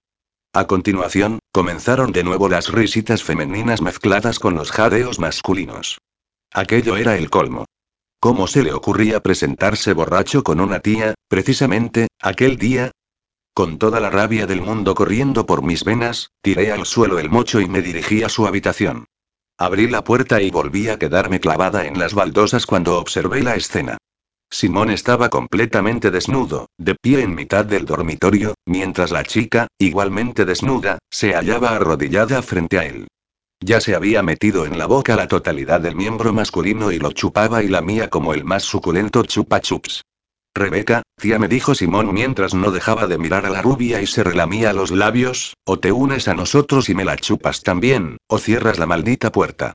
[0.55, 5.99] A continuación, comenzaron de nuevo las risitas femeninas mezcladas con los jadeos masculinos.
[6.53, 7.67] Aquello era el colmo.
[8.21, 12.91] ¿Cómo se le ocurría presentarse borracho con una tía, precisamente, aquel día?
[13.55, 17.61] Con toda la rabia del mundo corriendo por mis venas, tiré al suelo el mocho
[17.61, 19.07] y me dirigí a su habitación.
[19.57, 23.99] Abrí la puerta y volví a quedarme clavada en las baldosas cuando observé la escena.
[24.51, 30.99] Simón estaba completamente desnudo, de pie en mitad del dormitorio, mientras la chica, igualmente desnuda,
[31.11, 33.07] se hallaba arrodillada frente a él.
[33.61, 37.63] Ya se había metido en la boca la totalidad del miembro masculino y lo chupaba
[37.63, 40.05] y la mía como el más suculento chupa chups.
[40.55, 44.25] Rebeca, tía me dijo Simón mientras no dejaba de mirar a la rubia y se
[44.25, 48.79] relamía los labios, o te unes a nosotros y me la chupas también, o cierras
[48.79, 49.75] la maldita puerta.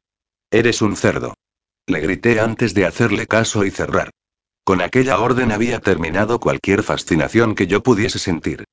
[0.49, 1.34] Eres un cerdo.
[1.88, 4.10] Le grité antes de hacerle caso y cerrar.
[4.64, 8.64] Con aquella orden había terminado cualquier fascinación que yo pudiese sentir.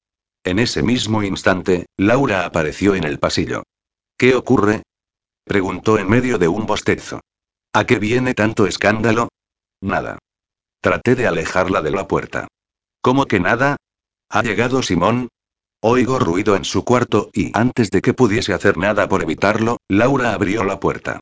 [0.44, 3.64] En ese mismo instante, Laura apareció en el pasillo.
[4.16, 4.82] ¿Qué ocurre?
[5.44, 7.20] Preguntó en medio de un bostezo.
[7.72, 9.28] ¿A qué viene tanto escándalo?
[9.80, 10.18] Nada.
[10.80, 12.48] Traté de alejarla de la puerta.
[13.02, 13.76] ¿Cómo que nada?
[14.28, 15.28] ¿Ha llegado Simón?
[15.82, 20.34] Oigo ruido en su cuarto y, antes de que pudiese hacer nada por evitarlo, Laura
[20.34, 21.20] abrió la puerta.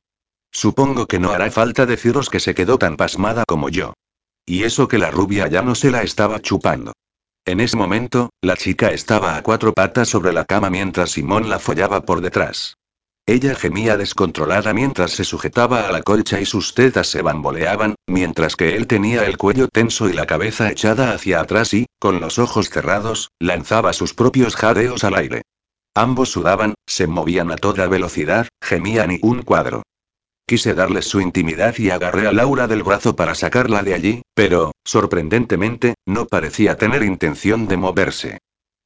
[0.51, 3.93] Supongo que no hará falta deciros que se quedó tan pasmada como yo.
[4.45, 6.93] Y eso que la rubia ya no se la estaba chupando.
[7.45, 11.59] En ese momento, la chica estaba a cuatro patas sobre la cama mientras Simón la
[11.59, 12.75] follaba por detrás.
[13.29, 18.55] Ella gemía descontrolada mientras se sujetaba a la colcha y sus tetas se bamboleaban, mientras
[18.55, 22.39] que él tenía el cuello tenso y la cabeza echada hacia atrás y, con los
[22.39, 25.43] ojos cerrados, lanzaba sus propios jadeos al aire.
[25.93, 29.83] Ambos sudaban, se movían a toda velocidad, gemían y un cuadro.
[30.47, 34.71] Quise darles su intimidad y agarré a Laura del brazo para sacarla de allí, pero,
[34.83, 38.39] sorprendentemente, no parecía tener intención de moverse.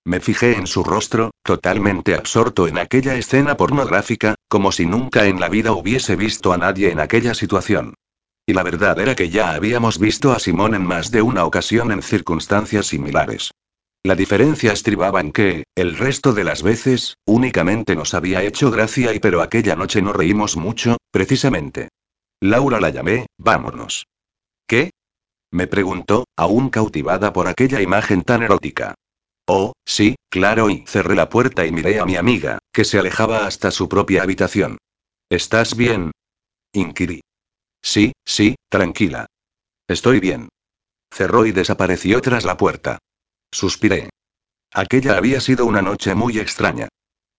[0.06, 5.40] Me fijé en su rostro, totalmente absorto en aquella escena pornográfica, como si nunca en
[5.40, 7.94] la vida hubiese visto a nadie en aquella situación.
[8.46, 11.94] Y la verdad era que ya habíamos visto a Simón en más de una ocasión
[11.94, 13.52] en circunstancias similares.
[14.04, 19.14] La diferencia estribaba en que, el resto de las veces, únicamente nos había hecho gracia
[19.14, 21.88] y pero aquella noche no reímos mucho, precisamente.
[22.42, 24.08] Laura la llamé, vámonos.
[24.68, 24.92] ¿Qué?
[25.52, 28.96] Me preguntó, aún cautivada por aquella imagen tan erótica.
[29.46, 33.46] Oh, sí, claro, y cerré la puerta y miré a mi amiga, que se alejaba
[33.46, 34.78] hasta su propia habitación.
[35.30, 36.12] ¿Estás bien?
[36.74, 37.22] inquirí.
[37.82, 39.26] Sí, sí, tranquila.
[39.88, 40.50] Estoy bien.
[41.12, 43.00] Cerró y desapareció tras la puerta.
[43.52, 44.10] Suspiré.
[44.72, 46.88] Aquella había sido una noche muy extraña.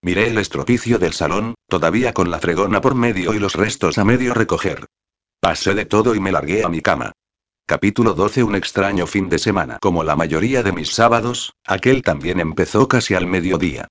[0.03, 4.05] Miré el estropicio del salón, todavía con la fregona por medio y los restos a
[4.05, 4.87] medio recoger.
[5.41, 7.13] Pasé de todo y me largué a mi cama.
[7.67, 9.79] Capítulo 12 Un extraño fin de semana.
[9.81, 13.89] Como la mayoría de mis sábados, aquel también empezó casi al mediodía.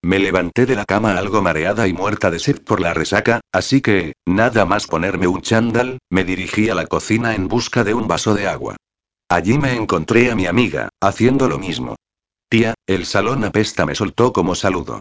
[0.00, 3.80] Me levanté de la cama algo mareada y muerta de sed por la resaca, así
[3.80, 8.06] que, nada más ponerme un chándal, me dirigí a la cocina en busca de un
[8.06, 8.76] vaso de agua.
[9.28, 11.96] Allí me encontré a mi amiga, haciendo lo mismo.
[12.48, 15.00] Tía, el salón apesta me soltó como saludo.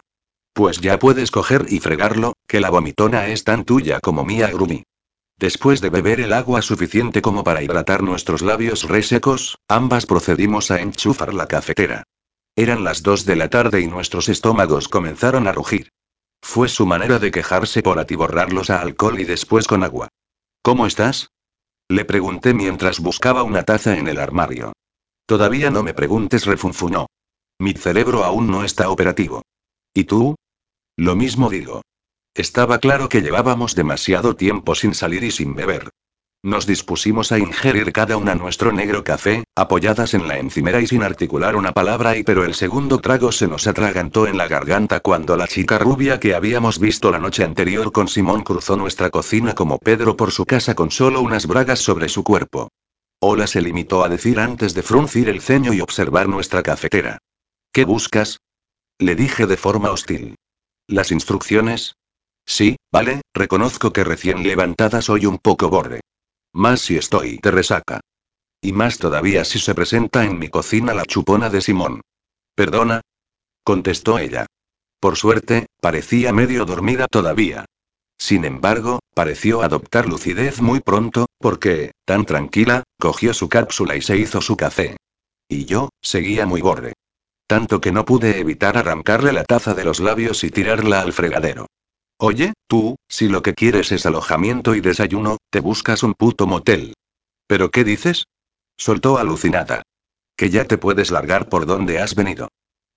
[0.52, 4.84] Pues ya puedes coger y fregarlo, que la vomitona es tan tuya como mía, Grumi.
[5.38, 10.80] Después de beber el agua suficiente como para hidratar nuestros labios resecos, ambas procedimos a
[10.80, 12.04] enchufar la cafetera.
[12.56, 15.90] Eran las dos de la tarde y nuestros estómagos comenzaron a rugir.
[16.42, 20.08] Fue su manera de quejarse por atiborrarlos a alcohol y después con agua.
[20.62, 21.32] ¿Cómo estás?
[21.90, 24.74] Le pregunté mientras buscaba una taza en el armario.
[25.26, 27.08] Todavía no me preguntes, refunfunó.
[27.60, 29.42] Mi cerebro aún no está operativo.
[29.94, 30.36] ¿Y tú?
[30.98, 31.82] Lo mismo digo.
[32.36, 35.90] Estaba claro que llevábamos demasiado tiempo sin salir y sin beber.
[36.44, 41.02] Nos dispusimos a ingerir cada una nuestro negro café, apoyadas en la encimera y sin
[41.02, 45.38] articular una palabra y pero el segundo trago se nos atragantó en la garganta cuando
[45.38, 49.80] la chica rubia que habíamos visto la noche anterior con Simón cruzó nuestra cocina como
[49.80, 52.68] Pedro por su casa con solo unas bragas sobre su cuerpo.
[53.22, 57.18] Hola se limitó a decir antes de fruncir el ceño y observar nuestra cafetera.
[57.72, 58.42] ¿Qué buscas?
[59.00, 60.36] Le dije de forma hostil.
[60.86, 61.96] ¿Las instrucciones?
[62.46, 66.02] Sí, vale, reconozco que recién levantada soy un poco borde.
[66.54, 68.02] Más si estoy de resaca.
[68.62, 72.02] Y más todavía si se presenta en mi cocina la chupona de Simón.
[72.56, 73.02] ¿Perdona?
[73.64, 74.46] contestó ella.
[75.00, 77.66] Por suerte, parecía medio dormida todavía.
[78.18, 84.18] Sin embargo, pareció adoptar lucidez muy pronto, porque, tan tranquila, cogió su cápsula y se
[84.18, 84.96] hizo su café.
[85.50, 86.94] Y yo, seguía muy borde.
[87.48, 91.68] Tanto que no pude evitar arrancarle la taza de los labios y tirarla al fregadero.
[92.18, 96.94] Oye, tú, si lo que quieres es alojamiento y desayuno, te buscas un puto motel.
[97.48, 98.26] ¿Pero qué dices?
[98.78, 99.84] Soltó alucinada.
[100.38, 102.50] Que ya te puedes largar por donde has venido.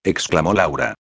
[0.04, 0.94] exclamó Laura.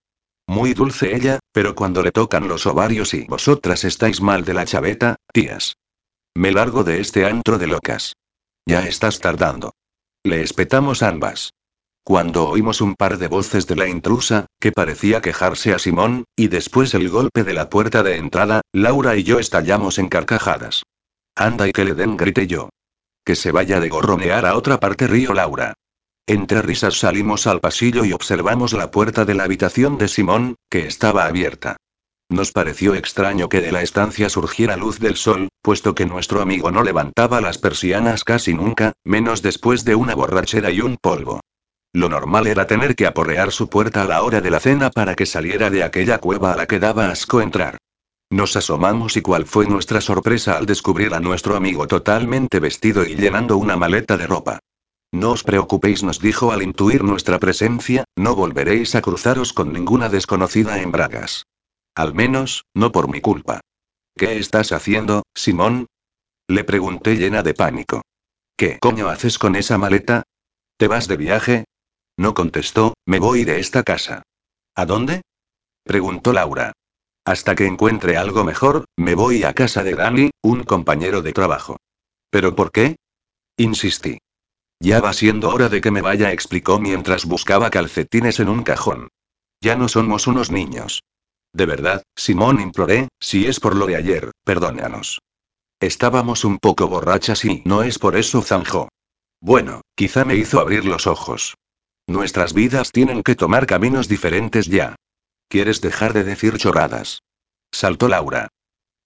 [0.48, 4.64] Muy dulce ella, pero cuando le tocan los ovarios y vosotras estáis mal de la
[4.64, 5.76] chaveta, tías.
[6.34, 8.14] Me largo de este antro de locas.
[8.66, 9.72] Ya estás tardando.
[10.24, 11.52] Le espetamos ambas.
[12.08, 16.48] Cuando oímos un par de voces de la intrusa, que parecía quejarse a Simón, y
[16.48, 20.84] después el golpe de la puerta de entrada, Laura y yo estallamos en carcajadas.
[21.36, 22.70] Anda y que le den, grité yo.
[23.26, 25.74] Que se vaya de gorronear a otra parte, río Laura.
[26.26, 30.86] Entre risas salimos al pasillo y observamos la puerta de la habitación de Simón, que
[30.86, 31.76] estaba abierta.
[32.30, 36.70] Nos pareció extraño que de la estancia surgiera luz del sol, puesto que nuestro amigo
[36.70, 41.42] no levantaba las persianas casi nunca, menos después de una borrachera y un polvo.
[41.92, 45.14] Lo normal era tener que aporrear su puerta a la hora de la cena para
[45.14, 47.78] que saliera de aquella cueva a la que daba asco entrar.
[48.30, 53.16] Nos asomamos y cuál fue nuestra sorpresa al descubrir a nuestro amigo totalmente vestido y
[53.16, 54.58] llenando una maleta de ropa.
[55.12, 60.10] No os preocupéis, nos dijo al intuir nuestra presencia, no volveréis a cruzaros con ninguna
[60.10, 61.46] desconocida en bragas.
[61.94, 63.60] Al menos, no por mi culpa.
[64.14, 65.86] ¿Qué estás haciendo, Simón?
[66.48, 68.02] Le pregunté llena de pánico.
[68.58, 70.24] ¿Qué coño haces con esa maleta?
[70.76, 71.64] ¿Te vas de viaje?
[72.18, 74.24] No contestó, me voy de esta casa.
[74.74, 75.22] ¿A dónde?
[75.84, 76.72] preguntó Laura.
[77.24, 81.76] Hasta que encuentre algo mejor, me voy a casa de Dani, un compañero de trabajo.
[82.30, 82.96] ¿Pero por qué?
[83.56, 84.18] Insistí.
[84.80, 89.08] Ya va siendo hora de que me vaya, explicó mientras buscaba calcetines en un cajón.
[89.60, 91.02] Ya no somos unos niños.
[91.52, 95.20] De verdad, Simón imploré, si es por lo de ayer, perdónanos.
[95.80, 98.88] Estábamos un poco borrachas y no es por eso, zanjó.
[99.40, 101.54] Bueno, quizá me hizo abrir los ojos.
[102.08, 104.96] Nuestras vidas tienen que tomar caminos diferentes ya.
[105.48, 107.20] ¿Quieres dejar de decir chorradas?
[107.70, 108.48] Saltó Laura.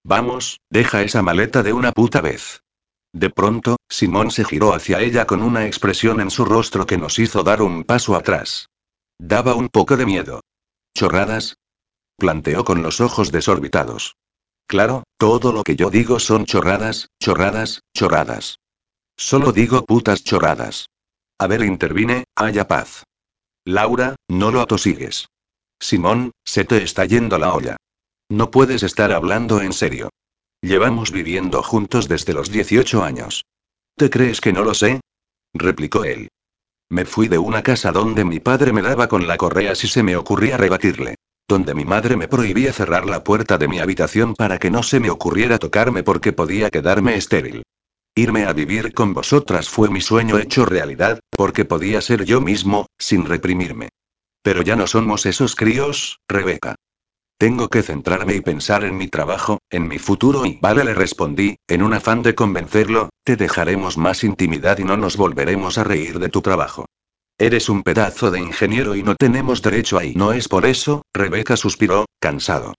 [0.05, 2.63] Vamos, deja esa maleta de una puta vez.
[3.13, 7.19] De pronto, Simón se giró hacia ella con una expresión en su rostro que nos
[7.19, 8.69] hizo dar un paso atrás.
[9.19, 10.41] Daba un poco de miedo.
[10.97, 11.57] ¿Chorradas?
[12.17, 14.15] Planteó con los ojos desorbitados.
[14.69, 18.61] Claro, todo lo que yo digo son chorradas, chorradas, chorradas.
[19.17, 20.87] Solo digo putas chorradas.
[21.43, 23.03] A ver, intervine, haya paz.
[23.65, 25.27] Laura, no lo atosigues.
[25.81, 27.77] Simón, se te está yendo la olla.
[28.31, 30.11] No puedes estar hablando en serio.
[30.61, 33.45] Llevamos viviendo juntos desde los 18 años.
[33.97, 35.01] ¿Te crees que no lo sé?
[35.53, 36.29] replicó él.
[36.89, 40.05] Me fui de una casa donde mi padre me daba con la correa si se
[40.05, 41.17] me ocurría rebatirle.
[41.49, 45.01] Donde mi madre me prohibía cerrar la puerta de mi habitación para que no se
[45.01, 47.65] me ocurriera tocarme porque podía quedarme estéril.
[48.15, 52.87] Irme a vivir con vosotras fue mi sueño hecho realidad, porque podía ser yo mismo,
[52.99, 53.89] sin reprimirme.
[54.43, 56.75] Pero ya no somos esos críos, Rebeca.
[57.39, 61.57] Tengo que centrarme y pensar en mi trabajo, en mi futuro y vale le respondí,
[61.67, 66.19] en un afán de convencerlo, te dejaremos más intimidad y no nos volveremos a reír
[66.19, 66.85] de tu trabajo.
[67.39, 70.13] Eres un pedazo de ingeniero y no tenemos derecho ahí.
[70.15, 72.75] No es por eso, Rebeca suspiró, cansado.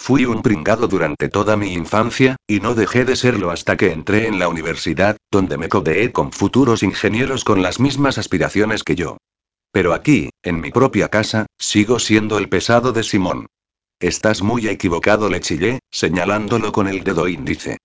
[0.00, 4.26] Fui un pringado durante toda mi infancia, y no dejé de serlo hasta que entré
[4.26, 9.18] en la universidad, donde me codeé con futuros ingenieros con las mismas aspiraciones que yo.
[9.70, 13.48] Pero aquí, en mi propia casa, sigo siendo el pesado de Simón.
[14.00, 17.76] Estás muy equivocado, le chillé, señalándolo con el dedo índice.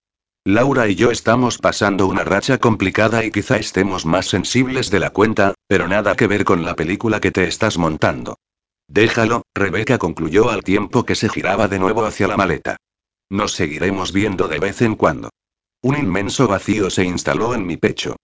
[0.45, 5.09] Laura y yo estamos pasando una racha complicada y quizá estemos más sensibles de la
[5.09, 8.37] cuenta, pero nada que ver con la película que te estás montando.
[8.93, 12.77] Déjalo, Rebeca concluyó al tiempo que se giraba de nuevo hacia la maleta.
[13.27, 15.31] Nos seguiremos viendo de vez en cuando.
[15.81, 18.17] Un inmenso vacío se instaló en mi pecho.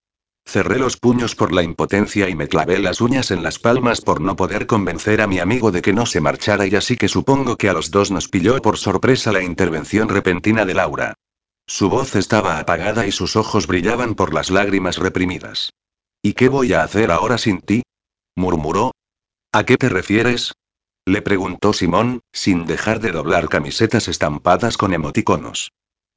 [0.46, 4.22] Cerré los puños por la impotencia y me clavé las uñas en las palmas por
[4.22, 7.56] no poder convencer a mi amigo de que no se marchara y así que supongo
[7.56, 11.16] que a los dos nos pilló por sorpresa la intervención repentina de Laura.
[11.66, 15.74] Su voz estaba apagada y sus ojos brillaban por las lágrimas reprimidas.
[16.22, 17.82] ¿Y qué voy a hacer ahora sin ti?
[18.36, 18.92] murmuró.
[19.52, 20.54] ¿A qué te refieres?
[21.08, 25.72] le preguntó Simón, sin dejar de doblar camisetas estampadas con emoticonos.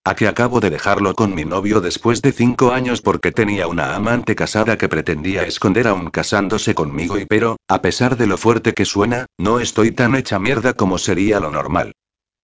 [0.05, 3.95] A que acabo de dejarlo con mi novio después de cinco años porque tenía una
[3.95, 8.75] amante casada que pretendía esconder aún casándose conmigo y pero, a pesar de lo fuerte
[8.75, 11.93] que suena, no estoy tan hecha mierda como sería lo normal.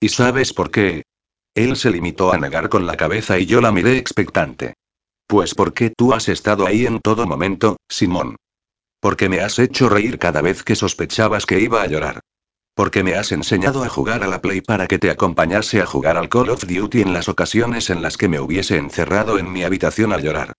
[0.00, 1.02] ¿Y sabes por qué?
[1.54, 4.72] Él se limitó a negar con la cabeza y yo la miré expectante.
[5.26, 8.36] Pues porque tú has estado ahí en todo momento, Simón.
[9.00, 12.20] Porque me has hecho reír cada vez que sospechabas que iba a llorar.
[12.74, 16.16] Porque me has enseñado a jugar a la Play para que te acompañase a jugar
[16.16, 19.64] al Call of Duty en las ocasiones en las que me hubiese encerrado en mi
[19.64, 20.52] habitación a llorar.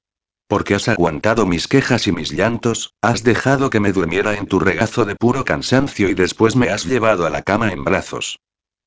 [0.48, 4.60] Porque has aguantado mis quejas y mis llantos, has dejado que me durmiera en tu
[4.60, 8.40] regazo de puro cansancio y después me has llevado a la cama en brazos.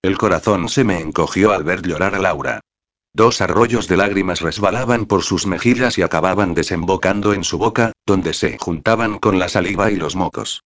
[0.02, 2.60] El corazón se me encogió al ver llorar a Laura.
[3.14, 8.32] Dos arroyos de lágrimas resbalaban por sus mejillas y acababan desembocando en su boca, donde
[8.32, 10.62] se juntaban con la saliva y los mocos.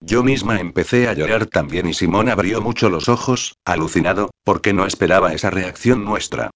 [0.00, 4.86] Yo misma empecé a llorar también y Simón abrió mucho los ojos, alucinado, porque no
[4.86, 6.50] esperaba esa reacción nuestra.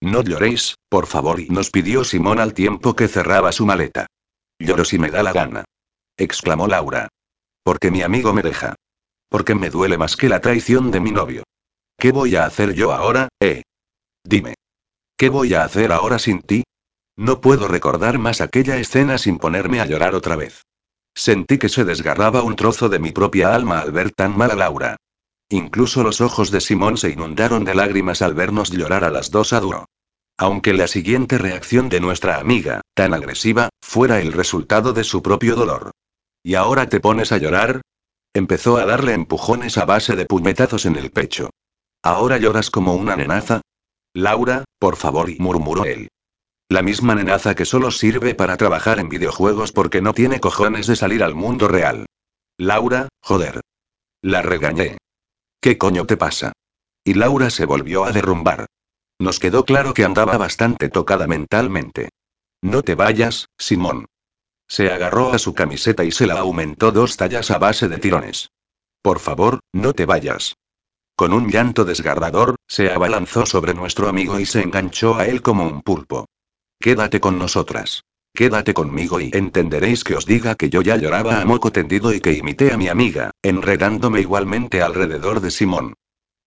[0.00, 4.06] No lloréis, por favor, y nos pidió Simón al tiempo que cerraba su maleta.
[4.58, 5.64] Lloro si me da la gana.
[6.16, 7.08] exclamó Laura.
[7.62, 8.74] Porque mi amigo me deja.
[9.28, 11.44] Porque me duele más que la traición de mi novio.
[11.96, 13.62] ¿Qué voy a hacer yo ahora, eh?
[14.24, 14.54] Dime.
[15.18, 16.62] ¿Qué voy a hacer ahora sin ti?
[17.16, 20.62] No puedo recordar más aquella escena sin ponerme a llorar otra vez.
[21.12, 24.54] Sentí que se desgarraba un trozo de mi propia alma al ver tan mal a
[24.54, 24.96] Laura.
[25.48, 29.52] Incluso los ojos de Simón se inundaron de lágrimas al vernos llorar a las dos
[29.52, 29.86] a duro.
[30.36, 35.56] Aunque la siguiente reacción de nuestra amiga, tan agresiva, fuera el resultado de su propio
[35.56, 35.90] dolor.
[36.44, 37.80] ¿Y ahora te pones a llorar?
[38.34, 41.50] Empezó a darle empujones a base de puñetazos en el pecho.
[42.04, 43.62] ¿Ahora lloras como una nenaza?
[44.14, 46.08] Laura, por favor, murmuró él.
[46.68, 50.96] La misma nenaza que solo sirve para trabajar en videojuegos porque no tiene cojones de
[50.96, 52.06] salir al mundo real.
[52.58, 53.60] Laura, joder.
[54.20, 54.98] La regañé.
[55.60, 56.52] ¿Qué coño te pasa?
[57.04, 58.66] Y Laura se volvió a derrumbar.
[59.18, 62.10] Nos quedó claro que andaba bastante tocada mentalmente.
[62.62, 64.06] No te vayas, Simón.
[64.68, 68.50] Se agarró a su camiseta y se la aumentó dos tallas a base de tirones.
[69.00, 70.56] Por favor, no te vayas.
[71.18, 75.66] Con un llanto desgarrador, se abalanzó sobre nuestro amigo y se enganchó a él como
[75.66, 76.26] un pulpo.
[76.78, 78.04] Quédate con nosotras.
[78.32, 82.20] Quédate conmigo y entenderéis que os diga que yo ya lloraba a moco tendido y
[82.20, 85.94] que imité a mi amiga, enredándome igualmente alrededor de Simón.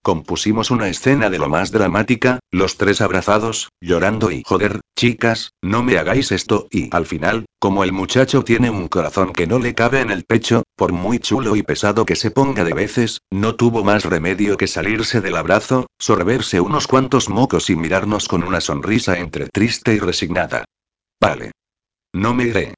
[0.03, 5.84] Compusimos una escena de lo más dramática, los tres abrazados, llorando y joder, chicas, no
[5.84, 9.76] me hagáis esto, y al final, como el muchacho tiene un corazón que no le
[9.76, 13.56] cabe en el pecho, por muy chulo y pesado que se ponga de veces, no
[13.56, 18.60] tuvo más remedio que salirse del abrazo, sorberse unos cuantos mocos y mirarnos con una
[18.60, 20.65] sonrisa entre triste y resignada.
[21.19, 21.52] Vale.
[22.11, 22.73] No me iré.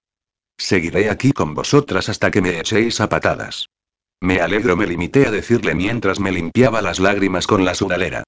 [0.58, 3.68] Seguiré aquí con vosotras hasta que me echéis a patadas.
[4.24, 8.24] Me alegro, me limité a decirle mientras me limpiaba las lágrimas con la sudalera.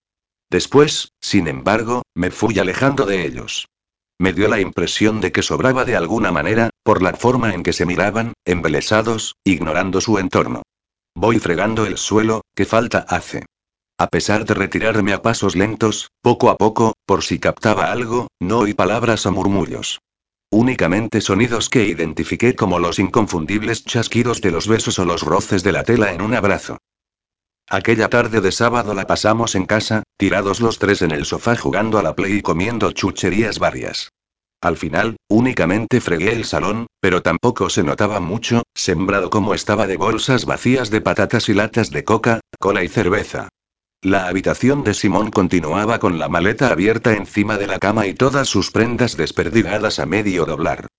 [0.52, 3.70] Después, sin embargo, me fui alejando de ellos.
[4.20, 7.72] Me dio la impresión de que sobraba de alguna manera, por la forma en que
[7.72, 10.64] se miraban, embelesados, ignorando su entorno.
[11.16, 13.46] Voy fregando el suelo, ¿qué falta hace?
[13.98, 18.60] A pesar de retirarme a pasos lentos, poco a poco, por si captaba algo, no
[18.60, 20.00] oí palabras o murmullos.
[20.58, 25.74] Únicamente sonidos que identifiqué como los inconfundibles chasquidos de los besos o los roces de
[25.74, 26.78] la tela en un abrazo.
[27.70, 32.00] Aquella tarde de sábado la pasamos en casa, tirados los tres en el sofá jugando
[32.00, 34.14] a la play y comiendo chucherías varias.
[34.62, 39.98] Al final, únicamente fregué el salón, pero tampoco se notaba mucho, sembrado como estaba de
[39.98, 43.50] bolsas vacías de patatas y latas de coca, cola y cerveza.
[44.06, 48.48] La habitación de Simón continuaba con la maleta abierta encima de la cama y todas
[48.48, 50.90] sus prendas desperdigadas a medio doblar.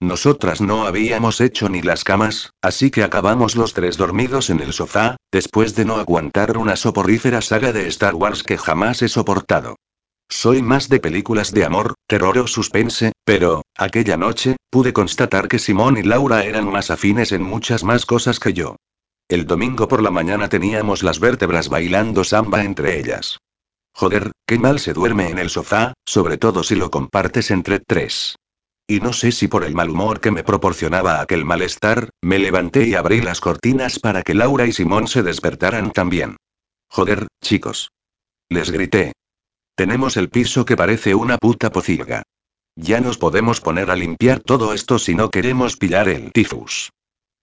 [0.00, 4.72] Nosotras no habíamos hecho ni las camas, así que acabamos los tres dormidos en el
[4.72, 9.76] sofá, después de no aguantar una soporífera saga de Star Wars que jamás he soportado.
[10.30, 15.58] Soy más de películas de amor, terror o suspense, pero, aquella noche, pude constatar que
[15.58, 18.76] Simón y Laura eran más afines en muchas más cosas que yo.
[19.28, 23.38] El domingo por la mañana teníamos las vértebras bailando samba entre ellas.
[23.94, 28.36] Joder, qué mal se duerme en el sofá, sobre todo si lo compartes entre tres.
[28.86, 32.86] Y no sé si por el mal humor que me proporcionaba aquel malestar, me levanté
[32.86, 36.36] y abrí las cortinas para que Laura y Simón se despertaran también.
[36.88, 37.90] Joder, chicos.
[38.50, 39.12] Les grité.
[39.74, 42.24] Tenemos el piso que parece una puta pocilga.
[42.76, 46.90] Ya nos podemos poner a limpiar todo esto si no queremos pillar el tifus.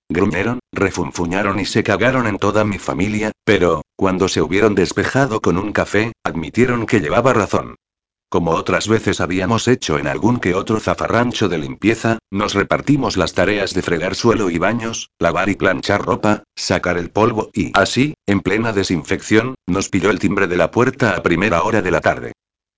[0.10, 5.58] Gruñeron, refunfuñaron y se cagaron en toda mi familia, pero, cuando se hubieron despejado con
[5.58, 7.76] un café, admitieron que llevaba razón.
[8.30, 13.34] Como otras veces habíamos hecho en algún que otro zafarrancho de limpieza, nos repartimos las
[13.34, 18.14] tareas de fregar suelo y baños, lavar y planchar ropa, sacar el polvo y, así,
[18.26, 22.00] en plena desinfección, nos pilló el timbre de la puerta a primera hora de la
[22.00, 22.32] tarde.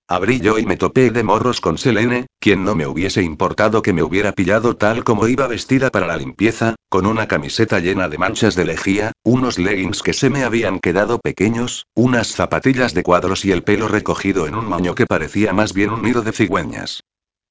[0.06, 3.94] Abrí yo y me topé de morros con Selene, quien no me hubiese importado que
[3.94, 8.18] me hubiera pillado tal como iba vestida para la limpieza, con una camiseta llena de
[8.18, 13.46] manchas de lejía, unos leggings que se me habían quedado pequeños, unas zapatillas de cuadros
[13.46, 17.00] y el pelo recogido en un moño que parecía más bien un nido de cigüeñas.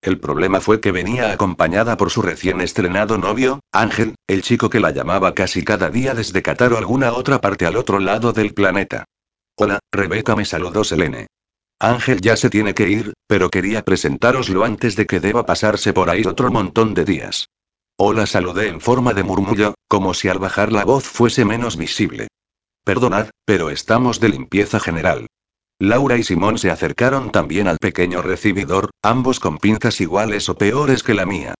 [0.04, 4.80] El problema fue que venía acompañada por su recién estrenado novio, Ángel, el chico que
[4.80, 8.54] la llamaba casi cada día desde Qatar o alguna otra parte al otro lado del
[8.54, 9.06] planeta.
[9.58, 11.28] Hola, Rebeca me saludó Selene.
[11.84, 16.10] Ángel ya se tiene que ir, pero quería presentároslo antes de que deba pasarse por
[16.10, 17.50] ahí otro montón de días.
[17.98, 22.30] Hola saludé en forma de murmullo, como si al bajar la voz fuese menos visible.
[22.86, 25.28] Perdonad, pero estamos de limpieza general.
[25.78, 31.04] Laura y Simón se acercaron también al pequeño recibidor, ambos con pinzas iguales o peores
[31.04, 31.54] que la mía.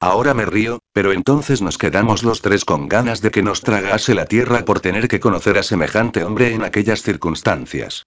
[0.00, 4.14] Ahora me río, pero entonces nos quedamos los tres con ganas de que nos tragase
[4.14, 8.04] la tierra por tener que conocer a semejante hombre en aquellas circunstancias.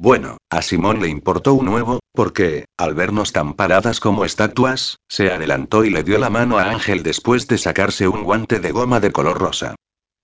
[0.00, 5.32] Bueno, a Simón le importó un nuevo, porque, al vernos tan paradas como estatuas, se
[5.32, 9.00] adelantó y le dio la mano a Ángel después de sacarse un guante de goma
[9.00, 9.74] de color rosa.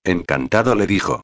[0.05, 1.23] Encantado le dijo.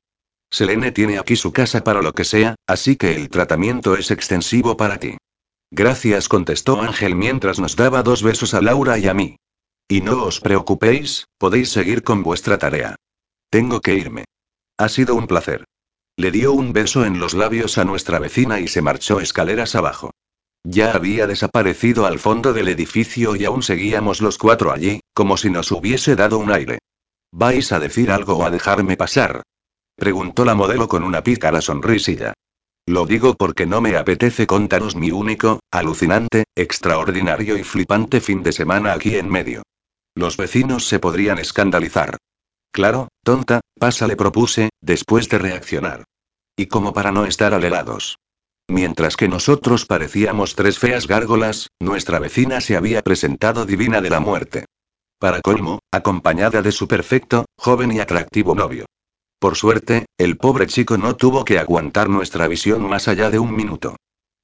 [0.51, 4.77] Selene tiene aquí su casa para lo que sea, así que el tratamiento es extensivo
[4.77, 5.17] para ti.
[5.71, 9.37] Gracias, contestó Ángel mientras nos daba dos besos a Laura y a mí.
[9.87, 12.97] Y no os preocupéis, podéis seguir con vuestra tarea.
[13.49, 14.25] Tengo que irme.
[14.77, 15.65] Ha sido un placer.
[16.21, 20.11] Le dio un beso en los labios a nuestra vecina y se marchó escaleras abajo.
[20.63, 25.49] Ya había desaparecido al fondo del edificio y aún seguíamos los cuatro allí, como si
[25.49, 26.81] nos hubiese dado un aire.
[27.33, 29.45] ¿Vais a decir algo o a dejarme pasar?
[29.97, 32.35] Preguntó la modelo con una pícara sonrisilla.
[32.85, 38.53] Lo digo porque no me apetece contaros mi único, alucinante, extraordinario y flipante fin de
[38.53, 39.63] semana aquí en medio.
[40.15, 42.19] Los vecinos se podrían escandalizar.
[42.73, 46.05] Claro, tonta, pasa le propuse, después de reaccionar.
[46.61, 48.19] Y como para no estar alegados.
[48.69, 54.21] Mientras que nosotros parecíamos tres feas gárgolas, nuestra vecina se había presentado divina de la
[54.21, 54.67] muerte.
[55.19, 58.85] Para colmo, acompañada de su perfecto, joven y atractivo novio.
[59.39, 63.57] Por suerte, el pobre chico no tuvo que aguantar nuestra visión más allá de un
[63.57, 63.97] minuto.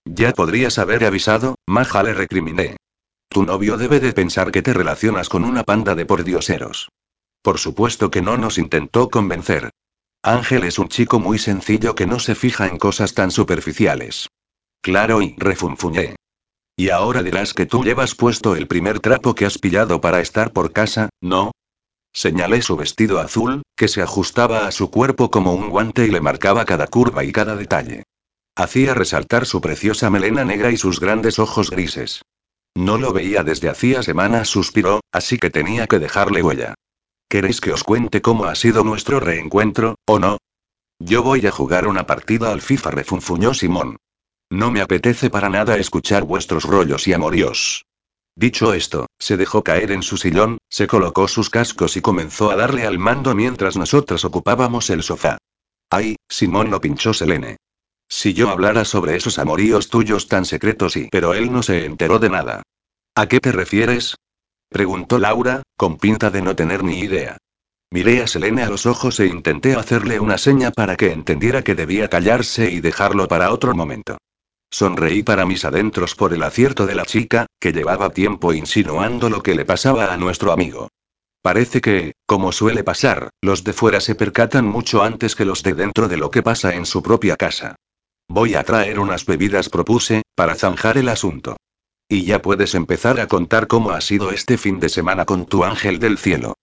[0.07, 2.79] Ya podrías haber avisado, Maja le recriminé.
[3.29, 6.89] Tu novio debe de pensar que te relacionas con una panda de pordioseros.
[7.43, 9.69] Por supuesto que no nos intentó convencer.
[10.27, 14.29] Ángel es un chico muy sencillo que no se fija en cosas tan superficiales.
[14.83, 16.17] Claro y refunfuñé.
[16.77, 20.53] Y ahora dirás que tú llevas puesto el primer trapo que has pillado para estar
[20.53, 21.53] por casa, ¿no?
[22.13, 26.21] Señalé su vestido azul, que se ajustaba a su cuerpo como un guante y le
[26.21, 28.03] marcaba cada curva y cada detalle.
[28.57, 32.23] Hacía resaltar su preciosa melena negra y sus grandes ojos grises.
[32.75, 36.75] No lo veía desde hacía semanas, suspiró, así que tenía que dejarle huella.
[37.29, 40.39] ¿Queréis que os cuente cómo ha sido nuestro reencuentro, o no?
[40.99, 43.97] Yo voy a jugar una partida al FIFA, refunfuñó Simón.
[44.51, 47.85] No me apetece para nada escuchar vuestros rollos y amoríos.
[48.37, 52.57] Dicho esto, se dejó caer en su sillón, se colocó sus cascos y comenzó a
[52.57, 55.39] darle al mando mientras nosotras ocupábamos el sofá.
[55.91, 57.57] Ay, Simón lo pinchó Selene.
[58.09, 61.09] Si yo hablara sobre esos amoríos tuyos tan secretos y...
[61.11, 62.63] Pero él no se enteró de nada.
[63.15, 64.17] ¿A qué te refieres?
[64.69, 67.39] Preguntó Laura, con pinta de no tener ni idea.
[67.91, 71.75] Miré a Selene a los ojos e intenté hacerle una seña para que entendiera que
[71.75, 74.19] debía callarse y dejarlo para otro momento.
[74.71, 79.43] Sonreí para mis adentros por el acierto de la chica, que llevaba tiempo insinuando lo
[79.43, 80.89] que le pasaba a nuestro amigo.
[81.41, 85.75] Parece que, como suele pasar, los de fuera se percatan mucho antes que los de
[85.75, 87.77] dentro de lo que pasa en su propia casa.
[88.29, 91.57] Voy a traer unas bebidas, propuse, para zanjar el asunto.
[92.09, 95.65] Y ya puedes empezar a contar cómo ha sido este fin de semana con tu
[95.65, 96.55] ángel del cielo.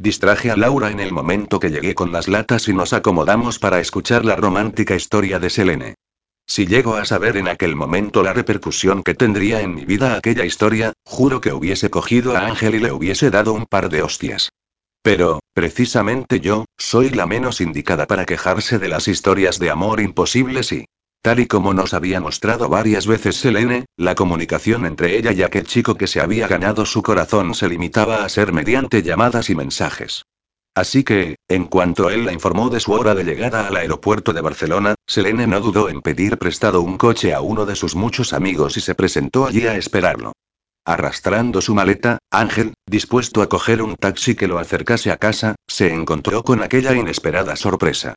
[0.00, 3.78] Distraje a Laura en el momento que llegué con las latas y nos acomodamos para
[3.80, 5.94] escuchar la romántica historia de Selene.
[6.46, 10.44] Si llego a saber en aquel momento la repercusión que tendría en mi vida aquella
[10.44, 14.50] historia, juro que hubiese cogido a Ángel y le hubiese dado un par de hostias.
[15.02, 20.72] Pero, precisamente yo, soy la menos indicada para quejarse de las historias de amor imposibles
[20.72, 20.86] y,
[21.20, 25.66] Tal y como nos había mostrado varias veces Selene, la comunicación entre ella y aquel
[25.66, 30.22] chico que se había ganado su corazón se limitaba a ser mediante llamadas y mensajes.
[30.74, 34.42] Así que, en cuanto él la informó de su hora de llegada al aeropuerto de
[34.42, 38.76] Barcelona, Selene no dudó en pedir prestado un coche a uno de sus muchos amigos
[38.76, 40.34] y se presentó allí a esperarlo.
[40.84, 45.92] Arrastrando su maleta, Ángel, dispuesto a coger un taxi que lo acercase a casa, se
[45.92, 48.14] encontró con aquella inesperada sorpresa.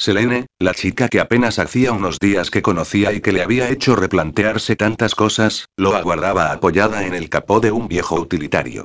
[0.00, 3.96] Selene, la chica que apenas hacía unos días que conocía y que le había hecho
[3.96, 8.84] replantearse tantas cosas, lo aguardaba apoyada en el capó de un viejo utilitario.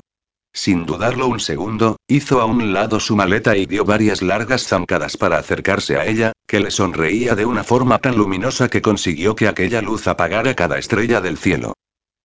[0.51, 5.15] Sin dudarlo un segundo, hizo a un lado su maleta y dio varias largas zancadas
[5.15, 9.47] para acercarse a ella, que le sonreía de una forma tan luminosa que consiguió que
[9.47, 11.73] aquella luz apagara cada estrella del cielo.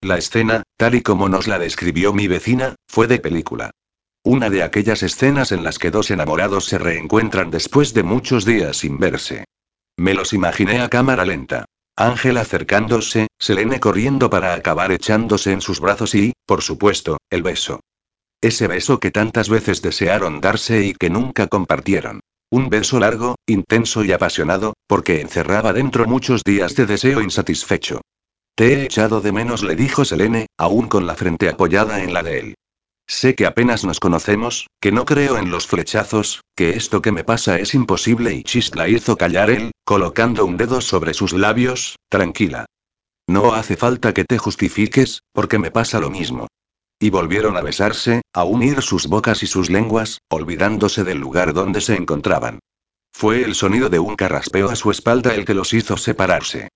[0.01, 3.71] La escena, tal y como nos la describió mi vecina, fue de película.
[4.29, 8.77] Una de aquellas escenas en las que dos enamorados se reencuentran después de muchos días
[8.77, 9.47] sin verse.
[9.97, 11.65] Me los imaginé a cámara lenta.
[11.97, 17.81] Ángel acercándose, Selene corriendo para acabar echándose en sus brazos y, por supuesto, el beso.
[18.43, 22.21] Ese beso que tantas veces desearon darse y que nunca compartieron.
[22.51, 28.03] Un beso largo, intenso y apasionado, porque encerraba dentro muchos días de deseo insatisfecho.
[28.55, 32.23] Te he echado de menos, le dijo Selene, aún con la frente apoyada en la
[32.23, 32.55] de él.
[33.11, 37.25] Sé que apenas nos conocemos, que no creo en los flechazos, que esto que me
[37.25, 41.97] pasa es imposible y Chist la hizo callar él, colocando un dedo sobre sus labios,
[42.11, 42.67] tranquila.
[43.27, 46.49] No hace falta que te justifiques, porque me pasa lo mismo.
[47.01, 51.81] Y volvieron a besarse, a unir sus bocas y sus lenguas, olvidándose del lugar donde
[51.81, 52.59] se encontraban.
[53.11, 56.69] Fue el sonido de un carraspeo a su espalda el que los hizo separarse.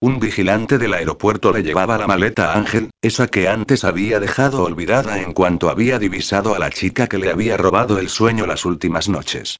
[0.00, 4.62] Un vigilante del aeropuerto le llevaba la maleta a Ángel, esa que antes había dejado
[4.62, 8.64] olvidada en cuanto había divisado a la chica que le había robado el sueño las
[8.64, 9.58] últimas noches.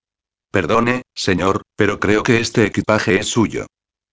[0.53, 3.67] Perdone, señor, pero creo que este equipaje es suyo.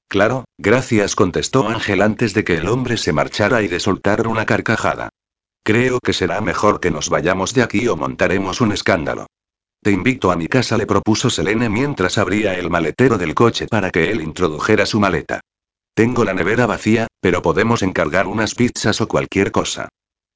[0.08, 4.48] Claro, gracias, contestó Ángel antes de que el hombre se marchara y de soltar una
[4.48, 5.10] carcajada.
[5.64, 9.28] Creo que será mejor que nos vayamos de aquí o montaremos un escándalo.
[9.84, 13.92] Te invito a mi casa, le propuso Selene mientras abría el maletero del coche para
[13.92, 15.42] que él introdujera su maleta.
[15.96, 19.88] Tengo la nevera vacía, pero podemos encargar unas pizzas o cualquier cosa.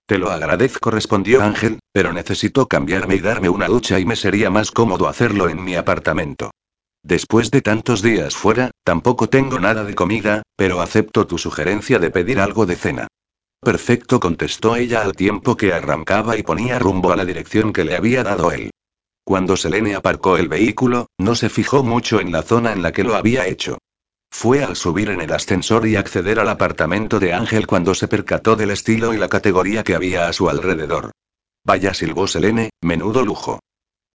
[0.07, 4.49] Te lo agradezco, respondió Ángel, pero necesito cambiarme y darme una ducha y me sería
[4.49, 6.51] más cómodo hacerlo en mi apartamento.
[7.03, 12.09] Después de tantos días fuera, tampoco tengo nada de comida, pero acepto tu sugerencia de
[12.09, 13.07] pedir algo de cena.
[13.61, 17.97] Perfecto, contestó ella al tiempo que arrancaba y ponía rumbo a la dirección que le
[17.97, 18.71] había dado él.
[19.25, 23.03] Cuando Selene aparcó el vehículo, no se fijó mucho en la zona en la que
[23.03, 23.77] lo había hecho.
[24.31, 28.55] Fue al subir en el ascensor y acceder al apartamento de Ángel cuando se percató
[28.55, 31.11] del estilo y la categoría que había a su alrededor.
[31.65, 33.59] Vaya silbó Selene, menudo lujo.